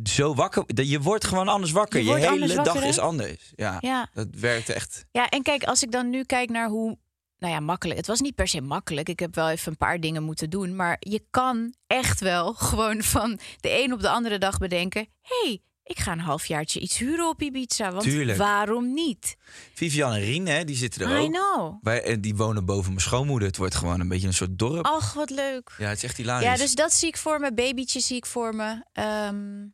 zo 0.08 0.34
wakker, 0.34 0.62
dat, 0.66 0.90
je 0.90 1.00
wordt 1.00 1.24
gewoon 1.26 1.48
anders 1.48 1.72
wakker. 1.72 2.02
Je 2.02 2.14
hele 2.14 2.62
dag 2.62 2.80
hè? 2.80 2.88
is 2.88 2.98
anders. 2.98 3.52
Ja, 3.56 3.76
Ja. 3.80 4.08
dat 4.14 4.28
werkt 4.30 4.68
echt. 4.68 5.04
Ja, 5.10 5.28
en 5.28 5.42
kijk, 5.42 5.64
als 5.64 5.82
ik 5.82 5.92
dan 5.92 6.10
nu 6.10 6.24
kijk 6.24 6.50
naar 6.50 6.68
hoe, 6.68 6.98
nou 7.38 7.52
ja, 7.52 7.60
makkelijk. 7.60 7.98
Het 7.98 8.06
was 8.06 8.20
niet 8.20 8.34
per 8.34 8.48
se 8.48 8.60
makkelijk. 8.60 9.08
Ik 9.08 9.20
heb 9.20 9.34
wel 9.34 9.48
even 9.50 9.72
een 9.72 9.78
paar 9.78 10.00
dingen 10.00 10.22
moeten 10.22 10.50
doen, 10.50 10.76
maar 10.76 10.96
je 10.98 11.24
kan 11.30 11.74
echt 11.86 12.20
wel 12.20 12.52
gewoon 12.70 13.02
van 13.02 13.38
de 13.60 13.82
een 13.82 13.92
op 13.92 14.00
de 14.00 14.10
andere 14.10 14.38
dag 14.38 14.58
bedenken: 14.58 15.06
hey, 15.22 15.60
ik 15.90 15.98
ga 15.98 16.12
een 16.12 16.20
halfjaartje 16.20 16.80
iets 16.80 16.98
huren 16.98 17.28
op 17.28 17.42
Ibiza, 17.42 17.90
want 17.90 18.02
Tuurlijk. 18.02 18.38
waarom 18.38 18.92
niet? 18.94 19.36
Vivian 19.74 20.12
en 20.12 20.20
Rien, 20.20 20.46
hè, 20.46 20.64
die 20.64 20.76
zitten 20.76 21.00
er 21.10 21.20
I 21.20 21.24
ook. 21.24 21.32
know. 21.32 21.78
Wij, 21.82 22.02
en 22.04 22.20
die 22.20 22.36
wonen 22.36 22.64
boven 22.64 22.88
mijn 22.88 23.00
schoonmoeder. 23.04 23.48
Het 23.48 23.56
wordt 23.56 23.74
gewoon 23.74 24.00
een 24.00 24.08
beetje 24.08 24.26
een 24.26 24.34
soort 24.34 24.58
dorp. 24.58 24.84
Ach, 24.84 25.12
wat 25.14 25.30
leuk. 25.30 25.70
Ja, 25.78 25.88
het 25.88 25.96
is 25.96 26.04
echt 26.04 26.16
hilarisch. 26.16 26.46
Ja, 26.48 26.56
dus 26.56 26.74
dat 26.74 26.92
zie 26.92 27.08
ik 27.08 27.16
voor 27.16 27.40
me. 27.40 27.54
Babytje 27.54 28.00
zie 28.00 28.16
ik 28.16 28.26
voor 28.26 28.54
me. 28.54 28.84
Ehm, 28.92 29.66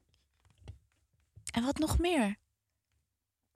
en 1.52 1.64
wat 1.64 1.78
nog 1.78 1.98
meer? 1.98 2.36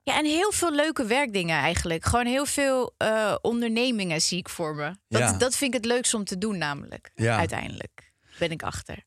Ja, 0.02 0.18
en 0.18 0.24
heel 0.24 0.52
veel 0.52 0.72
leuke 0.72 1.04
werkdingen 1.04 1.58
eigenlijk. 1.58 2.04
Gewoon 2.04 2.26
heel 2.26 2.46
veel 2.46 2.94
eh, 2.96 3.34
ondernemingen 3.40 4.20
zie 4.20 4.38
ik 4.38 4.48
voor 4.48 4.74
me. 4.74 4.94
Dat, 5.08 5.20
Ja. 5.20 5.32
dat 5.32 5.56
vind 5.56 5.74
ik 5.74 5.80
het 5.82 5.90
leukste 5.92 6.16
om 6.16 6.24
te 6.24 6.38
doen 6.38 6.58
namelijk. 6.58 7.10
Ja. 7.14 7.36
Uiteindelijk 7.38 8.12
ben 8.38 8.50
ik 8.50 8.62
achter. 8.62 9.04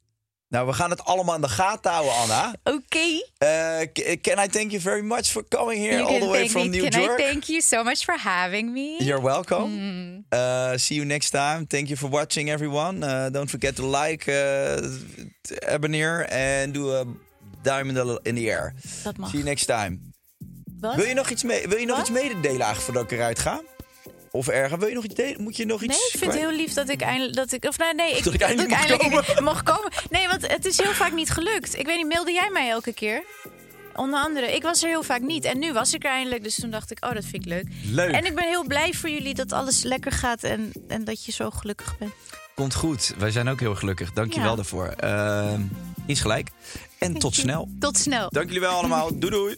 Nou, 0.53 0.67
we 0.67 0.73
gaan 0.73 0.89
het 0.89 1.03
allemaal 1.05 1.35
in 1.35 1.41
de 1.41 1.49
gaten 1.49 1.91
houden, 1.91 2.13
Anna. 2.13 2.53
Oké. 2.63 2.99
Uh, 3.39 3.79
c- 3.93 4.21
can 4.21 4.43
I 4.43 4.47
thank 4.47 4.71
you 4.71 4.79
very 4.81 5.01
much 5.01 5.25
for 5.31 5.43
coming 5.47 5.79
here 5.81 5.97
You 5.97 6.05
all 6.07 6.13
the 6.13 6.19
can 6.19 6.29
way 6.29 6.49
from 6.49 6.61
me. 6.61 6.77
New 6.77 6.89
Can 6.89 7.01
York? 7.01 7.19
I 7.19 7.23
thank 7.23 7.43
you 7.43 7.61
so 7.61 7.83
much 7.83 8.03
for 8.03 8.17
having 8.23 8.71
me? 8.71 9.03
You're 9.03 9.21
welcome. 9.21 9.69
Mm. 9.69 10.23
Uh, 10.33 10.77
see 10.77 10.95
you 10.95 11.05
next 11.05 11.29
time. 11.29 11.65
Thank 11.67 11.87
you 11.87 11.97
for 11.97 12.09
watching, 12.09 12.49
everyone. 12.49 12.97
Uh, 13.05 13.31
don't 13.31 13.49
forget 13.49 13.75
to 13.75 13.83
like, 14.01 14.31
abonneer 15.67 16.25
en 16.25 16.71
doe 16.71 16.91
een 16.93 17.19
duim 17.61 17.89
in 18.23 18.35
the 18.35 18.49
air. 18.51 18.73
Dat 19.03 19.17
mag. 19.17 19.29
See 19.29 19.37
you 19.39 19.49
next 19.49 19.65
time. 19.65 19.99
Wat? 20.79 20.95
Wil 20.95 21.05
je 21.05 21.13
nog 21.13 21.29
iets, 21.29 21.43
mee, 21.43 21.67
wil 21.67 21.77
je 21.77 21.85
nog 21.85 21.97
Wat? 21.97 22.09
iets 22.09 22.19
mededelen 22.21 22.43
eigenlijk 22.61 22.79
voordat 22.81 23.03
ik 23.03 23.11
eruit 23.11 23.39
ga? 23.39 23.61
Of 24.36 24.47
erger? 24.47 24.79
Wil 24.79 24.88
je 24.88 24.93
nog 24.93 25.03
iets 25.03 25.15
delen? 25.15 25.41
Moet 25.41 25.57
je 25.57 25.65
nog 25.65 25.81
iets 25.84 25.97
Nee, 25.97 26.07
ik 26.11 26.19
vind 26.19 26.31
het 26.31 26.41
heel 26.41 26.51
lief 26.51 26.73
dat 26.73 26.89
ik 26.89 27.01
eindelijk. 27.01 27.36
Dat 27.36 27.51
ik, 27.51 27.65
of 27.65 27.77
nee, 27.77 27.93
nee, 27.93 28.17
ik, 28.17 28.23
Dat 28.23 28.34
ik 28.34 28.41
eindelijk 28.41 28.69
mag 28.69 28.79
eindelijk 28.88 29.39
mag 29.51 29.63
komen. 29.63 29.91
Nee, 30.09 30.27
want 30.27 30.47
het 30.47 30.65
is 30.65 30.77
heel 30.77 30.91
vaak 30.93 31.11
niet 31.11 31.29
gelukt. 31.29 31.77
Ik 31.79 31.86
weet 31.86 31.97
niet, 31.97 32.07
mailde 32.07 32.31
jij 32.31 32.49
mij 32.53 32.69
elke 32.69 32.93
keer? 32.93 33.23
Onder 33.95 34.19
andere, 34.19 34.55
ik 34.55 34.63
was 34.63 34.84
er 34.84 34.89
heel 34.89 35.03
vaak 35.03 35.21
niet. 35.21 35.45
En 35.45 35.59
nu 35.59 35.73
was 35.73 35.93
ik 35.93 36.03
er 36.03 36.09
eindelijk. 36.11 36.43
Dus 36.43 36.55
toen 36.55 36.69
dacht 36.69 36.91
ik, 36.91 37.05
oh, 37.05 37.13
dat 37.13 37.23
vind 37.23 37.36
ik 37.36 37.45
leuk. 37.45 37.65
Leuk. 37.84 38.11
En 38.11 38.25
ik 38.25 38.36
ben 38.36 38.47
heel 38.47 38.63
blij 38.67 38.93
voor 38.93 39.09
jullie 39.09 39.34
dat 39.34 39.51
alles 39.51 39.84
lekker 39.84 40.11
gaat. 40.11 40.43
En, 40.43 40.71
en 40.88 41.03
dat 41.03 41.25
je 41.25 41.31
zo 41.31 41.49
gelukkig 41.49 41.97
bent. 41.97 42.11
Komt 42.55 42.73
goed. 42.73 43.13
Wij 43.17 43.31
zijn 43.31 43.47
ook 43.49 43.59
heel 43.59 43.75
gelukkig. 43.75 44.13
Dank 44.13 44.34
je 44.34 44.39
Ja. 44.39 44.45
wel 44.45 44.55
daarvoor. 44.55 44.93
Uh, 45.03 45.53
is 46.05 46.19
gelijk. 46.21 46.49
En 46.97 47.13
tot 47.13 47.36
snel. 47.36 47.69
Tot 47.79 47.97
snel. 47.97 48.29
Dank 48.29 48.45
jullie 48.45 48.61
wel 48.61 48.71
allemaal. 48.77 49.19
doei 49.19 49.31
doei. 49.31 49.57